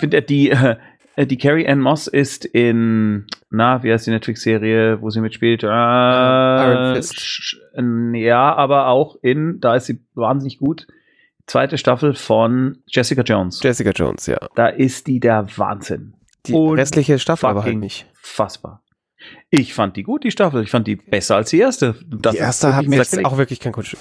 Findet 0.00 0.30
die, 0.30 0.50
äh, 0.50 0.70
äh, 0.70 0.76
die 1.18 1.38
Carrie 1.38 1.66
Ann 1.68 1.80
Moss 1.80 2.06
ist 2.06 2.44
in, 2.44 3.26
na, 3.50 3.82
wie 3.82 3.92
heißt 3.92 4.06
die 4.06 4.10
Netflix-Serie, 4.10 5.00
wo 5.02 5.10
sie 5.10 5.20
mitspielt? 5.20 5.62
Äh, 5.62 5.66
Iron 5.66 6.94
Fist. 6.96 7.56
äh, 7.74 8.18
Ja, 8.24 8.54
aber 8.54 8.88
auch 8.88 9.16
in, 9.22 9.60
da 9.60 9.76
ist 9.76 9.86
sie 9.86 10.00
wahnsinnig 10.14 10.58
gut. 10.58 10.86
Zweite 11.46 11.76
Staffel 11.76 12.14
von 12.14 12.78
Jessica 12.86 13.22
Jones. 13.22 13.62
Jessica 13.62 13.90
Jones, 13.90 14.26
ja. 14.26 14.38
da 14.54 14.68
ist 14.68 15.06
die 15.06 15.20
der 15.20 15.46
Wahnsinn. 15.56 16.14
Die 16.46 16.54
Und 16.54 16.78
restliche 16.78 17.18
Staffel 17.18 17.46
aber 17.46 17.64
halt 17.64 17.76
nicht. 17.76 18.06
Fassbar. 18.14 18.82
Ich 19.50 19.74
fand 19.74 19.96
die 19.96 20.02
gut, 20.02 20.24
die 20.24 20.30
Staffel. 20.30 20.62
Ich 20.62 20.70
fand 20.70 20.86
die 20.86 20.96
besser 20.96 21.36
als 21.36 21.50
die 21.50 21.58
erste. 21.58 21.94
Das 22.06 22.32
Die 22.32 22.38
erste 22.38 22.74
hat 22.74 22.86
mir 22.86 23.04
auch 23.24 23.36
wirklich 23.36 23.60
kein 23.60 23.72
Kunststück. 23.72 24.00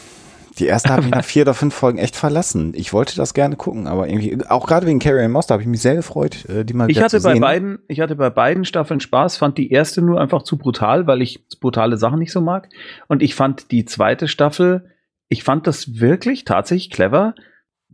Die 0.59 0.65
erste 0.65 0.89
habe 0.89 1.03
ich 1.03 1.09
nach 1.09 1.23
vier 1.25 1.43
oder 1.43 1.53
fünf 1.53 1.73
Folgen 1.73 1.97
echt 1.97 2.15
verlassen. 2.15 2.73
Ich 2.75 2.93
wollte 2.93 3.15
das 3.15 3.33
gerne 3.33 3.55
gucken, 3.55 3.87
aber 3.87 4.07
irgendwie, 4.07 4.37
auch 4.47 4.67
gerade 4.67 4.85
wegen 4.85 4.99
Carrie 4.99 5.27
Moss, 5.27 5.47
da 5.47 5.53
habe 5.53 5.63
ich 5.63 5.67
mich 5.67 5.81
sehr 5.81 5.95
gefreut, 5.95 6.45
äh, 6.49 6.65
die 6.65 6.73
mal 6.73 6.89
Ich 6.89 6.97
wieder 6.97 7.05
hatte 7.05 7.19
zu 7.19 7.23
bei 7.23 7.33
sehen. 7.33 7.41
beiden, 7.41 7.79
ich 7.87 7.99
hatte 8.01 8.15
bei 8.15 8.29
beiden 8.29 8.65
Staffeln 8.65 8.99
Spaß, 8.99 9.37
fand 9.37 9.57
die 9.57 9.71
erste 9.71 10.01
nur 10.01 10.19
einfach 10.19 10.43
zu 10.43 10.57
brutal, 10.57 11.07
weil 11.07 11.21
ich 11.21 11.47
brutale 11.59 11.97
Sachen 11.97 12.19
nicht 12.19 12.31
so 12.31 12.41
mag. 12.41 12.69
Und 13.07 13.21
ich 13.21 13.35
fand 13.35 13.71
die 13.71 13.85
zweite 13.85 14.27
Staffel, 14.27 14.89
ich 15.29 15.43
fand 15.43 15.67
das 15.67 15.99
wirklich 15.99 16.43
tatsächlich 16.43 16.89
clever, 16.89 17.35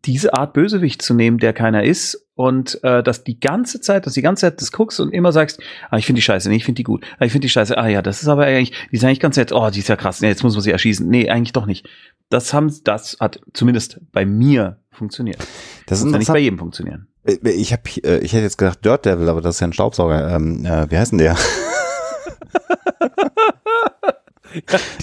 diese 0.06 0.34
Art 0.34 0.54
Bösewicht 0.54 1.02
zu 1.02 1.14
nehmen, 1.14 1.38
der 1.38 1.54
keiner 1.54 1.84
ist. 1.84 2.28
Und 2.36 2.84
äh, 2.84 3.02
dass 3.02 3.24
die 3.24 3.40
ganze 3.40 3.82
Zeit, 3.82 4.06
dass 4.06 4.14
die 4.14 4.22
ganze 4.22 4.42
Zeit 4.42 4.62
das 4.62 4.72
guckst 4.72 5.00
und 5.00 5.12
immer 5.12 5.32
sagst, 5.32 5.60
ah, 5.90 5.98
ich 5.98 6.06
finde 6.06 6.20
die 6.20 6.24
scheiße, 6.24 6.50
nee, 6.50 6.58
ich 6.58 6.66
finde 6.66 6.78
die 6.78 6.84
gut. 6.84 7.04
Ah, 7.18 7.26
ich 7.26 7.32
finde 7.32 7.46
die 7.46 7.50
scheiße, 7.50 7.76
ah 7.76 7.88
ja, 7.88 8.04
das 8.04 8.22
ist 8.22 8.28
aber 8.28 8.46
eigentlich, 8.46 8.74
die 8.92 8.96
ist 8.96 9.04
eigentlich 9.04 9.20
ganz 9.20 9.38
nett, 9.38 9.52
oh, 9.52 9.70
die 9.72 9.80
ist 9.80 9.90
ja 9.90 9.96
krass, 9.96 10.22
nee, 10.22 10.28
jetzt 10.28 10.44
muss 10.44 10.54
man 10.54 10.62
sie 10.62 10.72
erschießen. 10.72 11.08
Nee, 11.08 11.30
eigentlich 11.30 11.54
doch 11.54 11.66
nicht. 11.66 11.90
Das 12.30 12.54
haben, 12.54 12.74
das 12.84 13.18
hat 13.20 13.40
zumindest 13.54 14.00
bei 14.12 14.26
mir 14.26 14.80
funktioniert. 14.92 15.38
Das 15.86 16.00
ist 16.00 16.06
Muss 16.06 16.14
ja 16.14 16.20
nicht 16.20 16.28
bei 16.28 16.40
jedem 16.40 16.60
funktionieren. 16.60 17.08
Äh, 17.24 17.38
Ich, 17.52 17.72
hab, 17.74 17.88
äh, 18.04 18.18
ich 18.20 18.34
hätte 18.34 18.44
jetzt 18.44 18.58
gedacht 18.58 18.84
Dirt 18.84 19.06
Devil, 19.06 19.30
aber 19.30 19.42
das 19.42 19.56
ist 19.56 19.62
ja 19.62 19.68
ein 19.68 19.74
Staubsauger. 19.74 20.36
Ähm, 20.36 20.66
äh, 20.66 20.90
wie 20.92 20.98
heißt 20.98 21.12
denn 21.14 21.20
der? 21.20 21.38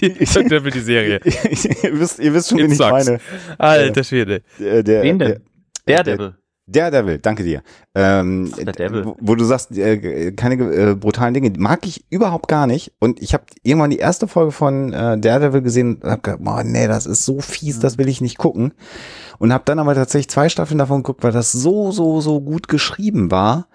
Die, 0.00 0.08
Devil, 0.48 0.70
die 0.72 0.80
Serie. 0.80 1.20
ihr, 1.24 1.98
wisst, 2.00 2.18
ihr 2.18 2.32
wisst 2.34 2.48
schon, 2.48 2.58
wen 2.58 2.66
It 2.66 2.72
ich 2.72 2.78
sucks. 2.78 2.90
meine. 2.90 3.20
Alter 3.58 4.02
Schwede. 4.04 4.42
Der, 4.58 4.82
der, 4.82 5.02
Wen 5.02 5.18
der, 5.18 5.28
denn? 5.28 5.42
Daredevil. 5.86 5.86
der 5.86 6.02
Devil, 6.16 6.34
danke 7.18 7.44
dir. 7.44 7.62
Ähm, 7.94 8.50
Der 8.56 8.72
Devil. 8.72 9.04
Wo, 9.04 9.16
wo 9.20 9.34
du 9.34 9.44
sagst, 9.44 9.76
äh, 9.76 10.32
keine 10.32 10.54
äh, 10.54 10.94
brutalen 10.94 11.34
Dinge, 11.34 11.52
mag 11.58 11.86
ich 11.86 12.04
überhaupt 12.10 12.48
gar 12.48 12.66
nicht. 12.66 12.92
Und 13.00 13.20
ich 13.22 13.34
habe 13.34 13.44
irgendwann 13.62 13.90
die 13.90 13.98
erste 13.98 14.26
Folge 14.28 14.52
von 14.52 14.92
äh, 14.92 15.18
Daredevil 15.18 15.62
gesehen 15.62 15.96
und 15.96 16.10
hab 16.10 16.22
gedacht, 16.22 16.42
boah, 16.42 16.64
nee, 16.64 16.88
das 16.88 17.06
ist 17.06 17.24
so 17.24 17.40
fies, 17.40 17.80
das 17.80 17.98
will 17.98 18.08
ich 18.08 18.20
nicht 18.20 18.38
gucken. 18.38 18.72
Und 19.38 19.52
habe 19.52 19.64
dann 19.66 19.78
aber 19.78 19.94
tatsächlich 19.94 20.28
zwei 20.28 20.48
Staffeln 20.48 20.78
davon 20.78 20.98
geguckt, 21.02 21.22
weil 21.24 21.32
das 21.32 21.52
so, 21.52 21.90
so, 21.90 22.20
so 22.20 22.40
gut 22.40 22.68
geschrieben 22.68 23.30
war. 23.30 23.66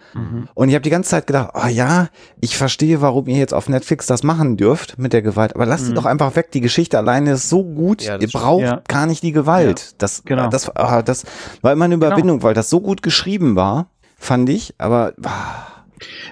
Und 0.56 0.70
ich 0.70 0.76
habe 0.76 0.82
die 0.84 0.90
ganze 0.90 1.10
Zeit 1.12 1.28
gedacht, 1.28 1.52
ah 1.54 1.68
ja, 1.70 2.08
ich 2.42 2.58
verstehe, 2.58 3.02
warum 3.02 3.28
ihr 3.28 3.38
jetzt 3.38 3.54
auf 3.54 3.70
Netflix 3.70 4.08
das 4.08 4.24
machen 4.24 4.58
dürft 4.58 4.98
mit 4.98 5.14
der 5.14 5.22
Gewalt, 5.22 5.54
aber 5.56 5.66
lasst 5.66 5.86
sie 5.86 5.94
doch 5.94 6.06
einfach 6.06 6.36
weg. 6.36 6.52
Die 6.52 6.62
Geschichte 6.62 6.98
alleine 6.98 7.34
ist 7.34 7.50
so 7.50 7.64
gut, 7.64 8.02
Ja, 8.04 8.18
ihr 8.18 8.28
braucht 8.30 8.64
Ja. 8.64 8.82
gar 8.88 9.06
nicht 9.06 9.22
die 9.22 9.32
Gewalt. 9.32 10.02
Das, 10.02 10.24
Genau. 10.26 10.48
das, 10.50 10.76
ah, 10.76 11.02
das 11.04 11.26
war 11.62 11.74
immer 11.74 11.86
eine 11.86 11.96
Überwindung, 11.96 12.42
weil 12.44 12.54
das 12.54 12.70
so 12.70 12.80
gut 12.82 13.04
geschrieben 13.04 13.56
war, 13.56 13.90
fand 14.18 14.50
ich. 14.50 14.74
Aber 14.80 15.14
ah, 15.24 15.66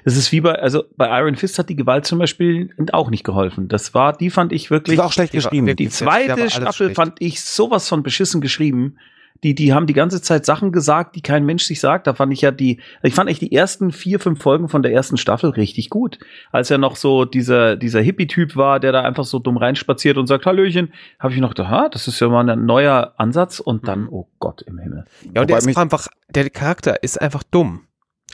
Das 0.06 0.16
ist 0.16 0.32
wie 0.32 0.42
bei, 0.42 0.54
also 0.54 0.86
bei 0.96 1.08
Iron 1.20 1.36
Fist 1.36 1.60
hat 1.60 1.68
die 1.70 1.76
Gewalt 1.76 2.06
zum 2.06 2.18
Beispiel 2.20 2.74
auch 2.94 3.10
nicht 3.10 3.24
geholfen. 3.26 3.68
Das 3.68 3.94
war, 3.94 4.14
die 4.14 4.30
fand 4.30 4.54
ich 4.54 4.72
wirklich. 4.72 4.96
die 4.96 4.98
war 4.98 5.06
auch 5.08 5.12
schlecht 5.12 5.34
die 5.34 5.38
war 5.44 5.50
geschrieben. 5.52 5.68
wirklich- 5.68 5.90
die 5.90 6.06
war 6.06 6.14
zweite 6.14 6.50
Staffel 6.50 6.74
schlecht. 6.88 6.96
fand 6.96 7.14
ich 7.20 7.42
sowas 7.42 7.88
von 7.90 8.02
beschissen 8.02 8.40
geschrieben. 8.42 8.98
Die, 9.44 9.54
die 9.54 9.74
haben 9.74 9.86
die 9.88 9.94
ganze 9.94 10.22
Zeit 10.22 10.46
Sachen 10.46 10.72
gesagt, 10.72 11.16
die 11.16 11.22
kein 11.22 11.46
Mensch 11.46 11.64
sich 11.64 11.80
sagt. 11.80 12.08
Da 12.08 12.14
fand 12.14 12.34
ich 12.34 12.42
ja 12.42 12.52
die, 12.52 12.80
ich 13.04 13.14
fand 13.14 13.30
echt 13.30 13.42
die 13.42 13.52
ersten 13.54 13.92
vier, 13.92 14.20
fünf 14.20 14.42
Folgen 14.42 14.68
von 14.70 14.82
der 14.84 14.94
ersten 14.94 15.18
Staffel 15.18 15.52
richtig 15.52 15.90
gut. 15.90 16.18
Als 16.52 16.72
er 16.72 16.78
noch 16.78 16.96
so 16.96 17.26
dieser, 17.26 17.76
dieser 17.76 18.02
Hippie-Typ 18.02 18.56
war, 18.56 18.80
der 18.80 18.92
da 18.92 19.02
einfach 19.04 19.26
so 19.26 19.40
dumm 19.40 19.58
reinspaziert 19.58 20.18
und 20.18 20.28
sagt, 20.28 20.46
Hallöchen, 20.46 20.92
habe 21.20 21.34
ich 21.34 21.40
noch 21.40 21.50
gedacht, 21.50 21.70
ha, 21.70 21.90
das 21.90 22.08
ist 22.08 22.20
ja 22.20 22.30
mal 22.30 22.50
ein 22.50 22.66
neuer 22.66 23.14
Ansatz 23.18 23.60
und 23.60 23.88
dann, 23.88 24.08
oh 24.10 24.28
Gott 24.40 24.62
im 24.64 24.80
Himmel. 24.80 25.06
Ja, 25.34 25.42
und 25.42 25.50
Wobei 25.50 25.60
der 25.60 25.70
ist 25.70 25.78
einfach, 25.78 26.08
der 26.30 26.50
Charakter 26.50 27.04
ist 27.04 27.22
einfach 27.22 27.44
dumm. 27.44 27.82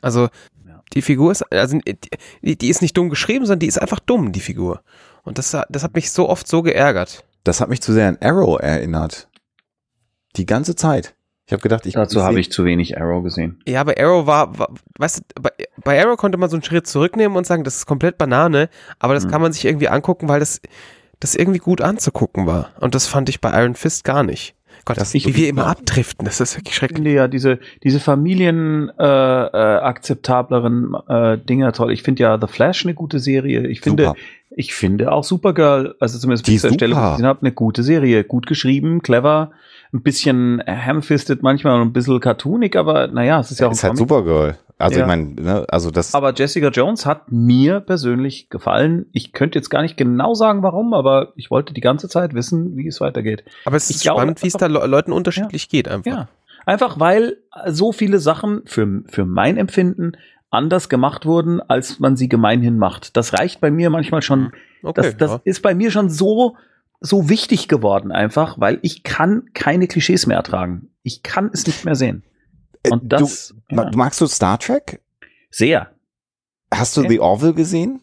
Also, 0.02 0.30
Ja. 0.68 0.82
die 0.94 1.02
Figur 1.02 1.32
ist, 1.32 1.42
also, 1.52 1.80
die, 2.42 2.58
die 2.58 2.68
ist 2.70 2.82
nicht 2.82 2.96
dumm 2.98 3.10
geschrieben, 3.10 3.46
sondern 3.46 3.60
die 3.60 3.68
ist 3.68 3.82
einfach 3.82 4.00
dumm, 4.00 4.32
die 4.32 4.40
Figur. 4.40 4.82
Und 5.24 5.38
das, 5.38 5.58
das 5.70 5.84
hat 5.84 5.96
mich 5.96 6.12
so 6.12 6.30
oft 6.30 6.48
so 6.48 6.62
geärgert. 6.62 7.24
Das 7.44 7.62
hat 7.62 7.70
mich 7.70 7.82
zu 7.82 7.92
sehr 7.94 8.08
an 8.08 8.18
Arrow 8.22 8.60
erinnert. 8.62 9.28
Die 10.36 10.46
ganze 10.46 10.76
Zeit. 10.76 11.14
Ich 11.46 11.52
habe 11.52 11.62
gedacht, 11.62 11.86
ich 11.86 11.94
Dazu 11.96 12.24
habe 12.24 12.40
ich 12.40 12.52
zu 12.52 12.64
wenig 12.64 12.98
Arrow 13.00 13.22
gesehen. 13.24 13.60
Ja, 13.68 13.84
bei 13.84 13.98
Arrow 14.02 14.26
war, 14.26 14.58
war 14.58 14.70
weißt 14.98 15.24
du, 15.36 15.42
bei, 15.42 15.50
bei 15.84 16.02
Arrow 16.02 16.16
konnte 16.18 16.38
man 16.38 16.50
so 16.50 16.56
einen 16.56 16.64
Schritt 16.64 16.88
zurücknehmen 16.88 17.36
und 17.38 17.46
sagen, 17.46 17.64
das 17.66 17.76
ist 17.78 17.86
komplett 17.86 18.18
Banane, 18.18 18.70
aber 19.00 19.14
das 19.14 19.26
Mhm. 19.26 19.32
kann 19.32 19.42
man 19.42 19.52
sich 19.52 19.66
irgendwie 19.66 19.90
angucken, 19.90 20.30
weil 20.30 20.40
das, 20.40 20.62
das 21.20 21.36
irgendwie 21.36 21.60
gut 21.60 21.82
anzugucken 21.82 22.48
war. 22.48 22.72
Und 22.80 22.96
das 22.96 23.08
fand 23.08 23.28
ich 23.28 23.42
bei 23.42 23.52
Iron 23.62 23.76
Fist 23.76 24.06
gar 24.06 24.24
nicht. 24.24 24.56
Gott, 24.86 24.98
Das- 24.98 25.14
wie 25.14 25.18
ich- 25.18 25.36
wir 25.36 25.50
immer 25.50 25.68
abdriften, 25.68 26.26
das 26.26 26.40
ist 26.42 26.56
wirklich 26.56 26.72
Ich 26.72 26.76
schrecklich. 26.78 26.98
finde 26.98 27.12
ja 27.14 27.28
diese, 27.28 27.60
diese 27.84 28.00
Familien 28.00 28.90
äh, 28.98 29.04
äh, 29.04 29.80
akzeptableren 29.82 30.94
äh, 31.08 31.38
Dinger 31.38 31.74
toll. 31.74 31.92
Ich 31.92 32.04
finde 32.04 32.24
ja 32.24 32.38
The 32.40 32.48
Flash 32.48 32.86
eine 32.86 32.94
gute 32.94 33.20
Serie. 33.20 33.68
Ich 33.68 33.82
finde, 33.82 34.06
Super. 34.06 34.16
ich 34.50 34.74
finde 34.74 35.12
auch 35.12 35.24
Supergirl, 35.24 35.96
also 36.00 36.18
zumindest 36.20 36.46
bis 36.46 36.62
zur 36.62 36.70
ist 36.70 36.76
Stelle, 36.76 36.94
ich 36.94 36.98
habe, 37.24 37.40
eine 37.42 37.52
gute 37.52 37.84
Serie. 37.84 38.24
Gut 38.24 38.48
geschrieben, 38.48 39.02
clever, 39.02 39.52
ein 39.94 40.02
bisschen 40.02 40.62
ham-fisted 40.66 41.44
manchmal 41.44 41.80
und 41.80 41.88
ein 41.90 41.94
bisschen 41.94 42.20
cartoonig, 42.20 42.76
aber 42.76 43.08
naja, 43.08 43.40
es 43.40 43.52
ist 43.52 43.60
ja 43.60 43.68
auch 43.68 43.72
ein 43.72 43.74
ist 43.74 43.84
halt 43.84 43.96
Comic. 43.96 44.10
Supergirl. 44.10 44.58
Also 44.80 44.98
Ja. 44.98 45.06
ich 45.06 45.08
meine, 45.08 45.24
ne, 45.40 45.66
also 45.70 45.92
das 45.92 46.16
Aber 46.16 46.34
Jessica 46.34 46.70
Jones 46.70 47.06
hat 47.06 47.32
mir 47.32 47.80
persönlich 47.80 48.50
gefallen. 48.50 49.06
Ich 49.14 49.32
könnte 49.32 49.58
jetzt 49.60 49.70
gar 49.70 49.84
nicht 49.84 49.96
genau 49.98 50.34
sagen, 50.34 50.64
warum, 50.64 50.94
aber 50.94 51.32
ich 51.36 51.52
wollte 51.52 51.74
die 51.74 51.82
ganze 51.82 52.10
Zeit 52.10 52.34
wissen, 52.34 52.76
wie 52.76 52.88
es 52.88 53.00
weitergeht. 53.00 53.44
Aber 53.66 53.78
es 53.78 53.90
Ich 53.90 53.98
ist 53.98 54.04
spannend, 54.06 54.42
wie 54.42 54.48
es 54.48 54.54
da 54.54 54.66
Le 54.66 54.86
Leuten 54.88 55.14
unterschiedlich 55.14 55.70
geht 55.70 55.88
einfach. 55.88 56.12
Ja. 56.12 56.28
Einfach 56.66 57.00
weil 57.00 57.38
so 57.68 57.92
viele 57.92 58.20
Sachen 58.20 58.62
für, 58.66 59.04
für 59.08 59.26
mein 59.26 59.58
Empfinden 59.58 60.14
anders 60.50 60.90
gemacht 60.90 61.26
wurden, 61.26 61.62
als 61.62 62.00
man 62.00 62.16
sie 62.18 62.28
gemeinhin 62.30 62.78
macht. 62.78 63.16
Das 63.16 63.34
reicht 63.34 63.62
bei 63.62 63.70
mir 63.72 63.90
manchmal 63.90 64.22
schon. 64.22 64.54
Okay, 64.82 65.02
das 65.02 65.18
das 65.18 65.32
ja. 65.32 65.42
ist 65.44 65.62
bei 65.62 65.76
mir 65.76 65.92
schon 65.92 66.10
so, 66.10 66.56
so 67.06 67.28
wichtig 67.30 67.68
geworden 67.68 68.12
einfach, 68.12 68.60
weil 68.60 68.80
ich 68.82 69.04
kann 69.04 69.50
keine 69.54 69.88
Klischees 69.88 70.26
mehr 70.26 70.38
ertragen. 70.38 70.90
Ich 71.04 71.22
kann 71.22 71.50
es 71.54 71.68
nicht 71.68 71.84
mehr 71.86 71.96
sehen. 71.96 72.24
Äh, 72.82 72.90
Und 72.92 73.12
das 73.12 73.54
du, 73.70 73.76
ja, 73.76 73.92
magst 73.94 74.20
du 74.22 74.28
Star 74.28 74.58
Trek? 74.58 75.02
sehr. 75.52 75.92
Hast 76.74 76.98
du 76.98 77.02
Okay. 77.02 77.10
The 77.12 77.20
Orville 77.20 77.54
gesehen? 77.54 78.02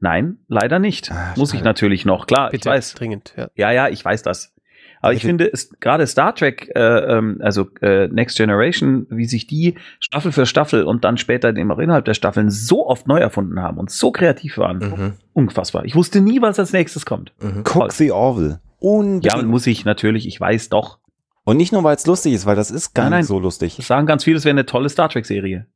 Nein, 0.00 0.38
leider 0.48 0.78
nicht. 0.78 1.10
Ah, 1.12 1.34
Muss 1.36 1.52
ich 1.52 1.62
natürlich 1.62 2.04
noch. 2.06 2.26
Klar, 2.26 2.50
Bitte, 2.50 2.68
ich 2.70 2.74
weiß. 2.74 2.94
dringend, 2.94 3.34
ja. 3.36 3.50
Ja, 3.54 3.70
ja, 3.70 3.88
ich 3.88 4.02
weiß 4.04 4.22
das. 4.22 4.54
Aber 5.00 5.12
ich 5.12 5.22
finde, 5.22 5.52
gerade 5.80 6.06
Star 6.06 6.34
Trek, 6.34 6.70
äh, 6.74 6.80
ähm, 6.80 7.38
also 7.40 7.68
äh, 7.80 8.08
Next 8.08 8.36
Generation, 8.36 9.06
wie 9.10 9.26
sich 9.26 9.46
die 9.46 9.76
Staffel 10.00 10.32
für 10.32 10.44
Staffel 10.46 10.84
und 10.84 11.04
dann 11.04 11.16
später 11.18 11.50
immer 11.56 11.78
innerhalb 11.78 12.04
der 12.04 12.14
Staffeln 12.14 12.50
so 12.50 12.86
oft 12.86 13.06
neu 13.06 13.18
erfunden 13.18 13.60
haben 13.60 13.78
und 13.78 13.90
so 13.90 14.10
kreativ 14.10 14.58
waren, 14.58 14.78
Mhm. 14.78 15.12
unfassbar. 15.34 15.84
Ich 15.84 15.94
wusste 15.94 16.20
nie, 16.20 16.42
was 16.42 16.58
als 16.58 16.72
nächstes 16.72 17.06
kommt. 17.06 17.32
Mhm. 17.40 17.62
Guck 17.64 17.92
The 17.92 18.10
Orville. 18.12 18.60
Unbedingt. 18.80 19.24
Ja, 19.24 19.42
muss 19.42 19.66
ich 19.66 19.84
natürlich, 19.84 20.26
ich 20.26 20.40
weiß 20.40 20.68
doch. 20.68 20.98
Und 21.44 21.56
nicht 21.56 21.72
nur, 21.72 21.82
weil 21.84 21.96
es 21.96 22.06
lustig 22.06 22.34
ist, 22.34 22.44
weil 22.46 22.56
das 22.56 22.70
ist 22.70 22.94
gar 22.94 23.04
Nein, 23.04 23.10
nein. 23.12 23.20
nicht 23.20 23.28
so 23.28 23.38
lustig. 23.38 23.76
Das 23.76 23.86
sagen 23.86 24.06
ganz 24.06 24.24
viele, 24.24 24.36
es 24.36 24.44
wäre 24.44 24.50
eine 24.52 24.66
tolle 24.66 24.88
Star 24.88 25.08
Trek-Serie. 25.08 25.66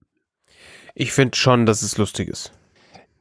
Ich 0.94 1.12
finde 1.12 1.36
schon, 1.36 1.64
dass 1.64 1.82
es 1.82 1.96
lustig 1.96 2.28
ist. 2.28 2.52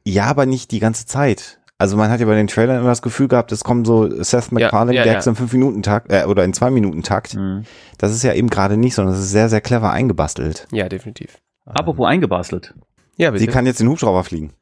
Ja, 0.04 0.24
aber 0.26 0.46
nicht 0.46 0.70
die 0.72 0.80
ganze 0.80 1.06
Zeit. 1.06 1.58
Also 1.82 1.96
man 1.96 2.10
hat 2.10 2.20
ja 2.20 2.26
bei 2.26 2.36
den 2.36 2.46
Trailern 2.46 2.78
immer 2.78 2.90
das 2.90 3.02
Gefühl 3.02 3.26
gehabt, 3.26 3.50
es 3.50 3.64
kommen 3.64 3.84
so 3.84 4.08
Seth 4.22 4.52
MacFarlane 4.52 4.94
ja, 4.94 5.02
Gags 5.02 5.24
ja. 5.24 5.32
im 5.32 5.36
5-Minuten-Takt 5.36 6.12
äh, 6.12 6.26
oder 6.26 6.44
in 6.44 6.52
2-Minuten-Takt. 6.52 7.34
Mhm. 7.34 7.64
Das 7.98 8.12
ist 8.12 8.22
ja 8.22 8.32
eben 8.34 8.50
gerade 8.50 8.76
nicht, 8.76 8.94
sondern 8.94 9.16
es 9.16 9.20
ist 9.20 9.32
sehr, 9.32 9.48
sehr 9.48 9.60
clever 9.60 9.90
eingebastelt. 9.90 10.68
Ja, 10.70 10.88
definitiv. 10.88 11.40
Apropos 11.66 12.06
eingebastelt. 12.06 12.72
Ja, 13.16 13.32
Sie 13.32 13.38
bitte. 13.46 13.52
kann 13.52 13.66
jetzt 13.66 13.80
den 13.80 13.88
Hubschrauber 13.88 14.22
fliegen. 14.22 14.52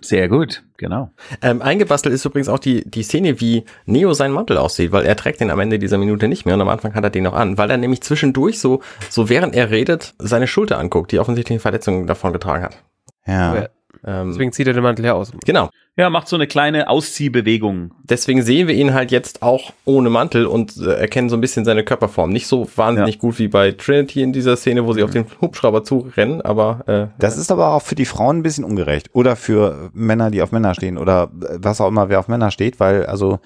Sehr 0.00 0.30
gut, 0.30 0.64
genau. 0.78 1.10
Ähm, 1.42 1.60
eingebastelt 1.60 2.14
ist 2.14 2.24
übrigens 2.24 2.48
auch 2.48 2.58
die, 2.58 2.88
die 2.88 3.02
Szene, 3.02 3.38
wie 3.38 3.66
Neo 3.84 4.14
seinen 4.14 4.32
Mantel 4.32 4.56
aussieht, 4.56 4.92
weil 4.92 5.04
er 5.04 5.14
trägt 5.14 5.42
den 5.42 5.50
am 5.50 5.60
Ende 5.60 5.78
dieser 5.78 5.98
Minute 5.98 6.26
nicht 6.26 6.46
mehr 6.46 6.54
und 6.54 6.62
am 6.62 6.70
Anfang 6.70 6.94
hat 6.94 7.04
er 7.04 7.10
den 7.10 7.24
noch 7.24 7.34
an, 7.34 7.58
weil 7.58 7.70
er 7.70 7.76
nämlich 7.76 8.00
zwischendurch 8.00 8.58
so, 8.58 8.80
so 9.10 9.28
während 9.28 9.54
er 9.54 9.68
redet, 9.68 10.14
seine 10.18 10.46
Schulter 10.46 10.78
anguckt, 10.78 11.12
die 11.12 11.18
offensichtlich 11.18 11.56
eine 11.56 11.60
Verletzung 11.60 12.06
davon 12.06 12.32
getragen 12.32 12.64
hat. 12.64 12.82
Ja. 13.26 13.68
Ja. 14.04 14.22
Ähm, 14.22 14.28
Deswegen 14.30 14.52
zieht 14.52 14.66
er 14.66 14.72
den 14.72 14.82
Mantel 14.82 15.04
her 15.04 15.14
aus. 15.14 15.32
genau. 15.44 15.70
Ja, 15.94 16.08
macht 16.08 16.26
so 16.26 16.36
eine 16.36 16.46
kleine 16.46 16.88
Ausziehbewegung. 16.88 17.92
Deswegen 18.04 18.42
sehen 18.42 18.66
wir 18.66 18.74
ihn 18.74 18.94
halt 18.94 19.10
jetzt 19.10 19.42
auch 19.42 19.72
ohne 19.84 20.08
Mantel 20.08 20.46
und 20.46 20.74
äh, 20.78 20.94
erkennen 20.94 21.28
so 21.28 21.36
ein 21.36 21.42
bisschen 21.42 21.66
seine 21.66 21.84
Körperform. 21.84 22.30
Nicht 22.30 22.46
so 22.46 22.66
wahnsinnig 22.76 23.18
gut 23.18 23.38
wie 23.38 23.48
bei 23.48 23.72
Trinity 23.72 24.22
in 24.22 24.32
dieser 24.32 24.56
Szene, 24.56 24.86
wo 24.86 24.94
sie 24.94 25.02
auf 25.02 25.10
den 25.10 25.26
Hubschrauber 25.40 25.84
zurennen, 25.84 26.40
aber 26.40 26.82
äh, 26.88 27.06
Das 27.18 27.36
ist 27.36 27.52
aber 27.52 27.74
auch 27.74 27.82
für 27.82 27.94
die 27.94 28.06
Frauen 28.06 28.38
ein 28.38 28.42
bisschen 28.42 28.64
ungerecht. 28.64 29.10
Oder 29.12 29.36
für 29.36 29.90
Männer, 29.92 30.30
die 30.30 30.40
auf 30.40 30.50
Männer 30.50 30.74
stehen. 30.74 30.96
Oder 30.96 31.30
was 31.32 31.80
auch 31.80 31.88
immer, 31.88 32.08
wer 32.08 32.20
auf 32.20 32.28
Männer 32.28 32.50
steht. 32.50 32.80
Weil, 32.80 33.04
also, 33.04 33.38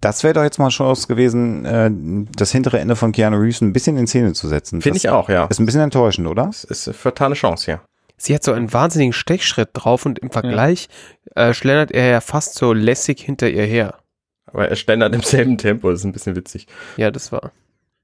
das 0.00 0.22
wäre 0.22 0.34
doch 0.34 0.42
jetzt 0.44 0.58
mal 0.58 0.68
Chance 0.68 1.08
gewesen, 1.08 1.64
äh, 1.64 1.90
das 2.36 2.52
hintere 2.52 2.78
Ende 2.78 2.94
von 2.94 3.10
Keanu 3.10 3.38
Reeves 3.38 3.60
ein 3.60 3.72
bisschen 3.72 3.96
in 3.96 4.06
Szene 4.06 4.32
zu 4.34 4.46
setzen. 4.46 4.82
finde 4.82 4.98
ich 4.98 5.08
auch, 5.08 5.28
ja. 5.28 5.46
Ist 5.46 5.58
ein 5.58 5.66
bisschen 5.66 5.80
enttäuschend, 5.82 6.28
oder? 6.28 6.46
Das 6.46 6.62
ist 6.62 6.86
eine 6.86 6.94
vertane 6.94 7.34
Chance, 7.34 7.70
ja. 7.72 7.80
Sie 8.22 8.36
hat 8.36 8.44
so 8.44 8.52
einen 8.52 8.72
wahnsinnigen 8.72 9.12
Stechschritt 9.12 9.70
drauf 9.72 10.06
und 10.06 10.20
im 10.20 10.30
Vergleich 10.30 10.88
ja. 11.36 11.48
äh, 11.48 11.54
schlendert 11.54 11.90
er 11.90 12.06
ja 12.06 12.20
fast 12.20 12.54
so 12.54 12.72
lässig 12.72 13.20
hinter 13.20 13.50
ihr 13.50 13.64
her. 13.64 13.98
Aber 14.46 14.68
er 14.68 14.76
schlendert 14.76 15.12
im 15.12 15.22
selben 15.22 15.58
Tempo, 15.58 15.90
das 15.90 16.00
ist 16.00 16.04
ein 16.04 16.12
bisschen 16.12 16.36
witzig. 16.36 16.68
Ja, 16.96 17.10
das 17.10 17.32
war. 17.32 17.50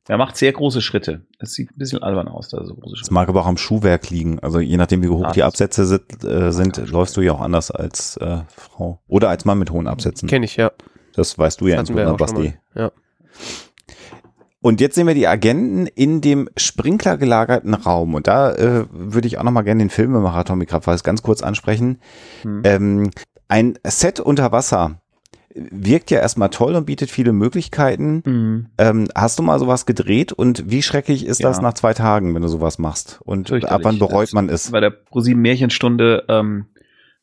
Er 0.09 0.19
macht 0.19 0.37
sehr 0.37 0.53
große 0.53 0.83
Schritte. 0.83 1.23
Es 1.39 1.53
sieht 1.53 1.71
ein 1.71 1.79
bisschen 1.79 2.03
albern 2.03 2.27
aus, 2.27 2.49
da 2.49 2.65
so 2.65 2.75
große 2.75 2.97
Schritte. 2.97 3.09
Das 3.09 3.13
mag 3.13 3.29
aber 3.29 3.43
auch 3.43 3.47
am 3.47 3.59
Schuhwerk 3.59 4.11
liegen. 4.11 4.41
Also 4.41 4.59
je 4.59 4.77
nachdem, 4.77 5.05
wie 5.05 5.09
hoch 5.09 5.23
ah, 5.23 5.31
die 5.31 5.45
Absätze 5.45 5.87
sind, 5.87 6.25
äh, 6.25 6.51
sind 6.51 6.79
läufst 6.89 7.17
du 7.17 7.21
ja 7.21 7.35
auch 7.35 7.41
anders 7.41 7.71
als 7.71 8.17
äh, 8.17 8.39
Frau. 8.49 9.01
Oder 9.07 9.29
als 9.29 9.45
Mann 9.45 9.61
mit 9.61 9.71
hohen 9.71 9.87
Absätzen. 9.87 10.29
Kenn 10.29 10.43
ich, 10.43 10.57
ja. 10.57 10.73
Das 11.15 11.39
weißt 11.39 11.61
du 11.61 11.67
das 11.67 11.75
ja 11.75 11.81
insbesondere, 11.81 12.17
Basti. 12.17 12.55
Ja. 12.75 12.91
Und 14.69 14.83
jetzt 14.83 14.97
sehen 14.97 15.07
wir 15.07 15.15
die 15.15 15.27
Agenten 15.27 15.87
in 15.87 16.21
dem 16.21 16.51
Sprinkler 16.59 17.17
gelagerten 17.17 17.73
Raum. 17.73 18.15
Und 18.15 18.27
da 18.27 18.53
äh, 18.53 18.85
würde 18.93 19.27
ich 19.27 19.39
auch 19.39 19.43
nochmal 19.43 19.65
gerne 19.65 19.83
den 19.83 19.89
Filmemacher 19.89 20.45
Tommy 20.45 20.67
Krabweis 20.67 21.03
ganz 21.03 21.23
kurz 21.23 21.43
ansprechen. 21.43 22.01
Hm. 22.43 22.61
Ähm, 22.65 23.11
ein 23.49 23.79
Set 23.83 24.21
unter 24.21 24.53
Wasser 24.53 25.01
wirkt 25.55 26.11
ja 26.11 26.21
erstmal 26.21 26.51
toll 26.51 26.75
und 26.75 26.85
bietet 26.85 27.09
viele 27.09 27.33
Möglichkeiten. 27.33 28.23
Mhm. 28.27 28.67
Ähm, 28.77 29.09
hast 29.15 29.39
du 29.39 29.43
mal 29.43 29.59
sowas 29.59 29.87
gedreht 29.87 30.33
und 30.35 30.71
wie 30.71 30.83
schrecklich 30.83 31.25
ist 31.25 31.41
ja. 31.41 31.49
das 31.49 31.63
nach 31.63 31.73
zwei 31.73 31.95
Tagen, 31.95 32.35
wenn 32.35 32.43
du 32.43 32.49
sowas 32.49 32.79
machst? 32.79 33.21
Und 33.25 33.51
ab 33.65 33.81
wann 33.85 33.99
bereut 33.99 34.35
man 34.35 34.51
es? 34.51 34.71
Bei 34.71 34.81
der 34.81 34.91
ProSieben 34.91 35.41
Märchenstunde 35.41 36.25
ähm, 36.29 36.67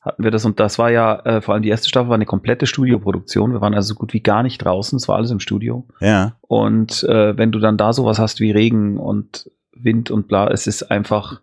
hatten 0.06 0.24
wir 0.24 0.32
das 0.32 0.46
und 0.46 0.60
das 0.60 0.78
war 0.78 0.92
ja, 0.92 1.20
äh, 1.26 1.42
vor 1.42 1.54
allem 1.54 1.64
die 1.64 1.70
erste 1.70 1.90
Staffel 1.90 2.10
war 2.10 2.16
eine 2.16 2.28
komplette 2.28 2.68
Studioproduktion. 2.68 3.52
Wir 3.52 3.62
waren 3.62 3.74
also 3.74 3.94
so 3.94 3.96
gut 3.96 4.14
wie 4.14 4.22
gar 4.22 4.44
nicht 4.44 4.60
draußen, 4.60 4.98
es 4.98 5.08
war 5.08 5.16
alles 5.16 5.32
im 5.32 5.40
Studio. 5.40 5.84
Ja. 6.00 6.36
Und 6.42 7.04
äh, 7.04 7.36
wenn 7.38 7.52
du 7.52 7.60
dann 7.60 7.78
da 7.78 7.92
sowas 7.92 8.20
hast 8.20 8.40
wie 8.40 8.52
Regen 8.52 8.98
und 8.98 9.50
Wind 9.74 10.12
und 10.12 10.28
bla, 10.28 10.48
es 10.48 10.68
ist 10.68 10.84
einfach, 10.92 11.42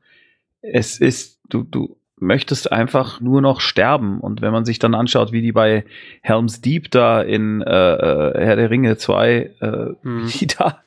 es 0.60 0.98
ist, 0.98 1.40
du, 1.48 1.64
du, 1.64 1.96
möchtest 2.22 2.72
einfach 2.72 3.20
nur 3.20 3.42
noch 3.42 3.60
sterben. 3.60 4.20
Und 4.20 4.40
wenn 4.40 4.52
man 4.52 4.64
sich 4.64 4.78
dann 4.78 4.94
anschaut, 4.94 5.32
wie 5.32 5.42
die 5.42 5.52
bei 5.52 5.84
Helms 6.22 6.60
Deep 6.60 6.90
da 6.90 7.20
in 7.20 7.60
äh, 7.62 7.70
äh 7.70 8.44
Herr 8.44 8.56
der 8.56 8.70
Ringe 8.70 8.96
2, 8.96 9.50
äh, 9.60 9.86
hm. 10.02 10.26
die 10.38 10.46
da 10.46 10.82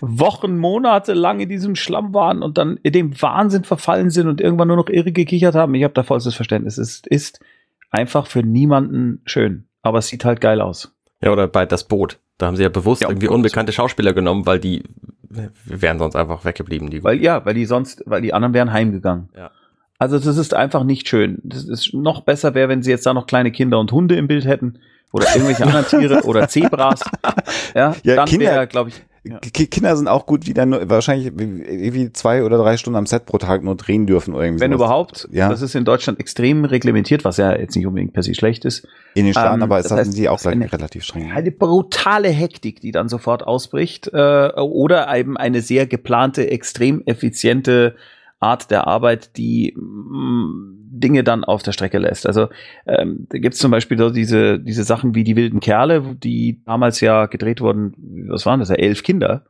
Wochen, 0.00 0.58
Monate 0.58 1.14
lang 1.14 1.40
in 1.40 1.48
diesem 1.48 1.74
Schlamm 1.74 2.14
waren 2.14 2.42
und 2.42 2.58
dann 2.58 2.78
in 2.82 2.92
dem 2.92 3.20
Wahnsinn 3.20 3.64
verfallen 3.64 4.10
sind 4.10 4.28
und 4.28 4.40
irgendwann 4.40 4.68
nur 4.68 4.76
noch 4.76 4.88
irre 4.88 5.12
gekichert 5.12 5.54
haben, 5.54 5.74
ich 5.74 5.84
habe 5.84 5.94
da 5.94 6.02
vollstes 6.02 6.34
Verständnis. 6.34 6.78
Es 6.78 7.02
ist 7.06 7.40
einfach 7.90 8.26
für 8.26 8.42
niemanden 8.42 9.22
schön. 9.24 9.64
Aber 9.82 9.98
es 9.98 10.08
sieht 10.08 10.24
halt 10.24 10.40
geil 10.40 10.60
aus. 10.60 10.94
Ja, 11.22 11.32
oder 11.32 11.48
bei 11.48 11.66
Das 11.66 11.84
Boot. 11.84 12.18
Da 12.38 12.46
haben 12.46 12.56
sie 12.56 12.64
ja 12.64 12.68
bewusst 12.68 13.02
ja, 13.02 13.08
irgendwie 13.08 13.28
unbekannte 13.28 13.72
Schauspieler 13.72 14.12
genommen, 14.12 14.44
weil 14.44 14.58
die 14.58 14.82
wären 15.64 15.98
sonst 15.98 16.16
einfach 16.16 16.44
weggeblieben. 16.44 16.90
Die 16.90 17.04
weil 17.04 17.22
ja, 17.22 17.44
weil 17.44 17.54
die 17.54 17.64
sonst, 17.64 18.02
weil 18.06 18.22
die 18.22 18.32
anderen 18.32 18.54
wären 18.54 18.72
heimgegangen. 18.72 19.28
Ja. 19.36 19.50
Also 20.04 20.18
das 20.18 20.36
ist 20.36 20.52
einfach 20.52 20.84
nicht 20.84 21.08
schön. 21.08 21.38
Das 21.44 21.64
ist 21.64 21.94
noch 21.94 22.20
besser 22.20 22.54
wäre, 22.54 22.68
wenn 22.68 22.82
sie 22.82 22.90
jetzt 22.90 23.06
da 23.06 23.14
noch 23.14 23.26
kleine 23.26 23.50
Kinder 23.52 23.80
und 23.80 23.90
Hunde 23.90 24.16
im 24.16 24.28
Bild 24.28 24.44
hätten 24.44 24.78
oder 25.12 25.26
irgendwelche 25.34 25.62
anderen 25.66 25.86
Tiere 25.86 26.24
oder 26.24 26.46
Zebras. 26.46 27.00
Ja, 27.74 27.96
ja 28.04 28.14
dann 28.14 28.30
wäre, 28.38 28.66
glaube 28.66 28.90
ich. 28.90 29.02
Ja. 29.24 29.38
Kinder 29.38 29.96
sind 29.96 30.06
auch 30.06 30.26
gut, 30.26 30.46
die 30.46 30.52
dann 30.52 30.68
nur, 30.68 30.88
wahrscheinlich 30.90 31.26
irgendwie 31.26 32.12
zwei 32.12 32.44
oder 32.44 32.58
drei 32.58 32.76
Stunden 32.76 32.98
am 32.98 33.06
Set 33.06 33.24
pro 33.24 33.38
Tag 33.38 33.64
nur 33.64 33.74
drehen 33.74 34.06
dürfen 34.06 34.34
oder 34.34 34.44
irgendwie 34.44 34.60
Wenn 34.60 34.72
sowas. 34.72 34.84
überhaupt. 34.86 35.28
Ja. 35.32 35.48
Das 35.48 35.62
ist 35.62 35.74
in 35.74 35.86
Deutschland 35.86 36.20
extrem 36.20 36.66
reglementiert, 36.66 37.24
was 37.24 37.38
ja 37.38 37.56
jetzt 37.56 37.74
nicht 37.74 37.86
unbedingt 37.86 38.12
per 38.12 38.22
se 38.22 38.34
schlecht 38.34 38.66
ist. 38.66 38.86
In 39.14 39.24
den 39.24 39.32
Staaten, 39.32 39.60
ähm, 39.60 39.62
aber 39.62 39.78
es 39.78 39.90
hatten 39.90 40.12
sie 40.12 40.28
auch 40.28 40.44
eine, 40.44 40.70
relativ 40.70 41.04
streng. 41.04 41.32
Eine 41.32 41.50
brutale 41.50 42.28
Hektik, 42.28 42.82
die 42.82 42.92
dann 42.92 43.08
sofort 43.08 43.44
ausbricht, 43.44 44.10
äh, 44.12 44.50
oder 44.60 45.16
eben 45.16 45.38
eine 45.38 45.62
sehr 45.62 45.86
geplante, 45.86 46.50
extrem 46.50 47.02
effiziente 47.06 47.96
Art 48.40 48.70
der 48.70 48.86
Arbeit, 48.86 49.36
die 49.36 49.74
mm, 49.76 50.74
Dinge 50.96 51.24
dann 51.24 51.44
auf 51.44 51.62
der 51.62 51.72
Strecke 51.72 51.98
lässt. 51.98 52.26
Also 52.26 52.48
ähm, 52.86 53.26
da 53.30 53.38
gibt 53.38 53.54
es 53.54 53.60
zum 53.60 53.70
Beispiel 53.70 53.98
so 53.98 54.10
diese, 54.10 54.60
diese 54.60 54.84
Sachen 54.84 55.14
wie 55.14 55.24
die 55.24 55.36
wilden 55.36 55.60
Kerle, 55.60 56.16
die 56.16 56.62
damals 56.64 57.00
ja 57.00 57.26
gedreht 57.26 57.60
wurden, 57.60 57.94
was 58.28 58.46
waren 58.46 58.60
das 58.60 58.68
ja, 58.68 58.76
elf 58.76 59.02
Kinder. 59.02 59.44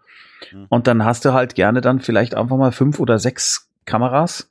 Mhm. 0.53 0.66
Und 0.68 0.87
dann 0.87 1.05
hast 1.05 1.24
du 1.24 1.32
halt 1.32 1.55
gerne 1.55 1.80
dann 1.80 2.01
vielleicht 2.01 2.35
einfach 2.35 2.57
mal 2.57 2.72
fünf 2.72 2.99
oder 2.99 3.18
sechs 3.18 3.70
Kameras 3.85 4.51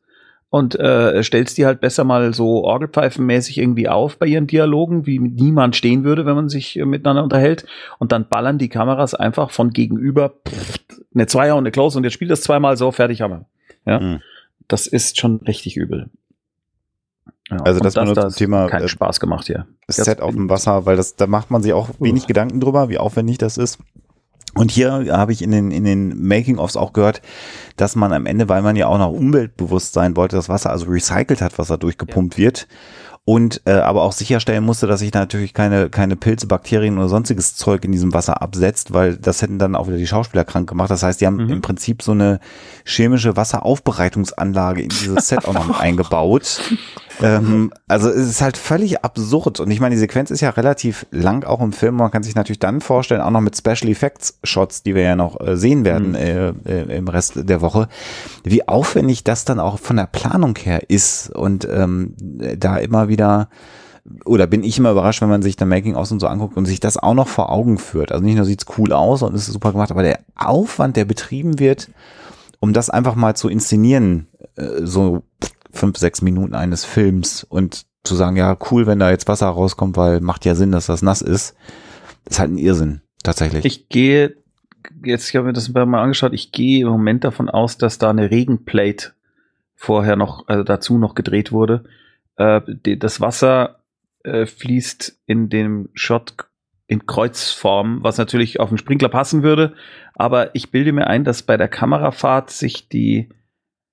und 0.54 0.80
äh, 0.80 1.24
stellst 1.24 1.58
die 1.58 1.66
halt 1.66 1.82
besser 1.82 2.04
mal 2.04 2.32
so 2.36 2.64
orgelpfeifenmäßig 2.64 3.58
irgendwie 3.58 3.90
auf 3.90 4.20
bei 4.20 4.28
ihren 4.28 4.46
Dialogen, 4.46 5.08
wie 5.08 5.18
niemand 5.18 5.76
stehen 5.76 6.04
würde, 6.04 6.28
wenn 6.28 6.36
man 6.36 6.48
sich 6.48 6.78
äh, 6.78 6.86
miteinander 6.86 7.24
unterhält. 7.24 7.66
Und 7.98 8.12
dann 8.12 8.30
ballern 8.30 8.60
die 8.60 8.70
Kameras 8.70 9.16
einfach 9.16 9.50
von 9.50 9.72
gegenüber 9.72 10.36
pff, 10.48 10.78
eine 11.16 11.26
Zweier 11.26 11.56
und 11.56 11.64
eine 11.64 11.72
Close 11.72 11.98
und 11.98 12.04
jetzt 12.04 12.14
spielt 12.14 12.30
das 12.30 12.44
zweimal 12.44 12.78
so, 12.78 12.92
fertig 12.92 13.22
haben 13.22 13.32
wir. 13.32 13.46
Ja. 13.86 14.00
Mhm 14.00 14.22
das 14.68 14.88
ist 14.88 15.20
schon 15.20 15.38
richtig 15.38 15.78
übel. 15.78 16.10
Ja, 17.50 17.58
also 17.58 17.80
das, 17.80 17.94
das 17.94 18.14
zum 18.14 18.30
Thema 18.36 18.68
keinen 18.68 18.86
äh, 18.86 18.90
Spaß 18.90 19.20
gemacht 19.20 19.48
hier. 19.48 19.68
Set 19.88 20.22
auf 20.22 20.34
dem 20.34 20.50
Wasser, 20.50 20.86
weil 20.86 20.96
das 20.96 21.16
da 21.16 21.28
macht 21.28 21.52
man 21.52 21.62
sich 21.62 21.74
auch 21.74 21.90
wenig 22.00 22.26
Gedanken 22.26 22.60
drüber, 22.60 22.90
wie 22.90 22.98
aufwendig 22.98 23.38
das 23.38 23.58
ist. 23.58 23.80
Und 24.56 24.72
hier 24.72 25.06
habe 25.12 25.32
ich 25.32 25.42
in 25.42 25.52
den, 25.52 25.72
in 25.72 25.84
den 25.84 26.28
Making-ofs 26.28 26.78
auch 26.78 26.94
gehört, 26.94 27.22
dass 27.76 27.96
man 27.96 28.14
am 28.14 28.28
Ende, 28.28 28.50
weil 28.50 28.62
man 28.62 28.76
ja 28.76 28.88
auch 28.88 29.00
noch 29.00 29.12
umweltbewusst 29.12 29.94
sein 29.94 30.16
wollte, 30.16 30.36
das 30.36 30.48
Wasser 30.48 30.70
also 30.70 30.86
recycelt 30.86 31.42
hat, 31.42 31.58
was 31.58 31.68
da 31.68 31.78
durchgepumpt 31.78 32.38
ja. 32.38 32.46
wird 32.46 32.68
und 33.26 33.62
äh, 33.66 33.72
aber 33.72 34.02
auch 34.02 34.12
sicherstellen 34.12 34.66
musste, 34.66 34.86
dass 34.86 35.00
sich 35.00 35.14
natürlich 35.14 35.54
keine, 35.54 35.90
keine 35.90 36.18
Pilze, 36.18 36.46
Bakterien 36.46 36.98
oder 36.98 37.08
sonstiges 37.08 37.56
Zeug 37.56 37.86
in 37.86 37.94
diesem 37.94 38.14
Wasser 38.14 38.42
absetzt, 38.42 38.92
weil 38.92 39.16
das 39.16 39.42
hätten 39.42 39.60
dann 39.60 39.76
auch 39.76 39.88
wieder 39.88 39.98
die 39.98 40.08
Schauspieler 40.08 40.44
krank 40.44 40.68
gemacht. 40.68 40.92
Das 40.92 41.04
heißt, 41.04 41.22
die 41.22 41.26
haben 41.26 41.38
mhm. 41.38 41.50
im 41.50 41.62
Prinzip 41.62 42.02
so 42.02 42.12
eine 42.12 42.42
chemische 42.84 43.38
Wasseraufbereitungsanlage 43.38 44.82
in 44.82 44.90
dieses 44.90 45.30
Set 45.30 45.46
auch 45.46 45.54
noch 45.54 45.70
eingebaut. 45.80 46.62
Ähm, 47.22 47.72
also 47.88 48.10
es 48.10 48.28
ist 48.28 48.42
halt 48.42 48.58
völlig 48.58 49.04
absurd. 49.04 49.60
Und 49.60 49.72
ich 49.72 49.80
meine, 49.80 49.96
die 49.96 50.00
Sequenz 50.00 50.32
ist 50.32 50.42
ja 50.42 50.50
relativ 50.50 51.06
lang 51.12 51.44
auch 51.44 51.62
im 51.62 51.74
Film. 51.74 51.96
Man 51.96 52.12
kann 52.12 52.24
sich 52.24 52.36
natürlich 52.36 52.60
dann 52.60 52.82
vorstellen, 52.82 53.22
auch 53.22 53.32
noch 53.32 53.42
mit 53.42 53.58
Special 53.58 53.90
Effects 53.90 54.40
Shots, 54.44 54.84
die 54.84 54.96
wir 54.96 55.04
ja 55.04 55.16
noch 55.16 55.40
äh, 55.40 55.56
sehen 55.58 55.86
werden 55.86 56.10
mhm. 56.10 56.16
äh, 56.16 56.50
äh, 56.50 56.98
im 56.98 57.08
Rest 57.08 57.34
der 57.36 57.62
Woche, 57.62 57.88
wie 58.44 58.68
aufwendig 58.68 59.24
das 59.24 59.46
dann 59.46 59.60
auch 59.60 59.80
von 59.80 59.98
der 59.98 60.08
Planung 60.08 60.56
her 60.58 60.90
ist. 60.90 61.30
Und 61.30 61.68
ähm, 61.70 62.16
da 62.58 62.78
immer 62.78 63.08
wieder 63.08 63.50
oder 64.26 64.48
bin 64.48 64.64
ich 64.64 64.78
immer 64.78 64.92
überrascht, 64.92 65.22
wenn 65.22 65.30
man 65.30 65.42
sich 65.42 65.56
dann 65.56 65.70
Making 65.70 65.96
aus 65.96 66.12
und 66.12 66.20
so 66.20 66.28
anguckt 66.28 66.58
und 66.58 66.66
sich 66.66 66.82
das 66.82 66.98
auch 66.98 67.14
noch 67.14 67.30
vor 67.30 67.50
Augen 67.50 67.78
führt. 67.78 68.12
Also 68.12 68.24
nicht 68.24 68.36
nur 68.36 68.46
sieht's 68.46 68.66
cool 68.78 68.92
aus 68.92 69.22
und 69.22 69.34
ist 69.34 69.46
super 69.46 69.72
gemacht, 69.72 69.92
aber 69.92 70.04
der 70.04 70.20
Aufwand, 70.36 70.98
der 70.98 71.06
betrieben 71.06 71.58
wird, 71.60 71.90
um 72.60 72.74
das 72.74 72.90
einfach 72.90 73.16
mal 73.16 73.36
zu 73.36 73.48
inszenieren, 73.48 74.28
äh, 74.56 74.82
so 74.82 75.24
fünf, 75.74 75.98
sechs 75.98 76.22
Minuten 76.22 76.56
eines 76.56 76.86
Films 76.86 77.44
und 77.44 77.86
zu 78.04 78.16
sagen, 78.16 78.36
ja, 78.36 78.58
cool, 78.72 78.86
wenn 78.86 79.00
da 79.00 79.10
jetzt 79.10 79.28
Wasser 79.28 79.48
rauskommt, 79.48 79.98
weil 79.98 80.22
macht 80.22 80.46
ja 80.46 80.56
Sinn, 80.56 80.72
dass 80.72 80.86
das 80.86 81.02
nass 81.02 81.22
ist, 81.22 81.56
ist 82.26 82.40
halt 82.40 82.52
ein 82.52 82.58
Irrsinn, 82.58 83.02
tatsächlich. 83.24 83.66
Ich 83.66 83.90
gehe, 83.90 84.36
jetzt 85.04 85.30
ich 85.30 85.36
habe 85.36 85.48
mir 85.48 85.54
das 85.54 85.70
mal 85.70 86.02
angeschaut, 86.02 86.34
ich 86.34 86.52
gehe 86.52 86.82
im 86.82 86.90
Moment 86.90 87.24
davon 87.24 87.50
aus, 87.50 87.78
dass 87.78 87.98
da 87.98 88.10
eine 88.10 88.30
Regenplate 88.30 89.14
vorher 89.76 90.16
noch, 90.16 90.48
also 90.48 90.64
dazu 90.64 90.98
noch 90.98 91.16
gedreht 91.16 91.52
wurde. 91.52 91.86
Äh, 92.36 92.62
das 92.98 93.20
Wasser 93.20 93.80
äh, 94.24 94.46
fließt 94.46 95.20
in 95.26 95.50
dem 95.50 95.90
Shot 95.94 96.36
in 96.88 97.06
Kreuzform, 97.06 98.04
was 98.04 98.18
natürlich 98.18 98.60
auf 98.60 98.70
den 98.70 98.78
Sprinkler 98.78 99.10
passen 99.10 99.44
würde. 99.44 99.74
Aber 100.14 100.54
ich 100.56 100.72
bilde 100.72 100.92
mir 100.92 101.08
ein, 101.08 101.24
dass 101.24 101.44
bei 101.44 101.58
der 101.58 101.70
Kamerafahrt 101.70 102.50
sich 102.52 102.90
die 102.90 103.30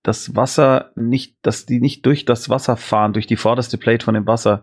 das 0.02 0.34
Wasser 0.34 0.92
nicht, 0.94 1.36
dass 1.42 1.66
die 1.66 1.80
nicht 1.80 2.06
durch 2.06 2.24
das 2.24 2.48
Wasser 2.48 2.76
fahren, 2.76 3.12
durch 3.12 3.26
die 3.26 3.36
vorderste 3.36 3.78
Plate 3.78 4.04
von 4.04 4.14
dem 4.14 4.26
Wasser. 4.26 4.62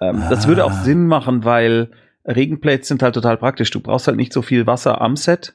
Ähm, 0.00 0.22
ah. 0.22 0.30
Das 0.30 0.46
würde 0.46 0.64
auch 0.64 0.72
Sinn 0.72 1.06
machen, 1.06 1.44
weil 1.44 1.90
Regenplates 2.24 2.88
sind 2.88 3.02
halt 3.02 3.14
total 3.14 3.36
praktisch. 3.36 3.70
Du 3.70 3.80
brauchst 3.80 4.06
halt 4.06 4.16
nicht 4.16 4.32
so 4.32 4.42
viel 4.42 4.66
Wasser 4.66 5.00
am 5.00 5.16
Set 5.16 5.54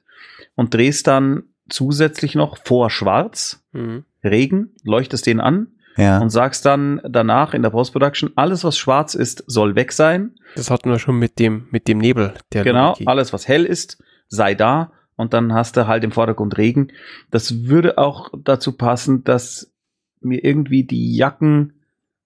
und 0.56 0.74
drehst 0.74 1.08
dann 1.08 1.44
zusätzlich 1.70 2.36
noch 2.36 2.58
vor 2.64 2.90
Schwarz, 2.90 3.64
mhm. 3.72 4.06
Regen, 4.24 4.72
leuchtest 4.84 5.26
den 5.26 5.40
an 5.40 5.68
ja. 5.98 6.20
und 6.20 6.30
sagst 6.30 6.66
dann 6.66 7.02
danach 7.08 7.54
in 7.54 7.64
der 7.64 7.72
Post-Production, 7.72 8.32
alles 8.36 8.64
was 8.64 8.78
schwarz 8.78 9.16
ist, 9.16 9.44
soll 9.48 9.76
weg 9.76 9.92
sein. 9.92 10.36
Das 10.56 10.70
hatten 10.70 10.90
wir 10.90 11.00
schon 11.00 11.18
mit 11.18 11.40
dem, 11.40 11.68
mit 11.72 11.88
dem 11.88 11.98
Nebel. 11.98 12.34
Der 12.54 12.64
genau, 12.64 12.90
Logik. 12.90 13.08
alles 13.08 13.34
was 13.34 13.48
hell 13.48 13.66
ist, 13.66 14.02
sei 14.28 14.56
da 14.56 14.92
und 15.18 15.34
dann 15.34 15.54
hast 15.54 15.76
du 15.76 15.88
halt 15.88 16.04
im 16.04 16.12
Vordergrund 16.12 16.58
Regen. 16.58 16.90
Das 17.32 17.66
würde 17.66 17.98
auch 17.98 18.30
dazu 18.44 18.72
passen, 18.72 19.24
dass 19.24 19.74
mir 20.22 20.44
irgendwie 20.44 20.84
die 20.84 21.16
Jacken 21.16 21.74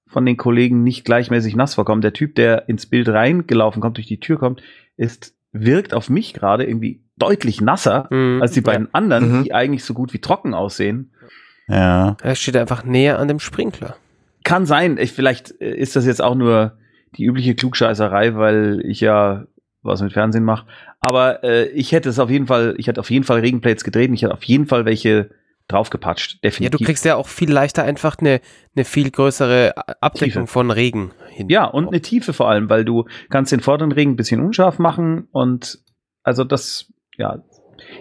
von 0.07 0.25
den 0.25 0.37
Kollegen 0.37 0.83
nicht 0.83 1.05
gleichmäßig 1.05 1.55
nass 1.55 1.75
vorkommen. 1.75 2.01
Der 2.01 2.13
Typ, 2.13 2.35
der 2.35 2.69
ins 2.69 2.85
Bild 2.85 3.07
reingelaufen 3.09 3.81
kommt, 3.81 3.97
durch 3.97 4.07
die 4.07 4.19
Tür 4.19 4.37
kommt, 4.37 4.61
ist, 4.97 5.33
wirkt 5.53 5.93
auf 5.93 6.09
mich 6.09 6.33
gerade 6.33 6.65
irgendwie 6.65 7.01
deutlich 7.17 7.61
nasser 7.61 8.07
mhm, 8.09 8.41
als 8.41 8.51
die 8.51 8.61
beiden 8.61 8.87
ja. 8.87 8.93
anderen, 8.93 9.39
mhm. 9.39 9.43
die 9.43 9.53
eigentlich 9.53 9.85
so 9.85 9.93
gut 9.93 10.13
wie 10.13 10.19
trocken 10.19 10.53
aussehen. 10.53 11.11
Ja. 11.67 12.17
Er 12.21 12.35
steht 12.35 12.57
einfach 12.57 12.83
näher 12.83 13.19
an 13.19 13.29
dem 13.29 13.39
Sprinkler. 13.39 13.95
Kann 14.43 14.65
sein. 14.65 14.97
Ich, 14.97 15.13
vielleicht 15.13 15.51
ist 15.51 15.95
das 15.95 16.05
jetzt 16.05 16.21
auch 16.21 16.35
nur 16.35 16.77
die 17.15 17.23
übliche 17.23 17.55
Klugscheißerei, 17.55 18.35
weil 18.35 18.81
ich 18.85 18.99
ja 18.99 19.45
was 19.83 20.01
mit 20.01 20.13
Fernsehen 20.13 20.43
mache. 20.43 20.65
Aber 20.99 21.43
äh, 21.43 21.67
ich 21.69 21.91
hätte 21.91 22.09
es 22.09 22.19
auf 22.19 22.29
jeden 22.29 22.47
Fall, 22.47 22.75
ich 22.77 22.87
hätte 22.87 22.99
auf 22.99 23.09
jeden 23.09 23.23
Fall 23.25 23.39
Regenplates 23.39 23.83
gedreht 23.83 24.09
und 24.09 24.15
ich 24.15 24.21
hätte 24.23 24.33
auf 24.33 24.43
jeden 24.43 24.67
Fall 24.67 24.85
welche 24.85 25.29
draufgepatscht, 25.67 26.43
definitiv. 26.43 26.63
Ja, 26.73 26.77
du 26.77 26.83
kriegst 26.85 27.05
ja 27.05 27.15
auch 27.15 27.27
viel 27.29 27.49
leichter 27.51 27.83
einfach 27.83 28.17
eine, 28.19 28.41
eine 28.75 28.83
viel 28.83 29.09
größere 29.09 29.73
Abdeckung 30.01 30.43
Tiefe. 30.43 30.47
von 30.47 30.69
Regen 30.71 31.11
hin. 31.29 31.47
Ja, 31.49 31.65
und 31.65 31.87
eine 31.87 32.01
Tiefe 32.01 32.33
vor 32.33 32.49
allem, 32.49 32.69
weil 32.69 32.83
du 32.83 33.05
kannst 33.29 33.51
den 33.53 33.61
vorderen 33.61 33.91
Regen 33.93 34.11
ein 34.11 34.15
bisschen 34.17 34.41
unscharf 34.41 34.79
machen 34.79 35.27
und 35.31 35.79
also 36.23 36.43
das, 36.43 36.91
ja. 37.17 37.41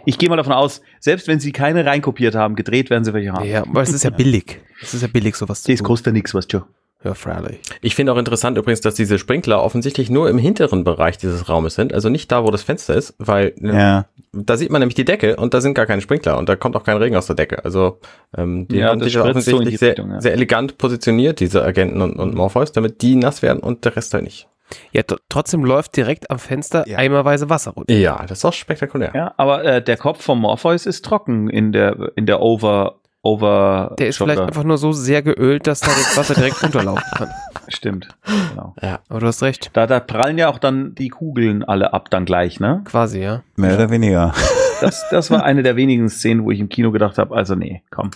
Ich 0.04 0.18
gehe 0.18 0.28
mal 0.28 0.36
davon 0.36 0.52
aus, 0.52 0.82
selbst 0.98 1.26
wenn 1.28 1.40
sie 1.40 1.52
keine 1.52 1.86
reinkopiert 1.86 2.34
haben, 2.34 2.54
gedreht 2.56 2.90
werden 2.90 3.04
sie 3.04 3.14
welche 3.14 3.32
haben. 3.32 3.44
Ja, 3.48 3.62
aber 3.62 3.82
es 3.82 3.92
ist 3.92 4.04
ja 4.04 4.10
billig. 4.16 4.60
Es 4.82 4.92
ist 4.92 5.02
ja 5.02 5.08
billig, 5.08 5.36
sowas 5.36 5.62
zu 5.62 5.70
Das 5.70 5.78
tun. 5.78 5.86
kostet 5.86 6.06
ja 6.08 6.12
nichts, 6.12 6.34
weißt 6.34 6.52
du. 6.52 6.62
Ja, 7.02 7.14
freilich. 7.14 7.60
Ich 7.80 7.94
finde 7.94 8.12
auch 8.12 8.18
interessant 8.18 8.58
übrigens, 8.58 8.82
dass 8.82 8.94
diese 8.94 9.18
Sprinkler 9.18 9.62
offensichtlich 9.62 10.10
nur 10.10 10.28
im 10.28 10.36
hinteren 10.36 10.84
Bereich 10.84 11.16
dieses 11.16 11.48
Raumes 11.48 11.74
sind, 11.74 11.94
also 11.94 12.10
nicht 12.10 12.30
da, 12.30 12.44
wo 12.44 12.50
das 12.50 12.62
Fenster 12.62 12.94
ist, 12.94 13.14
weil 13.18 13.54
äh, 13.62 13.68
Ja. 13.74 14.04
da 14.32 14.56
sieht 14.58 14.70
man 14.70 14.80
nämlich 14.80 14.96
die 14.96 15.06
Decke 15.06 15.36
und 15.36 15.54
da 15.54 15.62
sind 15.62 15.72
gar 15.72 15.86
keine 15.86 16.02
Sprinkler 16.02 16.36
und 16.36 16.48
da 16.50 16.56
kommt 16.56 16.76
auch 16.76 16.84
kein 16.84 16.98
Regen 16.98 17.16
aus 17.16 17.26
der 17.26 17.36
Decke. 17.36 17.64
Also 17.64 18.00
ähm, 18.36 18.68
die 18.68 18.76
Ja, 18.76 18.88
haben 18.90 19.02
sich 19.02 19.18
offensichtlich 19.18 19.78
sehr, 19.78 19.90
Richtung, 19.90 20.10
ja. 20.10 20.20
sehr 20.20 20.32
elegant 20.34 20.76
positioniert, 20.76 21.40
diese 21.40 21.64
Agenten 21.64 22.02
und, 22.02 22.16
und 22.18 22.34
Morpheus, 22.34 22.72
damit 22.72 23.00
die 23.00 23.16
nass 23.16 23.40
werden 23.40 23.60
und 23.60 23.84
der 23.86 23.96
Rest 23.96 24.12
halt 24.12 24.24
nicht. 24.24 24.46
Ja, 24.92 25.00
tr- 25.00 25.18
trotzdem 25.30 25.64
läuft 25.64 25.96
direkt 25.96 26.30
am 26.30 26.38
Fenster 26.38 26.86
Ja. 26.86 26.98
eimerweise 26.98 27.48
Wasser 27.48 27.70
runter. 27.72 27.92
Ja, 27.94 28.24
das 28.26 28.38
ist 28.38 28.44
auch 28.44 28.52
spektakulär. 28.52 29.10
Ja, 29.14 29.34
aber 29.38 29.64
äh, 29.64 29.82
der 29.82 29.96
Kopf 29.96 30.22
vom 30.22 30.40
Morpheus 30.42 30.84
ist 30.86 31.04
trocken 31.04 31.48
in 31.48 31.72
der 31.72 32.12
in 32.14 32.26
der 32.26 32.40
Over 32.40 32.96
Over. 33.22 33.94
Der 33.98 34.08
ist 34.08 34.16
vielleicht 34.16 34.40
einfach 34.40 34.64
nur 34.64 34.78
so 34.78 34.92
sehr 34.92 35.22
geölt, 35.22 35.66
dass 35.66 35.80
da 35.80 35.88
das 35.88 36.16
Wasser 36.16 36.34
direkt 36.34 36.62
runterlaufen 36.62 37.04
kann. 37.14 37.28
Stimmt. 37.68 38.08
Genau. 38.50 38.74
Aber 39.08 39.20
du 39.20 39.26
hast 39.26 39.42
recht. 39.42 39.70
Da, 39.74 39.86
da 39.86 40.00
prallen 40.00 40.38
ja 40.38 40.48
auch 40.48 40.58
dann 40.58 40.94
die 40.94 41.08
Kugeln 41.10 41.62
alle 41.62 41.92
ab 41.92 42.10
dann 42.10 42.24
gleich, 42.24 42.60
ne? 42.60 42.80
Quasi, 42.86 43.20
ja. 43.20 43.42
Mehr 43.56 43.74
oder 43.74 43.90
weniger. 43.90 44.34
Das, 44.80 45.04
das 45.10 45.30
war 45.30 45.44
eine 45.44 45.62
der 45.62 45.76
wenigen 45.76 46.08
Szenen, 46.08 46.44
wo 46.44 46.50
ich 46.50 46.58
im 46.60 46.70
Kino 46.70 46.90
gedacht 46.90 47.18
habe, 47.18 47.36
also 47.36 47.54
nee, 47.54 47.82
komm. 47.90 48.10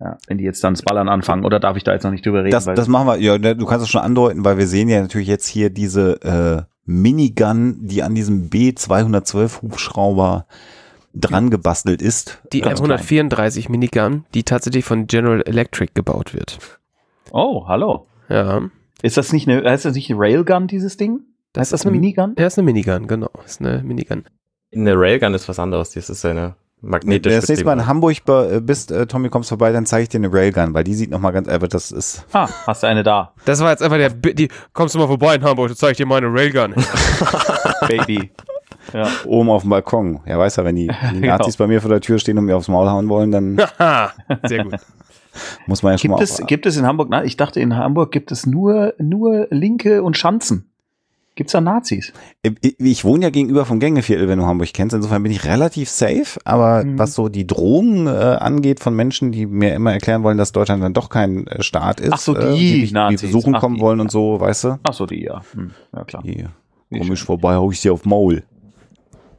Ja, 0.00 0.16
wenn 0.26 0.38
die 0.38 0.44
jetzt 0.44 0.64
dann 0.64 0.72
das 0.72 0.80
Ballern 0.82 1.10
anfangen, 1.10 1.44
oder 1.44 1.60
darf 1.60 1.76
ich 1.76 1.84
da 1.84 1.92
jetzt 1.92 2.04
noch 2.04 2.10
nicht 2.10 2.24
drüber 2.24 2.38
reden? 2.40 2.52
Das, 2.52 2.66
weil- 2.66 2.74
das 2.74 2.88
machen 2.88 3.06
wir, 3.06 3.16
ja, 3.18 3.36
du 3.36 3.66
kannst 3.66 3.84
es 3.84 3.90
schon 3.90 4.00
andeuten, 4.00 4.42
weil 4.46 4.56
wir 4.56 4.66
sehen 4.66 4.88
ja 4.88 5.02
natürlich 5.02 5.28
jetzt 5.28 5.46
hier 5.46 5.68
diese 5.68 6.22
äh, 6.22 6.62
Minigun, 6.86 7.86
die 7.86 8.02
an 8.02 8.14
diesem 8.14 8.48
B212 8.48 9.60
Hubschrauber 9.60 10.46
dran 11.14 11.50
gebastelt 11.50 12.02
ist. 12.02 12.40
Die 12.52 12.60
Ganz 12.60 12.80
M134 12.80 13.70
Minigun, 13.70 14.24
die 14.34 14.44
tatsächlich 14.44 14.84
von 14.84 15.06
General 15.06 15.42
Electric 15.42 15.92
gebaut 15.94 16.34
wird. 16.34 16.58
oh, 17.32 17.66
hallo. 17.66 18.06
Ja. 18.28 18.62
Ist 19.02 19.16
das 19.16 19.32
nicht 19.32 19.48
eine, 19.48 19.68
heißt 19.68 19.84
das 19.86 19.94
nicht 19.94 20.10
eine 20.10 20.20
Railgun, 20.20 20.66
dieses 20.68 20.96
Ding? 20.96 21.20
Das 21.52 21.62
heißt 21.62 21.72
das 21.72 21.80
ist 21.80 21.86
eine 21.86 21.92
eine 21.94 22.00
Minigun? 22.00 22.34
Ja, 22.38 22.46
ist 22.46 22.58
eine 22.58 22.64
Minigun, 22.66 23.06
genau. 23.08 23.30
Ist 23.44 23.60
eine 23.60 23.82
Minigun. 23.82 24.24
Eine 24.72 24.94
Railgun 24.96 25.34
ist 25.34 25.48
was 25.48 25.58
anderes, 25.58 25.90
das 25.92 26.08
ist 26.10 26.24
eine 26.24 26.54
Wenn 26.80 26.90
magnetisch 26.90 27.32
du 27.32 27.40
das 27.40 27.48
nächste 27.48 27.64
Mal 27.64 27.72
in. 27.80 27.86
Hamburg 27.88 28.24
be- 28.24 28.60
bist, 28.64 28.92
äh, 28.92 29.06
Tommy, 29.06 29.28
kommst 29.30 29.48
vorbei, 29.48 29.72
dann 29.72 29.84
zeige 29.84 30.04
ich 30.04 30.08
dir 30.10 30.18
eine 30.18 30.32
Railgun, 30.32 30.74
weil 30.74 30.84
die 30.84 30.94
sieht 30.94 31.10
nochmal 31.10 31.32
ganz 31.32 31.48
einfach, 31.48 31.66
das 31.66 31.90
ist, 31.90 32.24
Ah, 32.32 32.48
hast 32.68 32.84
du 32.84 32.86
eine 32.86 33.02
da, 33.02 33.34
Das 33.46 33.58
war 33.60 33.70
jetzt 33.70 33.82
einfach 33.82 33.96
der, 33.96 34.10
Bi- 34.10 34.34
die, 34.34 34.48
kommst 34.72 34.94
du 34.94 34.98
mal 35.00 35.08
vorbei 35.08 35.34
in 35.34 35.42
Hamburg, 35.42 35.68
dann 35.68 35.76
zeig 35.76 35.92
ich 35.92 35.96
dir 35.96 36.06
meine 36.06 36.28
Railgun. 36.32 36.74
Baby. 37.88 38.30
Ja. 38.92 39.08
oben 39.26 39.50
auf 39.50 39.62
dem 39.62 39.70
Balkon. 39.70 40.20
Ja, 40.26 40.38
weiß 40.38 40.56
ja, 40.56 40.64
wenn 40.64 40.76
die, 40.76 40.88
die 41.14 41.20
Genau. 41.20 41.38
Nazis 41.38 41.56
bei 41.56 41.66
mir 41.66 41.80
vor 41.80 41.90
der 41.90 42.00
Tür 42.00 42.18
stehen 42.18 42.38
und 42.38 42.44
mir 42.44 42.56
aufs 42.56 42.68
Maul 42.68 42.88
hauen 42.88 43.08
wollen, 43.08 43.30
dann 43.30 43.58
Haha, 43.78 44.12
sehr 44.46 44.64
gut. 44.64 44.74
muss 45.66 45.82
man 45.82 45.92
ja 45.92 45.98
schon 45.98 46.08
Gibt 46.10 46.18
mal 46.18 46.24
es, 46.24 46.40
auf, 46.40 46.46
gibt 46.46 46.66
es 46.66 46.76
in 46.76 46.86
Hamburg, 46.86 47.08
na, 47.10 47.24
ich 47.24 47.36
dachte, 47.36 47.60
in 47.60 47.76
Hamburg 47.76 48.10
gibt 48.12 48.32
es 48.32 48.46
nur, 48.46 48.94
nur 48.98 49.46
Linke 49.50 50.02
und 50.02 50.16
Schanzen. 50.16 50.66
Gibt's 51.36 51.52
da 51.52 51.60
Nazis? 51.60 52.12
Ich, 52.42 52.78
ich 52.80 53.04
wohne 53.04 53.22
ja 53.22 53.30
gegenüber 53.30 53.64
vom 53.64 53.78
Gängeviertel, 53.78 54.28
wenn 54.28 54.40
du 54.40 54.46
Hamburg 54.46 54.68
kennst. 54.74 54.94
Insofern 54.94 55.22
bin 55.22 55.32
ich 55.32 55.46
relativ 55.46 55.88
safe. 55.88 56.38
Aber 56.44 56.84
Mhm. 56.84 56.98
was 56.98 57.14
so 57.14 57.28
die 57.30 57.46
Drohungen 57.46 58.08
äh, 58.08 58.10
angeht 58.10 58.80
von 58.80 58.94
Menschen, 58.94 59.30
die 59.32 59.46
mir 59.46 59.74
immer 59.74 59.92
erklären 59.92 60.22
wollen, 60.22 60.36
dass 60.36 60.52
Deutschland 60.52 60.82
dann 60.82 60.92
doch 60.92 61.08
kein 61.08 61.46
äh, 61.46 61.62
Staat 61.62 62.00
ist, 62.00 62.12
Ach 62.12 62.18
so, 62.18 62.36
äh, 62.36 62.54
die 62.58 62.80
mich- 62.82 62.92
Nazis. 62.92 63.22
besuchen 63.22 63.54
Ach, 63.54 63.60
kommen 63.60 63.76
die, 63.76 63.80
wollen 63.80 64.00
und 64.00 64.08
ja. 64.08 64.10
so, 64.10 64.40
weißt 64.40 64.64
du? 64.64 64.78
Ach 64.82 64.92
so, 64.92 65.06
die, 65.06 65.22
ja. 65.22 65.40
Hm, 65.54 65.70
ja, 65.94 66.04
klar. 66.04 66.22
Die 66.24 66.44
schön. 67.04 67.16
vorbei, 67.16 67.54
hau 67.54 67.70
ich 67.70 67.80
sie 67.80 67.88
auf 67.90 68.04
Maul. 68.04 68.42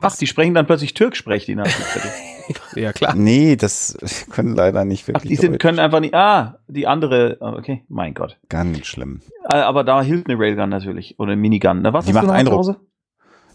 Ach, 0.02 0.16
die 0.18 0.28
sprechen 0.28 0.54
dann 0.54 0.66
plötzlich 0.66 0.94
Türk, 0.94 1.16
sprechen 1.16 1.46
die 1.48 1.56
Nazis. 1.56 1.86
Ja, 2.76 2.92
klar. 2.92 3.16
Nee, 3.16 3.56
das 3.56 3.96
können 4.30 4.56
leider 4.56 4.84
nicht 4.84 5.04
Ach, 5.04 5.08
wirklich. 5.10 5.30
die 5.30 5.36
sind, 5.38 5.58
können 5.60 5.80
einfach 5.80 6.02
nicht, 6.02 6.14
ah, 6.14 6.60
die 6.68 6.86
andere, 6.86 7.38
ah, 7.40 7.54
okay, 7.54 7.86
mein 7.88 8.14
Gott. 8.14 8.38
Ganz 8.50 8.86
schlimm. 8.88 9.22
Äh, 9.48 9.54
Aber 9.54 9.86
da 9.86 10.02
hielt 10.02 10.28
eine 10.28 10.38
Railgun 10.38 10.68
natürlich, 10.70 11.18
oder 11.18 11.32
eine 11.32 11.40
Minigun. 11.40 11.82
Na, 11.82 11.94
was 11.94 12.06
Die 12.06 12.14
macht 12.14 12.26
zu 12.26 12.32
Eindruck. 12.32 12.58
Hause? 12.58 12.80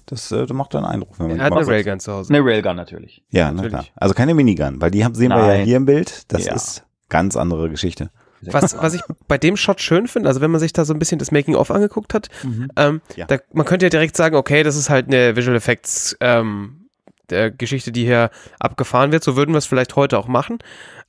Das 0.07 0.31
äh, 0.33 0.47
macht 0.53 0.73
dann 0.73 0.85
Eindruck, 0.85 1.19
wenn 1.19 1.27
man 1.29 1.37
Er 1.39 1.45
hat 1.45 1.51
die 1.53 1.57
eine 1.57 1.65
macht. 1.67 1.75
Railgun 1.75 2.01
zu 2.01 2.13
Hause. 2.13 2.33
Eine 2.33 2.43
Railgun 2.45 2.77
natürlich. 2.77 3.23
Ja, 3.29 3.47
na 3.47 3.63
Natürlich. 3.63 3.73
klar. 3.73 3.85
Also 3.97 4.15
keine 4.15 4.33
Minigun, 4.35 4.81
weil 4.81 4.91
die 4.93 5.05
haben, 5.05 5.15
sehen 5.15 5.31
wir 5.31 5.39
ja 5.41 5.47
Nein. 5.49 5.65
hier 5.67 5.77
im 5.77 5.85
Bild. 5.85 6.33
Das 6.33 6.47
Ja. 6.47 6.55
ist 6.55 6.87
ganz 7.11 7.37
andere 7.37 7.69
Geschichte. 7.69 8.11
Was, 8.43 8.77
was 8.79 8.95
ich 8.95 9.01
bei 9.29 9.39
dem 9.39 9.57
Shot 9.57 9.81
schön 9.81 10.07
finde, 10.09 10.29
also 10.29 10.41
wenn 10.41 10.51
man 10.51 10.61
sich 10.61 10.73
da 10.73 10.85
so 10.85 10.93
ein 10.93 10.99
bisschen 10.99 11.19
das 11.19 11.31
Making-of 11.33 11.71
angeguckt 11.71 12.15
hat, 12.15 12.29
Mhm. 12.43 12.71
ähm, 12.77 13.01
Ja. 13.17 13.27
da, 13.27 13.39
man 13.53 13.65
könnte 13.67 13.87
ja 13.87 13.91
direkt 13.91 14.17
sagen, 14.17 14.37
okay, 14.37 14.63
das 14.63 14.77
ist 14.77 14.91
halt 14.91 15.07
eine 15.09 15.37
Visual 15.37 15.57
Effects 15.57 16.17
ähm, 16.21 16.89
der 17.31 17.51
Geschichte, 17.51 17.91
die 17.93 18.05
hier 18.05 18.31
abgefahren 18.61 19.11
wird. 19.11 19.25
So 19.25 19.37
würden 19.37 19.53
wir 19.53 19.59
es 19.59 19.67
vielleicht 19.67 19.97
heute 19.97 20.19
auch 20.19 20.29
machen. 20.29 20.59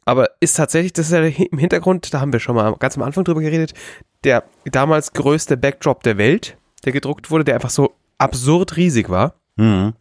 Aber 0.05 0.29
ist 0.39 0.55
tatsächlich, 0.57 0.93
das 0.93 1.07
ist 1.07 1.11
ja 1.11 1.19
im 1.51 1.57
Hintergrund, 1.57 2.13
da 2.13 2.21
haben 2.21 2.31
wir 2.33 2.39
schon 2.39 2.55
mal 2.55 2.73
ganz 2.79 2.95
am 2.97 3.03
Anfang 3.03 3.23
drüber 3.25 3.41
geredet, 3.41 3.73
der 4.23 4.43
damals 4.65 5.13
größte 5.13 5.57
Backdrop 5.57 6.01
der 6.03 6.17
Welt, 6.17 6.57
der 6.85 6.93
gedruckt 6.93 7.29
wurde, 7.29 7.43
der 7.43 7.55
einfach 7.55 7.69
so 7.69 7.93
absurd 8.17 8.77
riesig 8.77 9.09
war 9.09 9.33
Mhm. 9.57 9.93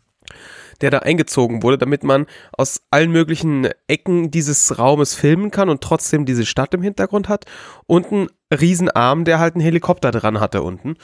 Der 0.79 0.91
da 0.91 0.99
eingezogen 0.99 1.63
wurde, 1.63 1.79
damit 1.79 2.05
man 2.05 2.27
aus 2.53 2.81
allen 2.91 3.11
möglichen 3.11 3.69
Ecken 3.89 4.31
dieses 4.31 4.79
Raumes 4.79 5.15
filmen 5.15 5.51
kann 5.51 5.69
und 5.69 5.81
trotzdem 5.81 6.25
diese 6.25 6.47
Stadt 6.47 6.75
im 6.75 6.83
Hintergrund 6.83 7.29
hat 7.29 7.45
und 7.87 8.11
einen 8.13 8.29
Riesenarm, 8.53 9.25
der 9.25 9.39
halt 9.39 9.55
einen 9.55 9.63
Helikopter 9.65 10.11
dran 10.11 10.41
hatte 10.41 10.63
unten. 10.63 10.95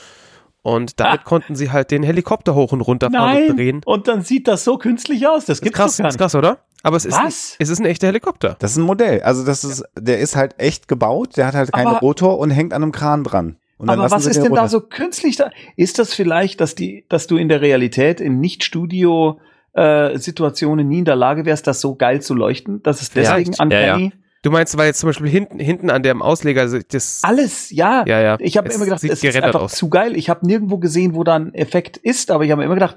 Und 0.65 1.01
damit 1.01 1.25
konnten 1.25 1.57
sie 1.57 1.73
halt 1.73 1.91
den 1.91 2.05
Helikopter 2.05 2.55
hoch 2.55 2.71
und 2.71 2.83
runter 2.83 3.11
fahren 3.11 3.51
und 3.51 3.57
drehen. 3.57 3.81
und 3.85 4.07
dann 4.07 4.23
sieht 4.23 4.47
das 4.47 4.63
so 4.63 4.79
künstlich 4.79 5.27
aus. 5.27 5.45
Das 5.45 5.59
Ist 5.59 5.63
gibt's 5.65 5.77
krass, 5.77 5.97
doch 5.97 6.03
gar 6.05 6.09
ist 6.11 6.15
nicht. 6.15 6.21
krass, 6.21 6.35
oder? 6.37 6.59
Aber 6.85 6.97
es 6.97 7.05
ist, 7.05 7.17
Was? 7.21 7.57
es 7.59 7.69
ist 7.69 7.81
ein 7.81 7.87
echter 7.87 8.07
Helikopter. 8.09 8.55
Das 8.61 8.73
ist 8.73 8.77
ein 8.77 8.85
Modell. 8.85 9.23
Also 9.23 9.45
das 9.45 9.65
ist, 9.65 9.83
der 9.99 10.21
ist 10.21 10.37
halt 10.37 10.55
echt 10.59 10.87
gebaut. 10.87 11.37
Der 11.37 11.47
hat 11.49 11.55
halt 11.55 11.73
keinen 11.73 11.89
Aber- 11.89 11.99
Rotor 11.99 12.39
und 12.39 12.51
hängt 12.51 12.73
an 12.75 12.83
einem 12.83 12.93
Kran 12.93 13.25
dran. 13.25 13.57
Und 13.79 13.89
dann 13.89 13.99
Aber 13.99 14.13
was 14.13 14.27
ist 14.27 14.37
den 14.37 14.45
denn 14.45 14.55
da 14.55 14.61
runter. 14.61 14.71
so 14.71 14.81
künstlich 14.83 15.35
da? 15.35 15.51
Ist 15.77 15.99
das 15.99 16.15
vielleicht, 16.15 16.61
dass 16.61 16.77
die, 16.77 17.05
dass 17.09 17.27
du 17.27 17.37
in 17.37 17.49
der 17.49 17.61
Realität 17.61 18.21
in 18.21 18.39
Nicht-Studio 18.39 19.41
äh, 19.75 20.19
Situationen 20.19 20.89
nie 20.89 20.99
in 21.01 21.05
der 21.05 21.17
Lage 21.17 21.45
wärst, 21.45 21.67
das 21.67 21.81
so 21.81 21.95
geil 21.95 22.21
zu 22.23 22.35
leuchten, 22.35 22.83
dass 22.83 23.01
es 23.03 23.11
deswegen 23.11 23.55
Vielleicht. 23.55 23.61
uncanny? 23.61 24.13
Du 24.43 24.51
meinst, 24.51 24.77
weil 24.77 24.87
jetzt 24.87 24.99
zum 24.99 25.09
Beispiel 25.09 25.29
hinten, 25.29 25.61
hinten 25.61 25.89
an 25.89 26.03
dem 26.03 26.21
Ausleger 26.21 26.63
also 26.63 26.79
das. 26.81 27.21
Alles, 27.23 27.71
ja. 27.71 28.05
Ja, 28.09 28.21
ja. 28.21 28.37
Ich 28.41 28.57
habe 28.57 28.69
immer 28.71 28.85
gedacht, 28.85 29.05
es 29.05 29.23
ist 29.23 29.37
einfach 29.37 29.61
aus. 29.63 29.73
zu 29.75 29.89
geil. 29.89 30.17
Ich 30.17 30.29
habe 30.29 30.45
nirgendwo 30.45 30.79
gesehen, 30.79 31.15
wo 31.15 31.23
da 31.23 31.37
ein 31.37 31.55
Effekt 31.55 31.97
ist, 31.97 32.31
aber 32.33 32.45
ich 32.45 32.51
habe 32.51 32.59
mir 32.61 32.67
immer 32.67 32.75
gedacht, 32.75 32.97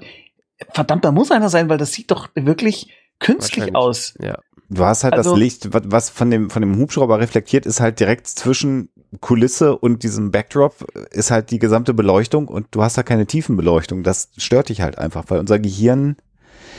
verdammt, 0.72 1.04
da 1.04 1.12
muss 1.12 1.30
einer 1.30 1.48
sein, 1.48 1.68
weil 1.68 1.78
das 1.78 1.92
sieht 1.92 2.10
doch 2.10 2.28
wirklich 2.34 2.92
künstlich 3.20 3.74
aus. 3.76 4.14
Ja. 4.20 4.38
Du 4.68 4.84
hast 4.84 5.04
halt 5.04 5.14
Also- 5.14 5.30
das 5.30 5.38
Licht, 5.38 5.68
was, 5.72 6.10
von 6.10 6.30
dem, 6.32 6.50
von 6.50 6.62
dem 6.62 6.76
Hubschrauber 6.78 7.20
reflektiert, 7.20 7.64
ist 7.64 7.78
halt 7.80 8.00
direkt 8.00 8.26
zwischen 8.26 8.88
Kulisse 9.20 9.76
und 9.78 10.02
diesem 10.02 10.32
Backdrop 10.32 10.84
ist 11.12 11.30
halt 11.30 11.52
die 11.52 11.60
gesamte 11.60 11.94
Beleuchtung 11.94 12.48
und 12.48 12.66
du 12.72 12.82
hast 12.82 12.96
halt 12.96 13.06
keine 13.06 13.26
Tiefenbeleuchtung. 13.26 14.02
Das 14.02 14.30
stört 14.36 14.68
dich 14.68 14.80
halt 14.80 14.98
einfach, 14.98 15.24
weil 15.28 15.38
unser 15.38 15.60
Gehirn, 15.60 16.16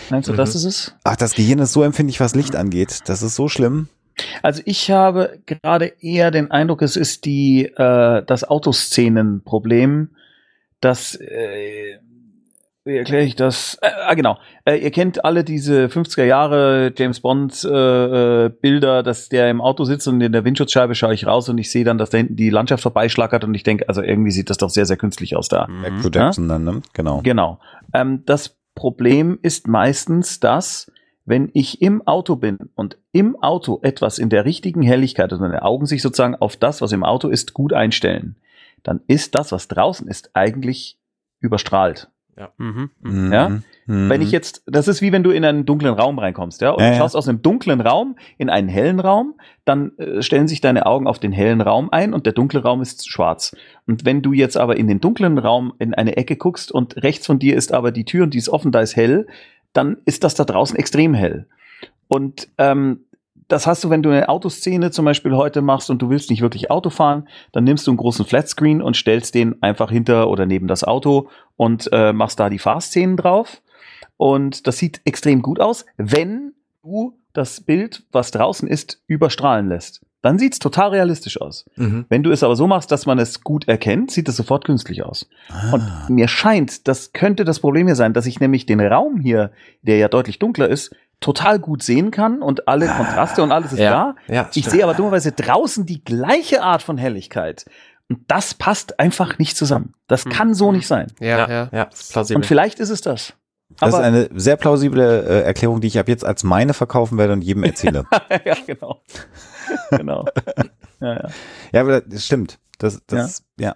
Meinst 0.09 0.27
du, 0.29 0.33
Mhm. 0.33 0.37
das 0.37 0.55
ist 0.55 0.63
es? 0.65 0.95
ach, 1.03 1.15
das 1.15 1.33
Gehirn 1.35 1.59
ist 1.59 1.73
so 1.73 1.83
empfindlich, 1.83 2.19
was 2.19 2.35
Licht 2.35 2.55
angeht. 2.55 3.01
Das 3.05 3.21
ist 3.21 3.35
so 3.35 3.47
schlimm. 3.47 3.89
Also 4.41 4.61
ich 4.65 4.89
habe 4.89 5.39
gerade 5.45 5.93
eher 5.99 6.31
den 6.31 6.49
Eindruck, 6.49 6.81
es 6.81 6.95
ist 6.95 7.25
die 7.25 7.65
äh, 7.65 8.23
das 8.25 8.43
Autoszenenproblem, 8.43 10.09
das 10.81 11.15
äh, 11.15 11.99
wie 12.83 12.95
erkläre 12.95 13.23
ich 13.25 13.35
das? 13.35 13.77
Äh, 13.81 13.89
ah, 14.07 14.13
genau. 14.13 14.37
Äh, 14.63 14.77
ihr 14.77 14.91
kennt 14.91 15.25
alle 15.25 15.43
diese 15.43 15.87
50er 15.87 16.23
Jahre 16.23 16.93
James 16.97 17.19
Bond 17.19 17.63
äh, 17.65 18.45
äh, 18.45 18.49
Bilder, 18.49 19.03
dass 19.03 19.27
der 19.27 19.49
im 19.49 19.59
Auto 19.59 19.83
sitzt 19.83 20.07
und 20.07 20.21
in 20.21 20.31
der 20.31 20.45
Windschutzscheibe 20.45 20.95
schaue 20.95 21.13
ich 21.13 21.27
raus 21.27 21.49
und 21.49 21.57
ich 21.57 21.69
sehe 21.69 21.83
dann, 21.83 21.97
dass 21.97 22.11
da 22.11 22.17
hinten 22.17 22.37
die 22.37 22.49
Landschaft 22.49 22.81
vorbeischlackert 22.83 23.43
und 23.43 23.53
ich 23.55 23.63
denke, 23.63 23.89
also 23.89 24.01
irgendwie 24.01 24.31
sieht 24.31 24.49
das 24.49 24.57
doch 24.57 24.69
sehr, 24.69 24.85
sehr 24.85 24.95
künstlich 24.95 25.35
aus 25.35 25.49
da. 25.49 25.67
Mhm. 25.67 25.81
Back 25.81 26.01
Projection 26.01 26.47
dann, 26.47 26.63
ne? 26.63 26.81
Genau. 26.93 27.19
Genau. 27.23 27.59
Ähm, 27.93 28.23
das 28.25 28.56
Problem 28.77 29.39
ist 29.41 29.67
meistens, 29.67 30.39
dass 30.39 30.91
wenn 31.25 31.49
ich 31.53 31.81
im 31.81 32.05
Auto 32.05 32.35
bin 32.35 32.69
und 32.75 32.99
im 33.11 33.35
Auto 33.41 33.79
etwas 33.81 34.19
in 34.19 34.29
der 34.29 34.45
richtigen 34.45 34.83
Helligkeit 34.83 35.33
und 35.33 35.41
meine 35.41 35.63
Augen 35.63 35.87
sich 35.87 36.03
sozusagen 36.03 36.35
auf 36.35 36.57
das, 36.57 36.79
was 36.79 36.91
im 36.91 37.03
Auto 37.03 37.27
ist, 37.27 37.55
gut 37.55 37.73
einstellen, 37.73 38.35
dann 38.83 39.01
ist 39.07 39.33
das, 39.33 39.51
was 39.51 39.67
draußen 39.67 40.07
ist, 40.07 40.29
eigentlich 40.35 40.99
überstrahlt. 41.39 42.11
Mhm. 42.57 42.91
Mhm. 43.01 43.33
Ja? 43.33 43.49
Mhm. 43.49 44.09
Wenn 44.09 44.21
ich 44.21 44.31
jetzt, 44.31 44.63
das 44.67 44.87
ist 44.87 45.01
wie 45.01 45.11
wenn 45.11 45.23
du 45.23 45.31
in 45.31 45.43
einen 45.43 45.65
dunklen 45.65 45.93
Raum 45.93 46.19
reinkommst, 46.19 46.61
ja, 46.61 46.71
und 46.71 46.81
Ja, 46.81 46.87
du 46.89 46.93
ja. 46.93 46.99
schaust 46.99 47.15
aus 47.15 47.27
einem 47.27 47.41
dunklen 47.41 47.81
Raum 47.81 48.15
in 48.37 48.49
einen 48.49 48.67
hellen 48.67 48.99
Raum, 48.99 49.35
dann 49.65 49.97
äh, 49.97 50.21
stellen 50.21 50.47
sich 50.47 50.61
deine 50.61 50.85
Augen 50.85 51.07
auf 51.07 51.19
den 51.19 51.31
hellen 51.31 51.61
Raum 51.61 51.89
ein 51.91 52.13
und 52.13 52.25
der 52.25 52.33
dunkle 52.33 52.61
Raum 52.61 52.81
ist 52.81 53.09
schwarz. 53.09 53.55
Und 53.87 54.05
wenn 54.05 54.21
du 54.21 54.33
jetzt 54.33 54.57
aber 54.57 54.77
in 54.77 54.87
den 54.87 54.99
dunklen 55.01 55.37
Raum 55.37 55.73
in 55.79 55.93
eine 55.93 56.17
Ecke 56.17 56.35
guckst 56.35 56.71
und 56.71 56.97
rechts 57.03 57.25
von 57.25 57.39
dir 57.39 57.55
ist 57.55 57.73
aber 57.73 57.91
die 57.91 58.05
Tür 58.05 58.23
und 58.23 58.33
die 58.33 58.37
ist 58.39 58.49
offen, 58.49 58.71
da 58.71 58.81
ist 58.81 58.95
hell, 58.95 59.27
dann 59.73 59.97
ist 60.05 60.23
das 60.23 60.35
da 60.35 60.43
draußen 60.43 60.77
extrem 60.77 61.13
hell. 61.13 61.47
Und 62.07 62.49
ähm, 62.57 63.05
das 63.47 63.65
hast 63.65 63.83
du, 63.83 63.89
wenn 63.89 64.03
du 64.03 64.09
eine 64.09 64.29
Autoszene 64.29 64.91
zum 64.91 65.05
Beispiel 65.05 65.35
heute 65.35 65.61
machst 65.61 65.89
und 65.89 66.01
du 66.01 66.09
willst 66.09 66.29
nicht 66.29 66.41
wirklich 66.41 66.69
Auto 66.69 66.89
fahren, 66.89 67.27
dann 67.51 67.63
nimmst 67.63 67.87
du 67.87 67.91
einen 67.91 67.97
großen 67.97 68.25
Flatscreen 68.25 68.81
und 68.81 68.95
stellst 68.95 69.35
den 69.35 69.61
einfach 69.61 69.89
hinter 69.89 70.29
oder 70.29 70.45
neben 70.45 70.67
das 70.67 70.83
Auto 70.83 71.29
und 71.55 71.89
äh, 71.91 72.13
machst 72.13 72.39
da 72.39 72.49
die 72.49 72.59
Fahrszenen 72.59 73.17
drauf. 73.17 73.61
Und 74.17 74.67
das 74.67 74.77
sieht 74.77 75.01
extrem 75.05 75.41
gut 75.41 75.59
aus, 75.59 75.85
wenn 75.97 76.53
du 76.83 77.17
das 77.33 77.61
Bild, 77.61 78.03
was 78.11 78.31
draußen 78.31 78.67
ist, 78.67 79.01
überstrahlen 79.07 79.69
lässt. 79.69 80.01
Dann 80.23 80.39
sieht's 80.39 80.57
total 80.57 80.89
realistisch 80.89 81.39
aus. 81.39 81.65
Mhm. 81.75 82.05
Wenn 82.09 82.23
du 82.23 82.31
es 82.31 82.43
aber 82.43 82.55
so 82.55 82.65
machst, 82.65 82.91
dass 82.91 83.05
man 83.05 83.19
es 83.19 83.43
gut 83.43 83.67
erkennt, 83.67 84.09
sieht 84.09 84.27
es 84.27 84.35
sofort 84.35 84.65
künstlich 84.65 85.03
aus. 85.03 85.29
Ah. 85.49 85.73
Und 85.73 86.09
mir 86.09 86.27
scheint, 86.27 86.87
das 86.87 87.13
könnte 87.13 87.45
das 87.45 87.59
Problem 87.59 87.85
hier 87.85 87.95
sein, 87.95 88.13
dass 88.13 88.25
ich 88.25 88.39
nämlich 88.39 88.65
den 88.65 88.81
Raum 88.81 89.19
hier, 89.19 89.51
der 89.83 89.97
ja 89.97 90.07
deutlich 90.07 90.39
dunkler 90.39 90.67
ist, 90.67 90.93
total 91.19 91.59
gut 91.59 91.81
sehen 91.83 92.11
kann 92.11 92.41
und 92.41 92.67
alle 92.67 92.87
Kontraste 92.87 93.41
und 93.43 93.51
alles 93.51 93.73
ist 93.73 93.79
Ja, 93.79 94.15
da. 94.27 94.33
ja, 94.33 94.41
ich 94.53 94.63
stimmt. 94.65 94.69
sehe 94.71 94.83
aber 94.83 94.93
dummerweise 94.93 95.31
draußen 95.31 95.85
die 95.85 96.03
gleiche 96.03 96.61
Art 96.63 96.83
von 96.83 96.97
Helligkeit. 96.97 97.65
Und 98.09 98.19
das 98.27 98.53
passt 98.53 98.99
einfach 98.99 99.37
nicht 99.37 99.57
zusammen. 99.57 99.93
Das 100.07 100.25
Hm. 100.25 100.31
kann 100.31 100.53
so 100.53 100.71
nicht 100.71 100.87
sein. 100.87 101.07
Ja, 101.19 101.27
Ja, 101.39 101.49
ja. 101.49 101.69
ja, 101.73 101.83
ist 101.83 102.11
plausibel. 102.13 102.37
Und 102.37 102.45
vielleicht 102.45 102.79
ist 102.79 102.89
es 102.89 103.01
das. 103.01 103.33
Das 103.79 103.89
ist 103.89 103.95
Aber- 103.95 104.03
eine 104.03 104.29
sehr 104.35 104.55
plausible 104.55 105.23
äh, 105.27 105.41
Erklärung, 105.41 105.81
die 105.81 105.87
ich 105.87 105.99
ab 105.99 106.07
jetzt 106.07 106.23
als 106.23 106.43
meine 106.43 106.73
verkaufen 106.73 107.17
werde 107.17 107.33
und 107.33 107.41
jedem 107.43 107.63
erzähle. 107.63 108.05
ja, 108.45 108.55
genau. 108.65 109.01
genau. 109.91 110.25
Ja, 110.99 111.13
ja. 111.13 111.29
ja, 111.73 111.81
aber 111.81 112.01
das 112.01 112.25
stimmt. 112.25 112.57
Das, 112.79 113.01
das, 113.05 113.43
ja. 113.59 113.75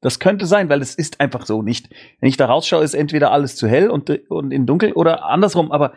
Das 0.00 0.18
könnte 0.18 0.46
sein, 0.46 0.68
weil 0.68 0.82
es 0.82 0.96
ist 0.96 1.20
einfach 1.20 1.46
so 1.46 1.62
nicht. 1.62 1.90
Wenn 2.18 2.28
ich 2.28 2.36
da 2.36 2.46
rausschaue, 2.46 2.82
ist 2.82 2.94
entweder 2.94 3.30
alles 3.30 3.54
zu 3.54 3.68
hell 3.68 3.88
und, 3.88 4.10
und 4.30 4.50
in 4.50 4.66
dunkel 4.66 4.92
oder 4.94 5.26
andersrum, 5.26 5.70
aber 5.70 5.92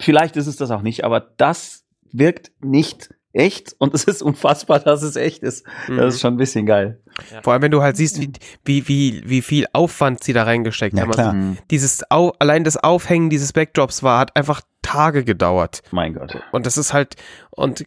vielleicht 0.00 0.36
ist 0.36 0.46
es 0.46 0.56
das 0.56 0.70
auch 0.70 0.82
nicht, 0.82 1.04
aber 1.04 1.20
das 1.36 1.84
wirkt 2.12 2.50
nicht 2.60 3.14
echt 3.32 3.76
und 3.78 3.94
es 3.94 4.04
ist 4.04 4.22
unfassbar, 4.22 4.80
dass 4.80 5.02
es 5.02 5.14
echt 5.16 5.42
ist. 5.44 5.64
Das 5.88 6.14
ist 6.14 6.20
schon 6.20 6.34
ein 6.34 6.38
bisschen 6.38 6.66
geil. 6.66 7.00
Vor 7.42 7.52
allem, 7.52 7.62
wenn 7.62 7.70
du 7.70 7.82
halt 7.82 7.96
siehst, 7.96 8.18
wie, 8.20 8.32
wie, 8.64 8.88
wie, 8.88 9.22
wie 9.26 9.42
viel 9.42 9.66
Aufwand 9.72 10.24
sie 10.24 10.32
da 10.32 10.42
reingesteckt 10.44 10.96
Ja, 10.96 11.02
haben. 11.02 11.10
klar. 11.12 11.32
Also 11.34 11.56
dieses 11.70 12.10
Au 12.10 12.32
allein 12.38 12.64
das 12.64 12.76
Aufhängen 12.76 13.30
dieses 13.30 13.52
Backdrops 13.52 14.02
war, 14.02 14.18
hat 14.18 14.34
einfach 14.36 14.62
Tage 14.82 15.22
gedauert. 15.24 15.82
Mein 15.92 16.14
Gott. 16.14 16.36
Und 16.50 16.66
das 16.66 16.76
ist 16.76 16.92
halt, 16.92 17.14
und 17.50 17.84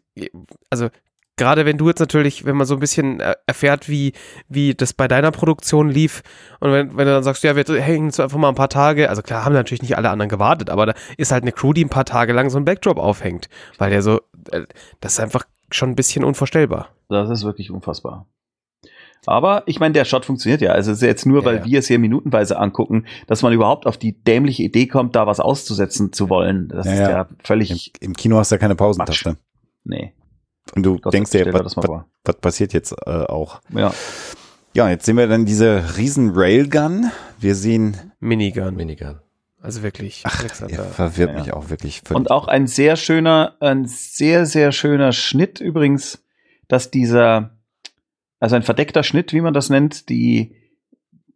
also 0.69 0.89
gerade 1.37 1.65
wenn 1.65 1.77
du 1.77 1.87
jetzt 1.87 1.99
natürlich, 1.99 2.45
wenn 2.45 2.55
man 2.55 2.67
so 2.67 2.75
ein 2.75 2.79
bisschen 2.79 3.19
äh, 3.19 3.35
erfährt, 3.47 3.89
wie, 3.89 4.13
wie 4.49 4.75
das 4.75 4.93
bei 4.93 5.07
deiner 5.07 5.31
Produktion 5.31 5.89
lief, 5.89 6.21
und 6.59 6.71
wenn, 6.71 6.95
wenn 6.97 7.05
du 7.05 7.13
dann 7.13 7.23
sagst, 7.23 7.43
ja, 7.43 7.55
wir 7.55 7.63
hängen 7.81 8.07
jetzt 8.07 8.19
einfach 8.19 8.37
mal 8.37 8.49
ein 8.49 8.55
paar 8.55 8.69
Tage, 8.69 9.09
also 9.09 9.21
klar 9.21 9.45
haben 9.45 9.53
natürlich 9.53 9.81
nicht 9.81 9.97
alle 9.97 10.09
anderen 10.09 10.29
gewartet, 10.29 10.69
aber 10.69 10.85
da 10.87 10.93
ist 11.17 11.31
halt 11.31 11.43
eine 11.43 11.51
Crew, 11.51 11.73
die 11.73 11.85
ein 11.85 11.89
paar 11.89 12.05
Tage 12.05 12.33
lang 12.33 12.49
so 12.49 12.57
ein 12.57 12.65
Backdrop 12.65 12.97
aufhängt, 12.97 13.49
weil 13.77 13.89
der 13.89 14.01
so, 14.01 14.21
äh, 14.51 14.63
das 15.01 15.13
ist 15.13 15.19
einfach 15.19 15.45
schon 15.71 15.89
ein 15.89 15.95
bisschen 15.95 16.23
unvorstellbar. 16.23 16.89
Das 17.09 17.29
ist 17.29 17.43
wirklich 17.43 17.71
unfassbar. 17.71 18.27
Aber 19.25 19.63
ich 19.67 19.79
meine, 19.79 19.93
der 19.93 20.05
Shot 20.05 20.25
funktioniert 20.25 20.61
ja. 20.61 20.71
Also 20.71 20.91
es 20.91 20.97
ist 20.97 21.07
jetzt 21.07 21.25
nur, 21.25 21.39
Ja, 21.41 21.45
weil 21.45 21.57
ja. 21.59 21.65
wir 21.65 21.79
es 21.79 21.87
hier 21.87 21.97
minutenweise 21.97 22.59
angucken, 22.59 23.05
dass 23.27 23.41
man 23.41 23.53
überhaupt 23.53 23.85
auf 23.85 23.97
die 23.97 24.21
dämliche 24.21 24.63
Idee 24.63 24.87
kommt, 24.87 25.15
da 25.15 25.25
was 25.25 25.39
auszusetzen 25.39 26.11
zu 26.11 26.29
wollen. 26.29 26.67
Das 26.67 26.85
Ja, 26.85 26.91
ist 26.91 26.99
ja. 26.99 27.09
ja 27.09 27.21
Im, 27.21 27.37
völlig. 27.39 27.93
Im 28.01 28.13
Kino 28.13 28.37
hast 28.37 28.51
du 28.51 28.55
ja 28.55 28.59
keine 28.59 28.75
Pausentaste. 28.75 29.37
Nee. 29.85 30.13
Und 30.75 30.83
du 30.83 30.97
Gott, 30.99 31.13
denkst 31.13 31.31
dir, 31.31 31.45
dir 31.45 31.53
was, 31.53 31.75
das 31.75 31.77
was, 32.23 32.35
passiert 32.37 32.73
jetzt 32.73 32.93
äh, 33.05 33.09
auch? 33.09 33.61
Ja. 33.69 33.93
Ja, 34.75 34.89
jetzt 34.89 35.05
sehen 35.05 35.17
wir 35.17 35.27
dann 35.27 35.45
diese 35.45 35.97
riesen 35.97 36.31
Railgun. 36.33 37.11
Wir 37.39 37.53
sehen, 37.53 38.11
Minigun. 38.19 38.75
Minigun. 38.75 39.19
Also 39.61 39.83
wirklich. 39.83 40.23
ach, 40.25 40.39
Alexander. 40.39 40.73
ihr 40.73 40.83
verwirrt 40.83 41.31
Ja, 41.31 41.37
mich 41.37 41.45
ja. 41.47 41.53
auch 41.53 41.69
wirklich. 41.69 42.01
völlig. 42.03 42.19
Und 42.19 42.31
auch 42.31 42.47
ein 42.47 42.65
sehr 42.67 42.95
schöner, 42.95 43.55
ein 43.59 43.85
sehr, 43.85 44.45
sehr 44.45 44.71
schöner 44.71 45.11
Schnitt 45.11 45.61
übrigens, 45.61 46.25
dass 46.67 46.89
dieser, 46.89 47.57
also 48.39 48.55
ein 48.55 48.63
verdeckter 48.63 49.03
Schnitt, 49.03 49.31
wie 49.31 49.41
man 49.41 49.53
das 49.53 49.69
nennt, 49.69 50.09
die, 50.09 50.55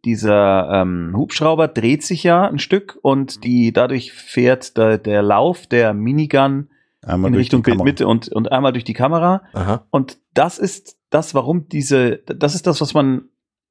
dieser 0.04 0.68
ähm, 0.72 1.14
Hubschrauber 1.16 1.68
dreht 1.68 2.02
sich 2.02 2.24
ja 2.24 2.46
ein 2.46 2.58
Stück 2.58 2.98
und 3.02 3.44
die, 3.44 3.72
dadurch 3.72 4.12
fährt 4.12 4.76
der, 4.76 4.98
der 4.98 5.22
Lauf 5.22 5.66
der 5.66 5.94
Minigun 5.94 6.70
Einmal 7.06 7.28
in 7.28 7.34
durch 7.34 7.44
Richtung 7.44 7.62
die 7.62 7.70
Kamera. 7.70 7.84
Bildmitte 7.84 8.06
und, 8.08 8.28
und 8.28 8.50
einmal 8.52 8.72
durch 8.72 8.84
die 8.84 8.94
Kamera. 8.94 9.42
Aha. 9.52 9.84
Und 9.90 10.18
das 10.34 10.58
ist 10.58 10.96
das, 11.10 11.34
warum 11.34 11.68
diese, 11.68 12.16
das 12.26 12.54
ist 12.54 12.66
das, 12.66 12.80
was 12.80 12.92
man, 12.94 13.28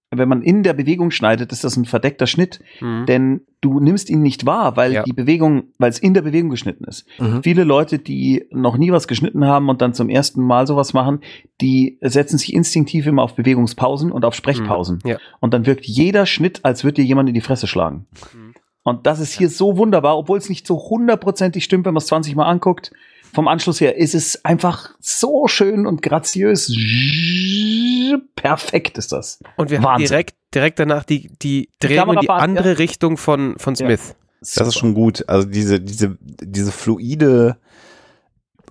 wenn 0.10 0.30
man 0.30 0.42
in 0.42 0.64
der 0.64 0.74
Bewegung 0.74 1.12
schneidet, 1.12 1.52
ist 1.52 1.66
das 1.66 1.76
ein 1.76 1.84
verdeckter 1.84 2.26
Schnitt, 2.28 2.62
Mhm. 2.80 3.06
denn 3.06 3.42
du 3.60 3.82
nimmst 3.82 4.10
ihn 4.10 4.22
nicht 4.22 4.46
wahr, 4.46 4.78
weil 4.78 4.94
Ja. 4.94 5.04
die 5.04 5.12
Bewegung, 5.12 5.74
weil 5.78 5.90
es 5.90 6.00
in 6.00 6.14
der 6.14 6.22
Bewegung 6.22 6.50
geschnitten 6.50 6.86
ist. 6.86 7.06
Mhm. 7.20 7.44
Viele 7.44 7.66
Leute, 7.66 8.00
die 8.00 8.46
noch 8.52 8.78
nie 8.78 8.92
was 8.94 9.10
geschnitten 9.10 9.44
haben 9.46 9.68
und 9.68 9.82
dann 9.82 9.94
zum 9.94 10.08
ersten 10.10 10.42
Mal 10.42 10.66
sowas 10.66 10.94
machen, 10.94 11.20
die 11.60 11.98
setzen 12.02 12.38
sich 12.38 12.54
instinktiv 12.54 13.06
immer 13.06 13.24
auf 13.24 13.36
Bewegungspausen 13.36 14.12
und 14.14 14.24
auf 14.24 14.34
Sprechpausen. 14.36 15.00
Ja. 15.04 15.18
Und 15.42 15.54
dann 15.54 15.66
wirkt 15.66 15.86
jeder 15.86 16.26
Schnitt, 16.26 16.64
als 16.64 16.86
würde 16.86 17.02
dir 17.02 17.06
jemand 17.06 17.28
in 17.28 17.36
die 17.36 17.42
Fresse 17.42 17.68
schlagen. 17.68 18.08
Mhm. 18.34 18.54
Und 18.84 19.06
das 19.06 19.20
ist 19.20 19.34
hier 19.34 19.50
so 19.50 19.76
wunderbar, 19.76 20.18
obwohl 20.18 20.38
es 20.38 20.48
nicht 20.48 20.66
so 20.66 20.78
hundertprozentig 20.90 21.66
stimmt, 21.66 21.86
wenn 21.86 21.94
man 21.94 22.00
es 22.00 22.08
20 22.08 22.38
Mal 22.38 22.46
anguckt. 22.46 22.94
Vom 23.34 23.48
Anschluss 23.48 23.80
her 23.82 23.98
ist 23.98 24.16
es 24.16 24.44
einfach 24.46 24.92
so 25.00 25.48
schön 25.48 25.86
und 25.86 26.02
graziös. 26.02 26.74
Perfekt 28.36 28.98
ist 28.98 29.12
das. 29.12 29.40
Und 29.58 29.70
wir 29.70 29.78
haben 29.78 29.86
Wahnsinn. 29.86 30.08
direkt, 30.08 30.36
direkt 30.54 30.80
danach 30.80 31.04
die, 31.04 31.30
die 31.42 31.70
Drehung 31.80 32.14
in 32.14 32.20
die 32.22 32.30
andere 32.30 32.70
ja. 32.70 32.76
Richtung 32.76 33.18
von, 33.18 33.56
von 33.58 33.76
Ja. 33.76 33.86
Smith. 33.88 34.16
Das 34.40 34.68
ist 34.68 34.78
schon 34.78 34.94
gut. 34.94 35.28
Also 35.28 35.48
diese, 35.48 35.80
diese, 35.80 36.18
diese 36.22 36.72
fluide, 36.72 37.58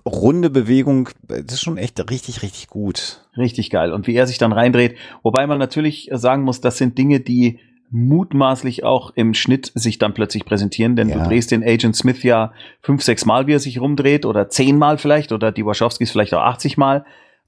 runde 0.05 0.49
Bewegung, 0.49 1.09
das 1.27 1.55
ist 1.55 1.61
schon 1.61 1.77
echt 1.77 1.99
richtig, 2.09 2.41
richtig 2.41 2.67
gut. 2.67 3.25
Richtig 3.37 3.69
geil. 3.69 3.91
Und 3.91 4.07
wie 4.07 4.15
er 4.15 4.27
sich 4.27 4.37
dann 4.37 4.53
reindreht. 4.53 4.97
Wobei 5.23 5.45
man 5.45 5.59
natürlich 5.59 6.09
sagen 6.13 6.43
muss, 6.43 6.61
das 6.61 6.77
sind 6.77 6.97
Dinge, 6.97 7.19
die 7.19 7.59
mutmaßlich 7.89 8.83
auch 8.83 9.11
im 9.15 9.33
Schnitt 9.33 9.71
sich 9.75 9.97
dann 9.97 10.13
plötzlich 10.13 10.45
präsentieren, 10.45 10.95
denn 10.95 11.09
Ja. 11.09 11.19
du 11.19 11.29
drehst 11.29 11.51
den 11.51 11.63
Agent 11.63 11.95
Smith 11.95 12.23
ja 12.23 12.51
fünf, 12.81 13.01
sechs 13.03 13.25
Mal, 13.25 13.47
wie 13.47 13.53
er 13.53 13.59
sich 13.59 13.79
rumdreht, 13.79 14.25
oder 14.25 14.49
zehn 14.49 14.77
Mal 14.77 14.97
vielleicht, 14.97 15.31
oder 15.31 15.51
die 15.51 15.65
Wachowskis 15.65 16.11
vielleicht 16.11 16.33
auch 16.33 16.41
80 16.41 16.77
Mal. 16.77 17.05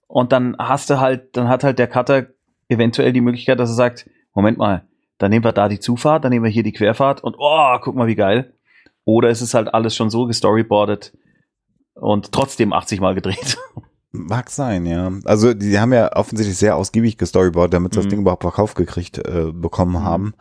Und 0.07 0.31
dann 0.31 0.55
hast 0.57 0.89
du 0.89 0.99
halt, 0.99 1.35
dann 1.37 1.47
hat 1.49 1.63
halt 1.63 1.77
der 1.79 1.87
Cutter 1.87 2.27
eventuell 2.69 3.13
die 3.13 3.21
Möglichkeit, 3.21 3.59
dass 3.59 3.69
er 3.69 3.75
sagt, 3.75 4.09
Moment 4.33 4.57
mal, 4.57 4.85
dann 5.17 5.31
nehmen 5.31 5.43
wir 5.43 5.51
da 5.51 5.67
die 5.67 5.79
Zufahrt, 5.79 6.23
dann 6.23 6.31
nehmen 6.31 6.45
wir 6.45 6.51
hier 6.51 6.63
die 6.63 6.71
Querfahrt 6.71 7.23
und 7.23 7.35
oh, 7.37 7.77
guck 7.81 7.95
mal, 7.95 8.07
wie 8.07 8.15
geil. 8.15 8.53
Oder 9.05 9.29
es 9.29 9.41
ist 9.41 9.53
halt 9.53 9.73
alles 9.73 9.95
schon 9.95 10.09
so 10.09 10.25
gestoryboardet 10.25 11.13
und 11.95 12.31
trotzdem 12.31 12.71
80 12.73 13.01
Mal 13.01 13.15
gedreht. 13.15 13.57
Mag 14.11 14.49
sein, 14.49 14.87
ja. 14.87 15.11
Also 15.25 15.53
die 15.53 15.79
haben 15.79 15.93
ja 15.93 16.15
offensichtlich 16.15 16.57
sehr 16.57 16.75
ausgiebig 16.75 17.17
gestoryboardet, 17.17 17.75
damit 17.75 17.93
sie 17.93 17.97
das 17.99 18.05
Mhm. 18.05 18.09
Ding 18.09 18.19
überhaupt 18.21 18.41
verkauft 18.43 18.75
gekriegt 18.75 19.19
äh, 19.19 19.51
bekommen 19.53 20.03
haben. 20.03 20.33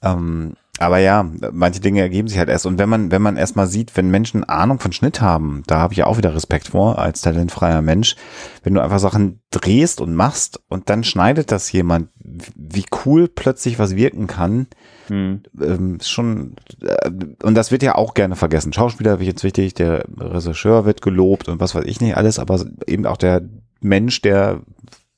Ähm, 0.00 0.54
aber 0.80 0.98
ja, 0.98 1.28
manche 1.52 1.80
Dinge 1.80 2.00
ergeben 2.00 2.26
sich 2.26 2.38
halt 2.38 2.48
erst. 2.48 2.66
Und 2.66 2.78
wenn 2.78 2.88
man, 2.88 3.10
wenn 3.10 3.22
man 3.22 3.36
erstmal 3.36 3.66
sieht, 3.66 3.96
wenn 3.96 4.10
Menschen 4.10 4.44
Ahnung 4.44 4.80
von 4.80 4.92
Schnitt 4.92 5.20
haben, 5.20 5.62
da 5.66 5.78
habe 5.78 5.92
ich 5.92 5.98
ja 5.98 6.06
auch 6.06 6.16
wieder 6.16 6.34
Respekt 6.34 6.68
vor, 6.68 6.98
als 6.98 7.20
talentfreier 7.20 7.82
Mensch, 7.82 8.16
wenn 8.62 8.74
du 8.74 8.80
einfach 8.80 8.98
Sachen 8.98 9.42
drehst 9.50 10.00
und 10.00 10.14
machst 10.14 10.60
und 10.68 10.88
dann 10.88 11.04
schneidet 11.04 11.52
das 11.52 11.70
jemand, 11.70 12.08
wie 12.56 12.86
cool 13.04 13.28
plötzlich 13.28 13.78
was 13.78 13.94
wirken 13.94 14.26
kann, 14.26 14.66
Hm. 15.08 15.42
ähm, 15.60 15.96
ist 16.00 16.08
schon, 16.08 16.54
äh, 16.82 17.10
und 17.42 17.54
das 17.56 17.72
wird 17.72 17.82
ja 17.82 17.96
auch 17.96 18.14
gerne 18.14 18.36
vergessen. 18.36 18.72
Schauspieler 18.72 19.18
wird 19.18 19.26
jetzt 19.26 19.44
wichtig, 19.44 19.74
der 19.74 20.04
Regisseur 20.16 20.86
wird 20.86 21.02
gelobt 21.02 21.48
und 21.48 21.60
was 21.60 21.74
weiß 21.74 21.84
ich 21.84 22.00
nicht 22.00 22.16
alles, 22.16 22.38
aber 22.38 22.64
eben 22.86 23.06
auch 23.06 23.16
der 23.16 23.42
Mensch, 23.80 24.22
der 24.22 24.60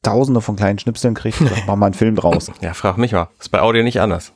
tausende 0.03 0.41
von 0.41 0.57
kleinen 0.57 0.79
Schnipseln 0.79 1.15
kriegt, 1.15 1.41
mach 1.67 1.77
mal 1.77 1.87
einen 1.87 1.95
Film 1.95 2.17
draus. 2.17 2.51
Ja, 2.63 2.73
frag 2.73 2.97
mich 2.97 3.13
mal. 3.13 3.29
Ist 3.39 3.51
bei 3.51 3.61
Audio 3.61 3.83
nicht 3.83 4.01
anders. 4.01 4.33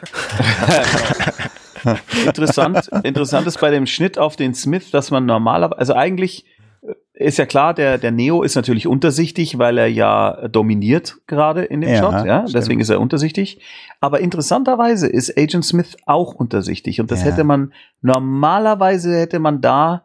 Interessant, 2.26 2.88
interessant 3.04 3.46
ist 3.46 3.60
bei 3.60 3.70
dem 3.70 3.86
Schnitt 3.86 4.18
auf 4.18 4.36
den 4.36 4.54
Smith, 4.54 4.90
dass 4.90 5.10
man 5.10 5.24
normalerweise, 5.26 5.78
also 5.78 5.94
eigentlich 5.94 6.44
äh, 6.82 7.24
ist 7.26 7.38
ja 7.38 7.46
klar, 7.46 7.72
der, 7.74 7.96
der 7.98 8.10
Neo 8.10 8.42
ist 8.42 8.54
natürlich 8.54 8.86
untersichtig, 8.86 9.58
weil 9.58 9.78
er 9.78 9.86
ja 9.86 10.48
dominiert 10.48 11.16
gerade 11.26 11.62
in 11.62 11.80
dem 11.80 11.90
Ja, 11.90 11.96
Shot, 11.98 12.26
ja, 12.26 12.40
stimmt. 12.42 12.54
deswegen 12.54 12.80
ist 12.80 12.90
er 12.90 13.00
untersichtig. 13.00 13.60
Aber 14.00 14.20
interessanterweise 14.20 15.06
ist 15.06 15.36
Agent 15.38 15.64
Smith 15.64 15.96
auch 16.06 16.34
untersichtig 16.34 17.00
und 17.00 17.10
das 17.10 17.22
Ja. 17.22 17.30
hätte 17.30 17.44
man, 17.44 17.72
normalerweise 18.02 19.16
hätte 19.18 19.38
man 19.38 19.60
da, 19.62 20.04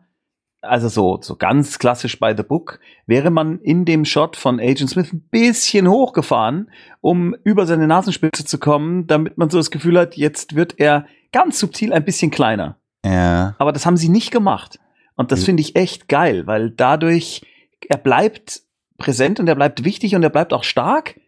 also 0.68 0.88
so, 0.89 1.20
so 1.22 1.36
ganz 1.36 1.80
klassisch 1.80 2.20
bei 2.20 2.36
The 2.36 2.43
Book, 2.43 2.80
wäre 3.05 3.32
man 3.32 3.59
in 3.59 3.86
dem 3.86 4.05
Shot 4.05 4.36
von 4.36 4.59
Agent 4.59 4.89
Smith 4.89 5.13
ein 5.13 5.22
bisschen 5.30 5.88
hochgefahren, 5.89 6.70
um 7.01 7.36
über 7.43 7.66
seine 7.66 7.88
Nasenspitze 7.88 8.45
zu 8.45 8.57
kommen, 8.57 9.07
damit 9.07 9.38
man 9.38 9.49
so 9.49 9.57
das 9.57 9.72
Gefühl 9.72 9.97
hat, 9.99 10.16
jetzt 10.16 10.55
wird 10.55 10.80
er 10.80 11.05
ganz 11.32 11.59
subtil 11.59 11.93
ein 11.93 12.05
bisschen 12.05 12.32
kleiner. 12.32 12.78
Ja, 13.05 13.55
Aber 13.59 13.72
das 13.72 13.86
haben 13.86 13.97
sie 13.97 14.09
nicht 14.09 14.32
gemacht. 14.32 14.80
Und 15.16 15.32
das 15.32 15.43
finde 15.45 15.61
ich 15.61 15.76
echt 15.76 16.09
geil, 16.09 16.45
weil 16.47 16.72
dadurch, 16.72 17.41
er 17.88 17.97
bleibt 17.97 18.61
präsent 18.97 19.39
und 19.39 19.47
er 19.47 19.55
bleibt 19.55 19.86
wichtig 19.86 20.16
und 20.16 20.24
er 20.24 20.30
bleibt 20.30 20.51
auch 20.51 20.63
stark, 20.63 21.20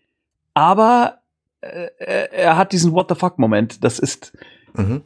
aber 0.54 1.20
äh, 1.62 1.88
er, 2.00 2.34
er 2.34 2.58
hat 2.58 2.74
diesen 2.74 2.92
What 2.94 3.08
the 3.10 3.16
fuck-Moment. 3.16 3.84
Das 3.84 4.00
ist, 4.00 4.34
Mhm. 4.78 5.02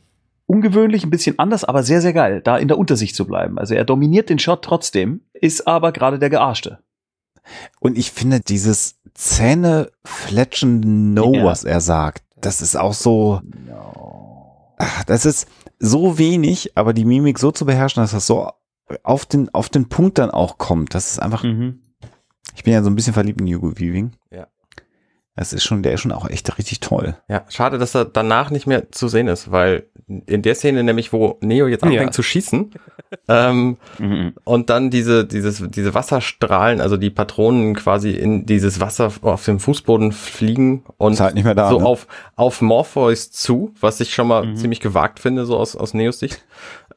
Ungewöhnlich, 0.45 1.03
ein 1.03 1.09
bisschen 1.09 1.39
anders, 1.39 1.63
aber 1.63 1.83
sehr, 1.83 2.01
sehr 2.01 2.13
geil, 2.13 2.41
da 2.43 2.57
in 2.57 2.67
der 2.67 2.77
Untersicht 2.77 3.15
zu 3.15 3.25
bleiben. 3.25 3.57
Also 3.57 3.73
er 3.73 3.85
dominiert 3.85 4.29
den 4.29 4.39
Shot 4.39 4.63
trotzdem, 4.63 5.21
ist 5.33 5.67
aber 5.67 5.91
gerade 5.91 6.19
der 6.19 6.29
Gearschte. 6.29 6.79
Und 7.79 7.97
ich 7.97 8.11
finde 8.11 8.39
dieses 8.39 8.99
Zähnefletschen 9.13 11.13
No, 11.13 11.33
Ja. 11.33 11.45
was 11.45 11.63
er 11.63 11.81
sagt, 11.81 12.23
das 12.39 12.61
ist 12.61 12.75
auch 12.75 12.93
so, 12.93 13.41
ach, 14.77 15.03
das 15.05 15.25
ist 15.25 15.47
so 15.79 16.17
wenig, 16.17 16.77
aber 16.77 16.93
die 16.93 17.05
Mimik 17.05 17.39
so 17.39 17.51
zu 17.51 17.65
beherrschen, 17.65 18.03
dass 18.03 18.11
das 18.11 18.27
so 18.27 18.49
auf 19.03 19.25
den, 19.25 19.49
auf 19.53 19.69
den 19.69 19.89
Punkt 19.89 20.17
dann 20.17 20.31
auch 20.31 20.57
kommt. 20.57 20.93
Das 20.93 21.11
ist 21.11 21.19
einfach, 21.19 21.43
Mhm. 21.43 21.81
ich 22.55 22.63
bin 22.63 22.73
ja 22.73 22.83
so 22.83 22.89
ein 22.89 22.95
bisschen 22.95 23.13
verliebt 23.13 23.41
in 23.41 23.47
Hugo 23.53 23.77
Weaving. 23.79 24.11
Ja. 24.31 24.47
Das 25.35 25.53
ist 25.53 25.63
schon, 25.63 25.81
der 25.81 25.93
ist 25.93 26.01
schon 26.01 26.11
auch 26.11 26.29
echt 26.29 26.57
richtig 26.57 26.81
toll. 26.81 27.15
Ja, 27.29 27.45
schade, 27.49 27.77
dass 27.77 27.95
er 27.95 28.03
danach 28.05 28.49
nicht 28.51 28.67
mehr 28.67 28.91
zu 28.91 29.07
sehen 29.07 29.27
ist, 29.29 29.49
weil 29.49 29.85
in 30.25 30.41
der 30.41 30.55
Szene 30.55 30.83
nämlich, 30.83 31.13
wo 31.13 31.37
Neo 31.41 31.67
jetzt 31.67 31.83
anfängt 31.83 32.01
Ja. 32.07 32.11
zu 32.11 32.21
schießen, 32.21 32.71
ähm, 33.29 33.77
Mhm. 33.97 34.33
und 34.43 34.69
dann 34.69 34.89
diese, 34.89 35.25
dieses, 35.25 35.63
diese 35.69 35.93
Wasserstrahlen, 35.93 36.81
also 36.81 36.97
die 36.97 37.09
Patronen 37.09 37.75
quasi 37.75 38.11
in 38.11 38.45
dieses 38.45 38.81
Wasser 38.81 39.09
auf 39.21 39.45
dem 39.45 39.61
Fußboden 39.61 40.11
fliegen 40.11 40.83
und 40.97 41.19
halt 41.21 41.35
nicht 41.35 41.45
mehr 41.45 41.55
da, 41.55 41.69
so 41.69 41.79
ne? 41.79 41.85
auf, 41.85 42.07
auf 42.35 42.61
Morpheus 42.61 43.31
zu, 43.31 43.73
was 43.79 44.01
ich 44.01 44.13
schon 44.13 44.27
mal 44.27 44.45
Mhm. 44.45 44.55
ziemlich 44.57 44.81
gewagt 44.81 45.19
finde, 45.21 45.45
so 45.45 45.55
aus, 45.57 45.77
aus 45.77 45.93
Neos 45.93 46.19
Sicht. 46.19 46.43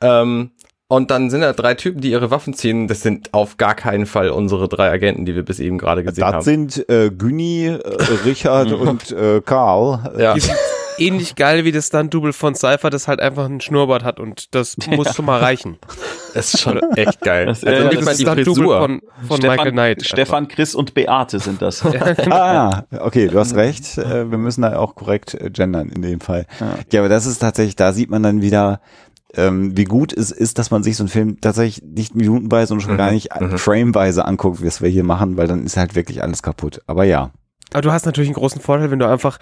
Ähm, 0.00 0.50
und 0.88 1.10
dann 1.10 1.30
sind 1.30 1.40
da 1.40 1.52
drei 1.52 1.74
Typen, 1.74 2.00
die 2.00 2.10
ihre 2.10 2.30
Waffen 2.30 2.54
ziehen. 2.54 2.88
Das 2.88 3.00
sind 3.00 3.32
auf 3.32 3.56
gar 3.56 3.74
keinen 3.74 4.06
Fall 4.06 4.30
unsere 4.30 4.68
drei 4.68 4.90
Agenten, 4.90 5.24
die 5.24 5.34
wir 5.34 5.44
bis 5.44 5.58
eben 5.60 5.78
gerade 5.78 6.04
gesehen 6.04 6.20
Das 6.22 6.32
haben. 6.34 6.42
sind 6.42 6.88
äh, 6.88 7.10
Günni, 7.10 7.66
äh, 7.66 7.80
Richard 8.24 8.72
und 8.72 9.10
äh, 9.12 9.40
Karl. 9.44 10.14
ja. 10.18 10.34
Die 10.34 10.40
sind 10.40 10.56
ähnlich 10.98 11.34
geil 11.34 11.64
wie 11.64 11.72
das 11.72 11.88
Stunt-Double 11.88 12.32
von 12.32 12.54
Cypher, 12.54 12.88
das 12.90 13.08
halt 13.08 13.18
einfach 13.18 13.46
einen 13.46 13.60
Schnurrbart 13.60 14.04
hat 14.04 14.20
und 14.20 14.54
das 14.54 14.76
muss 14.86 15.12
schon 15.16 15.24
mal 15.24 15.40
reichen. 15.40 15.76
Das 16.34 16.54
ist 16.54 16.60
schon 16.60 16.78
echt 16.94 17.20
geil. 17.20 17.46
Das- 17.46 17.64
also 17.64 17.82
ja, 17.82 17.88
das 17.90 18.04
mal 18.04 18.10
ist 18.12 18.20
die 18.20 18.24
das 18.24 18.32
Stunt-Double 18.34 18.62
Frisur. 18.64 18.78
von, 18.80 19.00
von 19.26 19.36
Stefan, 19.38 19.56
Michael 19.56 19.72
Knight. 19.72 20.06
Stefan, 20.06 20.48
Chris 20.48 20.74
und 20.76 20.94
Beate 20.94 21.38
sind 21.40 21.60
das. 21.62 21.82
Ah, 22.30 22.84
okay, 23.00 23.26
du 23.28 23.38
hast 23.40 23.56
recht. 23.56 23.98
Äh, 23.98 24.30
wir 24.30 24.38
müssen 24.38 24.62
da 24.62 24.76
auch 24.76 24.94
korrekt 24.94 25.34
äh, 25.34 25.50
gendern 25.50 25.88
in 25.88 26.02
dem 26.02 26.20
Fall. 26.20 26.46
Ja. 26.60 26.66
Ja, 26.92 27.00
aber 27.00 27.08
das 27.08 27.26
ist 27.26 27.38
tatsächlich, 27.40 27.74
da 27.76 27.92
sieht 27.92 28.10
man 28.10 28.22
dann 28.22 28.40
wieder, 28.42 28.80
ähm, 29.36 29.76
wie 29.76 29.84
gut 29.84 30.12
es 30.12 30.30
ist, 30.30 30.58
dass 30.58 30.70
man 30.70 30.82
sich 30.82 30.96
so 30.96 31.04
einen 31.04 31.08
Film 31.08 31.40
tatsächlich 31.40 31.84
nicht 31.84 32.14
minutenweise 32.14 32.74
und 32.74 32.80
schon 32.80 32.92
Mhm, 32.92 32.98
gar 32.98 33.10
nicht 33.10 33.28
mhm. 33.38 33.58
frameweise 33.58 34.24
anguckt, 34.24 34.62
wie 34.62 34.66
es 34.66 34.82
wir 34.82 34.88
hier 34.88 35.04
machen, 35.04 35.36
weil 35.36 35.46
dann 35.46 35.64
ist 35.64 35.76
halt 35.76 35.94
wirklich 35.94 36.22
alles 36.22 36.42
kaputt. 36.42 36.80
Aber 36.86 37.04
ja. 37.04 37.30
Aber 37.72 37.82
du 37.82 37.92
hast 37.92 38.06
natürlich 38.06 38.28
einen 38.28 38.36
großen 38.36 38.60
Vorteil, 38.60 38.90
wenn 38.90 38.98
du 38.98 39.08
einfach 39.08 39.38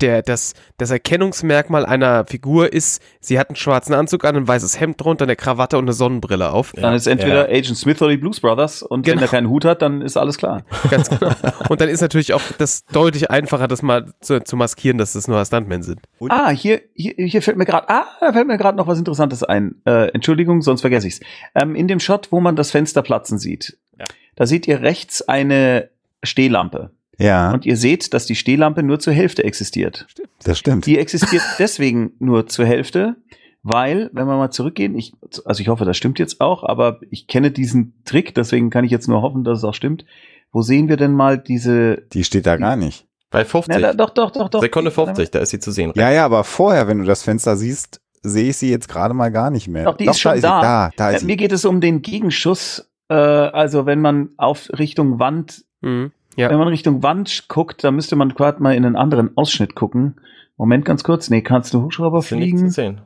der, 0.00 0.22
das, 0.22 0.54
das 0.78 0.90
Erkennungsmerkmal 0.90 1.86
einer 1.86 2.24
Figur 2.26 2.72
ist, 2.72 3.00
sie 3.20 3.38
hat 3.38 3.50
einen 3.50 3.56
schwarzen 3.56 3.94
Anzug 3.94 4.24
an, 4.24 4.34
ein 4.36 4.48
weißes 4.48 4.80
Hemd 4.80 5.00
drunter, 5.00 5.24
eine 5.24 5.36
Krawatte 5.36 5.78
und 5.78 5.84
eine 5.84 5.92
Sonnenbrille 5.92 6.50
auf. 6.50 6.72
Dann 6.72 6.94
ist 6.94 7.06
entweder 7.06 7.44
Agent 7.48 7.76
Smith 7.76 8.00
oder 8.02 8.10
die 8.10 8.16
Blues 8.16 8.40
Brothers 8.40 8.82
und 8.82 9.06
wenn 9.06 9.12
Genau. 9.14 9.22
er 9.26 9.28
keinen 9.28 9.48
Hut 9.48 9.64
hat, 9.64 9.82
dann 9.82 10.02
ist 10.02 10.16
alles 10.16 10.38
klar. 10.38 10.64
Ganz 10.90 11.08
genau. 11.08 11.30
Und 11.68 11.80
dann 11.80 11.88
ist 11.88 12.00
natürlich 12.00 12.32
auch 12.34 12.42
das 12.58 12.84
deutlich 12.86 13.30
einfacher, 13.30 13.68
das 13.68 13.82
mal 13.82 14.12
zu, 14.20 14.42
zu 14.42 14.56
maskieren, 14.56 14.98
dass 14.98 15.12
das 15.12 15.28
nur 15.28 15.44
Stuntmen 15.44 15.82
sind. 15.82 16.00
Und- 16.18 16.30
Ah, 16.32 16.50
hier, 16.50 16.80
hier, 16.94 17.14
hier 17.16 17.42
fällt 17.42 17.56
mir 17.56 17.66
gerade, 17.66 17.88
ah, 17.88 18.06
da 18.20 18.32
fällt 18.32 18.46
mir 18.48 18.58
gerade 18.58 18.76
noch 18.76 18.86
was 18.88 18.98
Interessantes 18.98 19.44
ein. 19.44 19.76
Äh, 19.84 20.08
Entschuldigung, 20.12 20.62
sonst 20.62 20.80
vergesse 20.80 21.06
ich's. 21.06 21.20
Ähm, 21.54 21.74
in 21.76 21.86
dem 21.86 22.00
Shot, 22.00 22.32
wo 22.32 22.40
man 22.40 22.56
das 22.56 22.70
Fenster 22.72 23.02
platzen 23.02 23.38
sieht, 23.38 23.78
Ja. 23.98 24.04
da 24.34 24.46
seht 24.46 24.66
ihr 24.66 24.80
rechts 24.80 25.22
eine 25.28 25.90
Stehlampe. 26.24 26.90
Ja, 27.20 27.52
Und 27.52 27.66
ihr 27.66 27.76
seht, 27.76 28.14
dass 28.14 28.26
die 28.26 28.34
Stehlampe 28.34 28.82
nur 28.82 28.98
zur 28.98 29.12
Hälfte 29.12 29.44
existiert. 29.44 30.06
das 30.44 30.58
stimmt. 30.58 30.86
Die 30.86 30.98
existiert 30.98 31.42
deswegen 31.58 32.12
nur 32.18 32.46
zur 32.46 32.64
Hälfte, 32.66 33.16
weil, 33.62 34.08
wenn 34.14 34.26
wir 34.26 34.36
mal 34.36 34.50
zurückgehen, 34.50 34.96
ich, 34.96 35.12
also 35.44 35.60
ich 35.60 35.68
hoffe, 35.68 35.84
das 35.84 35.96
stimmt 35.96 36.18
jetzt 36.18 36.40
auch, 36.40 36.64
aber 36.64 36.98
ich 37.10 37.26
kenne 37.26 37.50
diesen 37.50 37.94
Trick, 38.04 38.34
deswegen 38.34 38.70
kann 38.70 38.84
ich 38.84 38.90
jetzt 38.90 39.06
nur 39.08 39.20
hoffen, 39.22 39.44
dass 39.44 39.58
es 39.58 39.64
auch 39.64 39.74
stimmt. 39.74 40.04
Wo 40.52 40.62
sehen 40.62 40.88
wir 40.88 40.96
denn 40.96 41.12
mal 41.12 41.36
diese, 41.38 41.98
Die 42.12 42.24
steht 42.24 42.46
da 42.46 42.56
gar 42.56 42.76
nicht. 42.76 43.06
Bei 43.30 43.44
50. 43.44 43.72
na, 43.72 43.80
da, 43.80 43.92
doch, 43.94 44.10
doch, 44.10 44.30
doch, 44.32 44.48
doch. 44.48 44.60
Sekunde 44.60 44.90
50, 44.90 45.30
da 45.30 45.38
ist 45.40 45.50
sie 45.50 45.60
zu 45.60 45.70
sehen. 45.70 45.92
Ja, 45.94 46.10
ja, 46.10 46.24
aber 46.24 46.42
vorher, 46.42 46.88
wenn 46.88 46.98
du 46.98 47.04
das 47.04 47.22
Fenster 47.22 47.56
siehst, 47.56 48.00
sehe 48.22 48.50
ich 48.50 48.56
sie 48.56 48.70
jetzt 48.70 48.88
gerade 48.88 49.14
mal 49.14 49.30
gar 49.30 49.50
nicht 49.50 49.68
mehr. 49.68 49.84
Doch, 49.84 49.96
die 49.96 50.06
ist 50.06 50.18
schon 50.18 50.40
da. 50.40 50.60
Da, 50.60 50.90
da 50.96 51.10
Äh, 51.12 51.16
ist 51.16 51.22
mir 51.22 51.32
sie. 51.32 51.36
geht 51.36 51.52
es 51.52 51.64
um 51.64 51.80
den 51.80 52.02
Gegenschuss, 52.02 52.90
äh, 53.08 53.14
also 53.14 53.86
wenn 53.86 54.00
man 54.00 54.30
auf 54.38 54.68
Richtung 54.78 55.18
Wand, 55.20 55.64
Mhm. 55.82 56.12
Ja. 56.40 56.50
wenn 56.50 56.58
man 56.58 56.68
Richtung 56.68 57.02
Wand 57.02 57.46
guckt, 57.48 57.84
da 57.84 57.90
müsste 57.90 58.16
man 58.16 58.30
gerade 58.30 58.62
mal 58.62 58.74
in 58.74 58.84
einen 58.84 58.96
anderen 58.96 59.36
Ausschnitt 59.36 59.74
gucken. 59.74 60.20
Moment, 60.56 60.84
ganz 60.84 61.04
kurz. 61.04 61.30
Nee, 61.30 61.42
kannst 61.42 61.72
du 61.74 61.82
Hubschrauber 61.82 62.18
ja 62.18 62.20
nicht 62.20 62.28
zu 62.28 62.36
fliegen? 62.36 62.70
sehen. 62.70 63.00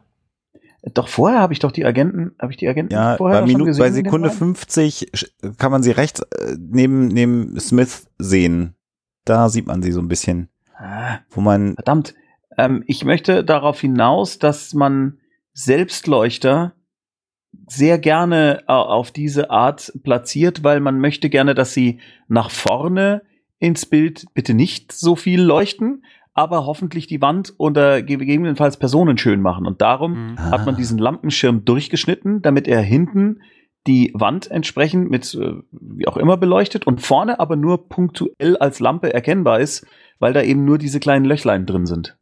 Doch 0.92 1.08
vorher 1.08 1.40
habe 1.40 1.52
ich 1.54 1.60
doch 1.60 1.72
die 1.72 1.84
Agenten, 1.86 2.32
habe 2.38 2.52
ich 2.52 2.58
die 2.58 2.68
Agenten 2.68 2.92
Ja, 2.92 3.16
vorher 3.16 3.40
bei, 3.40 3.46
Minute, 3.46 3.64
gesehen 3.66 3.82
bei 3.84 3.90
Sekunde 3.90 4.28
Fall? 4.28 4.38
50 4.38 5.10
sch- 5.14 5.56
kann 5.56 5.72
man 5.72 5.82
sie 5.82 5.92
rechts 5.92 6.20
äh, 6.20 6.56
neben, 6.58 7.08
neben 7.08 7.58
Smith 7.58 8.06
sehen. 8.18 8.74
Da 9.24 9.48
sieht 9.48 9.66
man 9.66 9.82
sie 9.82 9.92
so 9.92 10.00
ein 10.00 10.08
bisschen, 10.08 10.48
Ah. 10.76 11.18
wo 11.30 11.40
man, 11.40 11.74
Verdammt. 11.76 12.14
Ähm, 12.58 12.84
ich 12.86 13.04
möchte 13.04 13.44
darauf 13.44 13.80
hinaus, 13.80 14.38
dass 14.38 14.74
man 14.74 15.18
Selbstleuchter 15.54 16.72
sehr 17.68 17.98
gerne 17.98 18.60
äh, 18.68 18.72
auf 18.72 19.10
diese 19.10 19.50
Art 19.50 19.92
platziert, 20.02 20.62
weil 20.64 20.80
man 20.80 21.00
möchte 21.00 21.30
gerne, 21.30 21.54
dass 21.54 21.72
sie 21.74 22.00
nach 22.28 22.50
vorne 22.50 23.22
ins 23.58 23.86
Bild 23.86 24.26
bitte 24.34 24.54
nicht 24.54 24.92
so 24.92 25.16
viel 25.16 25.40
leuchten, 25.40 26.04
aber 26.34 26.66
hoffentlich 26.66 27.06
die 27.06 27.20
Wand 27.22 27.54
oder 27.58 28.02
gegebenenfalls 28.02 28.76
Personen 28.76 29.16
schön 29.18 29.40
machen. 29.40 29.66
Und 29.66 29.80
darum 29.80 30.32
Mhm. 30.32 30.38
hat 30.40 30.66
man 30.66 30.76
diesen 30.76 30.98
Lampenschirm 30.98 31.64
durchgeschnitten, 31.64 32.42
damit 32.42 32.66
er 32.66 32.80
hinten 32.82 33.40
die 33.86 34.10
Wand 34.14 34.50
entsprechend 34.50 35.10
mit 35.10 35.34
äh, 35.34 35.54
wie 35.70 36.08
auch 36.08 36.16
immer 36.16 36.36
beleuchtet 36.36 36.86
und 36.86 37.00
vorne 37.02 37.38
aber 37.38 37.54
nur 37.56 37.88
punktuell 37.88 38.56
als 38.56 38.80
Lampe 38.80 39.12
erkennbar 39.14 39.60
ist, 39.60 39.86
weil 40.18 40.32
da 40.32 40.42
eben 40.42 40.64
nur 40.64 40.78
diese 40.78 41.00
kleinen 41.00 41.24
Löchlein 41.24 41.66
drin 41.66 41.86
sind. 41.86 42.16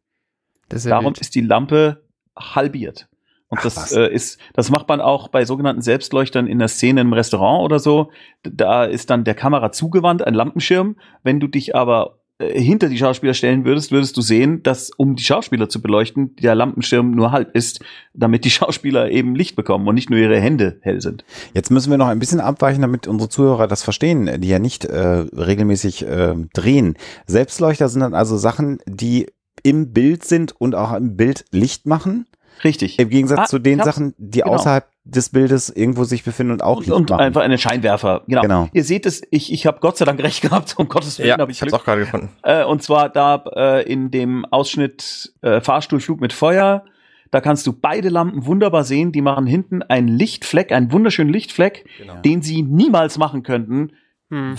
Das 0.68 0.80
ist 0.80 0.84
ja 0.86 0.90
Darum 0.90 1.06
wild. 1.06 1.18
ist 1.20 1.34
die 1.34 1.40
Lampe 1.40 2.02
halbiert. 2.36 3.08
Und 3.52 3.58
Ach, 3.58 3.64
das 3.64 3.92
äh, 3.92 4.08
ist, 4.08 4.40
das 4.54 4.70
macht 4.70 4.88
man 4.88 5.02
auch 5.02 5.28
bei 5.28 5.44
sogenannten 5.44 5.82
Selbstleuchtern 5.82 6.46
in 6.46 6.58
der 6.58 6.68
Szene 6.68 7.02
im 7.02 7.12
Restaurant 7.12 7.62
oder 7.62 7.78
so. 7.78 8.10
Da 8.42 8.86
ist 8.86 9.10
dann 9.10 9.24
der 9.24 9.34
Kamera 9.34 9.72
zugewandt, 9.72 10.26
ein 10.26 10.32
Lampenschirm. 10.32 10.96
Wenn 11.22 11.38
du 11.38 11.48
dich 11.48 11.76
aber 11.76 12.18
äh, 12.38 12.58
hinter 12.58 12.88
die 12.88 12.96
Schauspieler 12.96 13.34
stellen 13.34 13.66
würdest, 13.66 13.92
würdest 13.92 14.16
du 14.16 14.22
sehen, 14.22 14.62
dass 14.62 14.88
um 14.96 15.16
die 15.16 15.22
Schauspieler 15.22 15.68
zu 15.68 15.82
beleuchten, 15.82 16.34
der 16.36 16.54
Lampenschirm 16.54 17.10
nur 17.10 17.30
halb 17.30 17.54
ist, 17.54 17.84
damit 18.14 18.46
die 18.46 18.50
Schauspieler 18.50 19.10
eben 19.10 19.34
Licht 19.34 19.54
bekommen 19.54 19.86
und 19.86 19.96
nicht 19.96 20.08
nur 20.08 20.18
ihre 20.18 20.40
Hände 20.40 20.78
hell 20.80 21.02
sind. 21.02 21.22
Jetzt 21.52 21.70
müssen 21.70 21.90
wir 21.90 21.98
noch 21.98 22.08
ein 22.08 22.20
bisschen 22.20 22.40
abweichen, 22.40 22.80
damit 22.80 23.06
unsere 23.06 23.28
Zuhörer 23.28 23.68
das 23.68 23.82
verstehen, 23.82 24.40
die 24.40 24.48
ja 24.48 24.60
nicht 24.60 24.86
äh, 24.86 25.26
regelmäßig 25.36 26.06
äh, 26.06 26.36
drehen. 26.54 26.96
Selbstleuchter 27.26 27.90
sind 27.90 28.00
dann 28.00 28.14
also 28.14 28.38
Sachen, 28.38 28.78
die 28.86 29.26
im 29.62 29.92
Bild 29.92 30.24
sind 30.24 30.58
und 30.58 30.74
auch 30.74 30.94
im 30.94 31.18
Bild 31.18 31.44
Licht 31.50 31.84
machen. 31.84 32.24
Richtig. 32.64 32.98
Im 32.98 33.08
Gegensatz 33.08 33.38
Ah, 33.40 33.44
zu 33.46 33.58
den 33.58 33.80
Sachen, 33.82 34.14
die 34.18 34.40
genau. 34.40 34.52
außerhalb 34.54 34.86
des 35.04 35.30
Bildes 35.30 35.68
irgendwo 35.68 36.04
sich 36.04 36.22
befinden 36.22 36.52
und 36.52 36.62
auch 36.62 36.76
und, 36.76 36.86
Licht 36.86 36.92
und 36.92 37.10
machen. 37.10 37.20
einfach 37.20 37.40
einen 37.42 37.58
Scheinwerfer. 37.58 38.22
Genau. 38.28 38.42
Genau. 38.42 38.68
Ihr 38.72 38.84
seht 38.84 39.04
es, 39.06 39.22
ich, 39.30 39.52
ich 39.52 39.66
habe 39.66 39.80
Gott 39.80 39.96
sei 39.96 40.04
Dank 40.04 40.22
recht 40.22 40.42
gehabt, 40.42 40.74
um 40.78 40.88
Gottes 40.88 41.18
Willen 41.18 41.28
Ja, 41.30 41.38
habe 41.38 41.50
ich 41.50 41.58
ich 41.58 41.62
hab's 41.62 41.70
Glück. 41.72 41.80
auch 41.80 41.84
gerade 41.84 42.00
gefunden. 42.02 42.28
Äh, 42.42 42.64
und 42.64 42.82
zwar 42.82 43.08
da 43.08 43.42
äh, 43.56 43.82
in 43.92 44.10
dem 44.12 44.44
Ausschnitt 44.44 45.32
äh, 45.42 45.60
Fahrstuhlflug 45.60 46.20
mit 46.20 46.32
Feuer. 46.32 46.84
Da 47.32 47.40
kannst 47.40 47.66
du 47.66 47.72
beide 47.72 48.10
Lampen 48.10 48.46
wunderbar 48.46 48.84
sehen. 48.84 49.10
Die 49.10 49.22
machen 49.22 49.46
hinten 49.46 49.82
einen 49.82 50.06
Lichtfleck, 50.08 50.70
einen 50.70 50.92
wunderschönen 50.92 51.32
Lichtfleck, 51.32 51.84
Genau. 51.98 52.20
den 52.20 52.42
sie 52.42 52.62
niemals 52.62 53.18
machen 53.18 53.42
könnten, 53.42 53.92
Hm. 54.30 54.54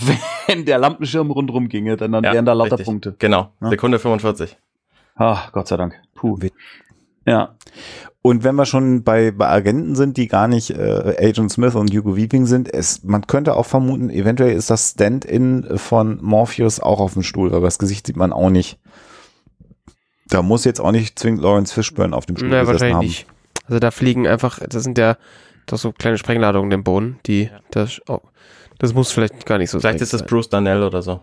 wenn 0.46 0.64
der 0.66 0.78
Lampenschirm 0.78 1.30
rundrum 1.30 1.68
ginge. 1.68 1.96
Denn 1.96 2.12
dann 2.12 2.22
Ja, 2.24 2.32
wären 2.34 2.44
da 2.44 2.52
lauter 2.52 2.72
richtig. 2.72 2.84
Punkte. 2.86 3.14
Genau, 3.18 3.50
Ja. 3.62 3.70
Sekunde 3.70 3.98
45. 3.98 4.56
Ach, 5.16 5.52
Gott 5.52 5.68
sei 5.68 5.76
Dank. 5.76 5.94
Puh. 6.16 6.38
Ja. 7.26 7.54
Und 8.22 8.42
wenn 8.42 8.54
wir 8.54 8.64
schon 8.64 9.02
bei, 9.04 9.32
bei 9.32 9.48
Agenten 9.48 9.94
sind, 9.96 10.16
die 10.16 10.28
gar 10.28 10.48
nicht 10.48 10.70
äh, 10.70 11.14
Agent 11.18 11.52
Smith 11.52 11.74
und 11.74 11.94
Hugo 11.94 12.16
Weaving 12.16 12.46
sind, 12.46 12.72
es, 12.72 13.04
man 13.04 13.26
könnte 13.26 13.54
auch 13.54 13.66
vermuten, 13.66 14.08
eventuell 14.08 14.56
ist 14.56 14.70
das 14.70 14.92
Stand-in 14.92 15.76
von 15.76 16.18
Morpheus 16.22 16.80
auch 16.80 17.00
auf 17.00 17.12
dem 17.12 17.22
Stuhl, 17.22 17.54
aber 17.54 17.66
das 17.66 17.78
Gesicht 17.78 18.06
sieht 18.06 18.16
man 18.16 18.32
auch 18.32 18.48
nicht. 18.48 18.78
Da 20.28 20.40
muss 20.40 20.64
jetzt 20.64 20.80
auch 20.80 20.90
nicht 20.92 21.18
zwingend 21.18 21.42
Lawrence 21.42 21.74
Fishburne 21.74 22.16
auf 22.16 22.24
dem 22.24 22.36
Stuhl 22.38 22.48
Na, 22.48 22.60
gesessen 22.64 22.94
haben. 22.94 23.04
nicht. 23.06 23.26
Also 23.66 23.78
da 23.78 23.90
fliegen 23.90 24.26
einfach, 24.26 24.58
das 24.66 24.84
sind 24.84 24.96
ja 24.96 25.16
doch 25.66 25.78
so 25.78 25.92
kleine 25.92 26.16
Sprengladungen 26.16 26.72
im 26.72 26.82
Boden, 26.82 27.18
die, 27.26 27.50
das, 27.70 28.00
oh, 28.08 28.20
das 28.78 28.94
muss 28.94 29.12
vielleicht 29.12 29.44
gar 29.46 29.58
nicht 29.58 29.70
so 29.70 29.80
Vielleicht 29.80 29.98
sein. 29.98 30.04
ist 30.04 30.14
das 30.14 30.24
Bruce 30.24 30.48
Darnell 30.48 30.82
oder 30.82 31.02
so. 31.02 31.20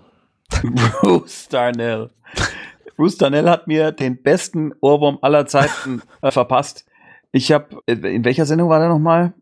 Bruce 1.02 1.48
Darnell. 1.50 2.10
Bruce 2.98 3.18
Darnell 3.18 3.50
hat 3.50 3.68
mir 3.68 3.92
den 3.92 4.22
besten 4.22 4.74
Ohrwurm 4.82 5.20
aller 5.22 5.46
Zeiten 5.46 6.02
äh, 6.22 6.32
verpasst. 6.32 6.86
Ich 7.32 7.52
habe, 7.52 7.78
in 7.86 8.26
welcher 8.26 8.46
Sendung 8.46 8.70
war 8.70 8.80
der 8.80 8.90
nochmal? 8.90 9.34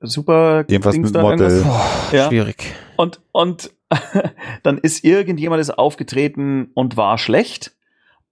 Super. 0.00 0.64
Irgendwas 0.66 0.94
Dings 0.94 1.12
mit 1.12 1.22
Model. 1.22 1.62
Boah, 1.62 1.90
Ja. 2.10 2.28
schwierig. 2.28 2.74
Und, 2.96 3.20
und 3.30 3.70
dann 4.62 4.78
ist 4.78 5.04
irgendjemand 5.04 5.60
ist 5.60 5.70
aufgetreten 5.78 6.70
und 6.74 6.96
war 6.96 7.18
schlecht. 7.18 7.72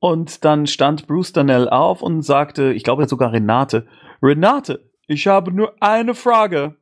Und 0.01 0.45
dann 0.45 0.67
stand 0.67 1.07
Bruce 1.07 1.33
Danell 1.33 1.69
auf 1.69 2.03
und 2.03 2.23
sagte, 2.23 2.73
ich 2.73 2.85
glaube 2.85 3.07
sogar 3.07 3.33
Renate, 3.33 3.87
Renate, 4.23 4.91
ich 5.07 5.27
habe 5.27 5.53
nur 5.53 5.75
eine 5.81 6.15
Frage. 6.15 6.77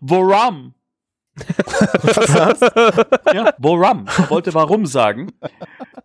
Worum? 0.00 0.74
Was? 1.66 2.60
Ja, 3.34 3.52
worum? 3.58 4.06
Er 4.18 4.30
wollte 4.30 4.54
warum 4.54 4.86
sagen. 4.86 5.32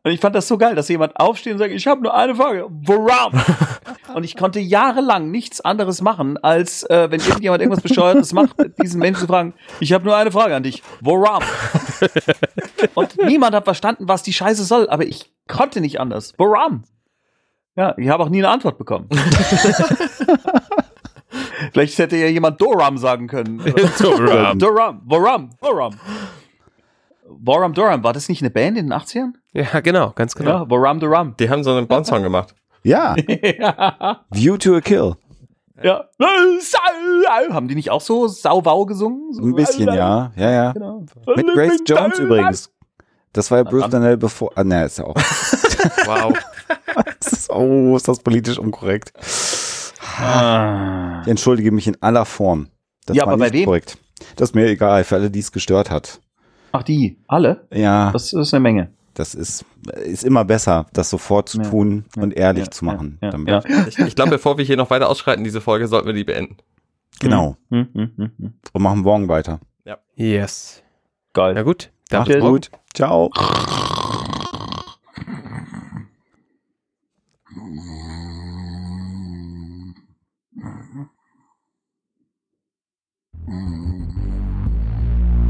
Und 0.04 0.12
ich 0.12 0.20
fand 0.20 0.34
das 0.36 0.48
so 0.48 0.58
geil, 0.58 0.76
dass 0.76 0.88
jemand 0.88 1.20
aufsteht 1.20 1.54
und 1.54 1.60
sagt, 1.60 1.74
ich 1.74 1.86
habe 1.88 2.02
nur 2.02 2.14
eine 2.16 2.36
Frage. 2.36 2.68
Worum? 2.70 3.34
Und 4.16 4.24
ich 4.24 4.36
konnte 4.36 4.60
jahrelang 4.60 5.30
nichts 5.30 5.62
anderes 5.62 6.02
machen, 6.02 6.38
als 6.38 6.84
äh, 6.84 7.12
wenn 7.12 7.20
irgendjemand 7.20 7.62
irgendwas 7.62 7.84
Bescheuertes 7.84 8.34
macht, 8.34 8.56
diesen 8.82 9.00
Menschen 9.00 9.22
zu 9.22 9.28
fragen, 9.28 9.54
ich 9.80 9.94
habe 9.94 10.04
nur 10.04 10.16
eine 10.16 10.32
Frage 10.32 10.56
an 10.56 10.64
dich. 10.64 10.82
Worum? 11.02 11.44
Und 12.96 13.18
niemand 13.24 13.54
hat 13.56 13.66
verstanden, 13.66 14.08
was 14.08 14.24
die 14.24 14.34
Scheiße 14.34 14.64
soll, 14.64 14.90
aber 14.90 15.04
ich 15.04 15.32
konnte 15.48 15.80
nicht 15.80 16.00
anders. 16.00 16.34
Worum? 16.38 16.86
Ja, 17.76 17.94
ich 17.98 18.10
habe 18.10 18.24
auch 18.24 18.30
nie 18.30 18.40
eine 18.40 18.50
Antwort 18.50 18.78
bekommen. 18.78 19.08
Vielleicht 21.72 21.98
hätte 21.98 22.18
ja 22.18 22.28
jemand 22.28 22.60
Doram 22.60 22.98
sagen 22.98 23.28
können. 23.28 23.60
Doram. 24.00 24.58
Doram. 24.58 25.02
Woram. 25.06 25.50
Woram. 25.62 25.94
Woram 27.26 27.74
Doram. 27.74 28.04
War 28.04 28.14
das 28.14 28.28
nicht 28.30 28.42
eine 28.42 28.50
Band 28.50 28.78
in 28.78 28.90
den 28.90 28.94
80ern? 29.00 29.34
Ja, 29.54 29.80
genau, 29.80 30.12
ganz 30.16 30.36
genau. 30.36 30.52
Ja, 30.64 30.70
Woram 30.70 31.00
Doram. 31.00 31.36
Die 31.40 31.50
haben 31.50 31.64
so 31.64 31.72
einen 31.74 31.88
Bond-Song 31.88 32.22
gemacht. 32.24 32.54
Ja, 32.84 33.16
ja. 33.60 34.22
View 34.30 34.58
to 34.58 34.76
a 34.76 34.82
Kill. 34.82 35.16
ja. 35.84 36.06
Haben 37.52 37.68
die 37.68 37.76
nicht 37.76 37.90
auch 37.90 38.02
so 38.02 38.28
Sauwau 38.28 38.86
gesungen? 38.86 39.34
So 39.34 39.42
Ein 39.44 39.56
bisschen, 39.56 39.88
ja. 39.88 40.32
Ja, 40.36 40.52
ja. 40.52 40.72
Genau. 40.74 41.04
Mit 41.36 41.48
Grace 41.48 41.80
Jones 41.88 42.20
übrigens. 42.20 42.72
Das 43.34 43.50
war 43.52 43.60
ja 43.60 43.64
Bruce 43.64 43.82
dann- 43.82 43.92
Danell 43.92 44.18
bevor. 44.18 44.52
Ah, 44.56 44.64
ne, 44.64 44.86
ist 44.86 44.98
ja 45.00 45.06
auch. 45.06 45.16
Wow. 46.06 46.34
Das 47.22 47.34
ist, 47.34 47.50
oh, 47.50 47.96
ist 47.96 48.08
das 48.08 48.20
politisch 48.20 48.58
unkorrekt. 48.58 49.12
Ah. 50.18 51.22
Ich 51.22 51.28
entschuldige 51.28 51.72
mich 51.72 51.88
in 51.88 51.98
aller 52.02 52.26
Form. 52.26 52.68
Das 53.06 53.16
Ja, 53.16 53.26
war 53.26 53.34
aber 53.34 53.40
bei 53.40 53.46
nicht 53.50 53.54
wem? 53.60 53.66
korrekt. 53.66 53.98
Das 54.36 54.50
ist 54.50 54.56
mir 54.56 54.66
egal, 54.68 55.04
für 55.04 55.16
alle, 55.16 55.30
die 55.32 55.40
es 55.40 55.52
gestört 55.52 55.90
hat. 55.90 56.20
Ach, 56.72 56.84
die? 56.84 57.22
Alle? 57.28 57.68
Ja, 57.74 58.12
Das 58.12 58.34
ist 58.34 58.54
eine 58.54 58.62
Menge. 58.62 58.92
Das 59.14 59.36
ist, 59.36 59.66
ist 60.04 60.24
immer 60.24 60.46
besser, 60.46 60.86
das 60.94 61.10
sofort 61.10 61.50
zu 61.50 61.60
Ja, 61.60 61.70
tun 61.70 62.06
und 62.18 62.34
ehrlich 62.36 62.66
Ja, 62.66 62.72
zu 62.72 62.86
machen. 62.86 63.18
Ja, 63.22 63.32
damit. 63.32 63.50
ja. 63.50 63.64
Ich, 63.88 63.98
ich 64.00 64.16
glaube, 64.16 64.32
bevor 64.32 64.58
wir 64.58 64.66
hier 64.66 64.78
noch 64.78 64.90
weiter 64.90 65.10
ausschreiten, 65.10 65.44
diese 65.44 65.62
Folge, 65.62 65.88
sollten 65.88 66.08
wir 66.08 66.14
die 66.14 66.24
beenden. 66.24 66.58
Genau. 67.20 67.58
Hm, 67.70 67.88
hm, 67.94 68.12
hm, 68.16 68.32
hm. 68.38 68.54
Und 68.74 68.82
machen 68.82 69.02
morgen 69.02 69.28
weiter. 69.28 69.60
Yes. 70.16 70.84
Geil. 71.34 71.54
Na 71.54 71.64
gut. 71.64 71.92
Dann 72.10 72.28
Macht's 72.28 72.40
gut. 72.40 72.72
Ciao. 72.94 73.30